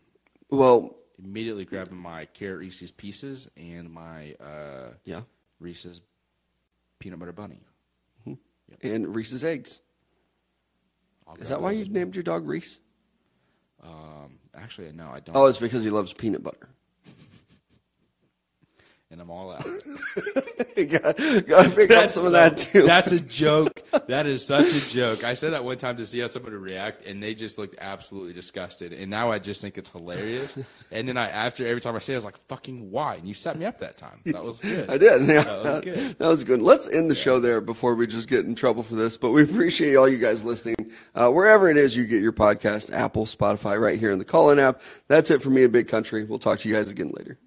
Well, 0.50 0.96
Immediately 1.22 1.64
grabbing 1.64 1.96
my 1.96 2.26
carrot 2.26 2.58
Reese's 2.58 2.92
Pieces 2.92 3.48
and 3.56 3.90
my 3.90 4.34
uh, 4.34 4.90
yeah, 5.06 5.22
Reese's 5.60 6.02
peanut 6.98 7.18
butter 7.18 7.32
bunny. 7.32 7.60
and 8.82 9.14
Reese's 9.14 9.42
eggs. 9.42 9.80
I'll 11.26 11.36
Is 11.36 11.48
that 11.48 11.62
why 11.62 11.72
you 11.72 11.88
named 11.88 12.14
your 12.14 12.22
dog 12.22 12.46
Reese? 12.46 12.80
Um, 13.82 14.38
actually, 14.54 14.92
no, 14.92 15.08
I 15.08 15.20
don't. 15.20 15.34
Oh, 15.34 15.46
it's 15.46 15.58
because 15.58 15.84
he 15.84 15.90
loves 15.90 16.12
peanut 16.12 16.42
butter. 16.42 16.68
And 19.08 19.20
I'm 19.20 19.30
all 19.30 19.52
out. 19.52 19.62
gotta, 20.76 21.44
gotta 21.46 21.70
pick 21.70 21.90
up 21.92 22.10
some 22.10 22.26
of 22.26 22.32
that 22.32 22.56
too. 22.58 22.82
That's 22.82 23.12
a 23.12 23.20
joke. 23.20 23.72
That 24.08 24.26
is 24.26 24.44
such 24.44 24.66
a 24.66 24.90
joke. 24.90 25.24
I 25.24 25.32
said 25.34 25.52
that 25.54 25.64
one 25.64 25.78
time 25.78 25.96
to 25.96 26.04
see 26.06 26.20
how 26.20 26.26
somebody 26.26 26.54
would 26.56 26.62
react, 26.70 27.06
and 27.06 27.20
they 27.22 27.34
just 27.34 27.56
looked 27.56 27.76
absolutely 27.80 28.34
disgusted. 28.34 28.92
And 28.92 29.10
now 29.10 29.32
I 29.32 29.38
just 29.38 29.62
think 29.62 29.78
it's 29.78 29.88
hilarious. 29.88 30.56
And 30.92 31.08
then 31.08 31.16
I, 31.16 31.28
after 31.28 31.66
every 31.66 31.80
time 31.80 31.96
I 31.96 31.98
say, 31.98 32.12
it, 32.12 32.16
I 32.16 32.18
was 32.18 32.24
like, 32.26 32.36
"Fucking 32.46 32.90
why?" 32.90 33.16
And 33.16 33.26
you 33.26 33.34
set 33.34 33.58
me 33.58 33.64
up 33.64 33.78
that 33.78 33.96
time. 33.96 34.20
That 34.26 34.44
was 34.44 34.58
good. 34.60 34.88
I 34.88 34.98
did. 34.98 35.26
Yeah, 35.26 35.42
That 35.42 35.62
was 35.64 35.80
good. 35.84 36.18
that 36.18 36.28
was 36.28 36.44
good. 36.44 36.62
Let's 36.62 36.88
end 36.88 37.10
the 37.10 37.14
show 37.14 37.40
there 37.40 37.60
before 37.60 37.94
we 37.94 38.06
just 38.06 38.28
get 38.28 38.44
in 38.44 38.54
trouble 38.54 38.82
for 38.82 38.94
this. 38.94 39.16
But 39.16 39.30
we 39.32 39.42
appreciate 39.42 39.96
all 39.96 40.08
you 40.08 40.18
guys 40.18 40.44
listening. 40.44 40.76
Uh, 41.14 41.30
wherever 41.30 41.68
it 41.70 41.76
is 41.76 41.96
you 41.96 42.06
get 42.06 42.22
your 42.22 42.32
podcast, 42.32 42.92
Apple, 42.92 43.24
Spotify, 43.26 43.80
right 43.80 43.98
here 43.98 44.12
in 44.12 44.18
the 44.18 44.24
Callin 44.24 44.58
app. 44.58 44.80
That's 45.08 45.30
it 45.30 45.42
for 45.42 45.50
me 45.50 45.64
in 45.64 45.70
Big 45.70 45.88
Country. 45.88 46.24
We'll 46.24 46.38
talk 46.38 46.60
to 46.60 46.68
you 46.68 46.74
guys 46.74 46.90
again 46.90 47.12
later. 47.16 47.38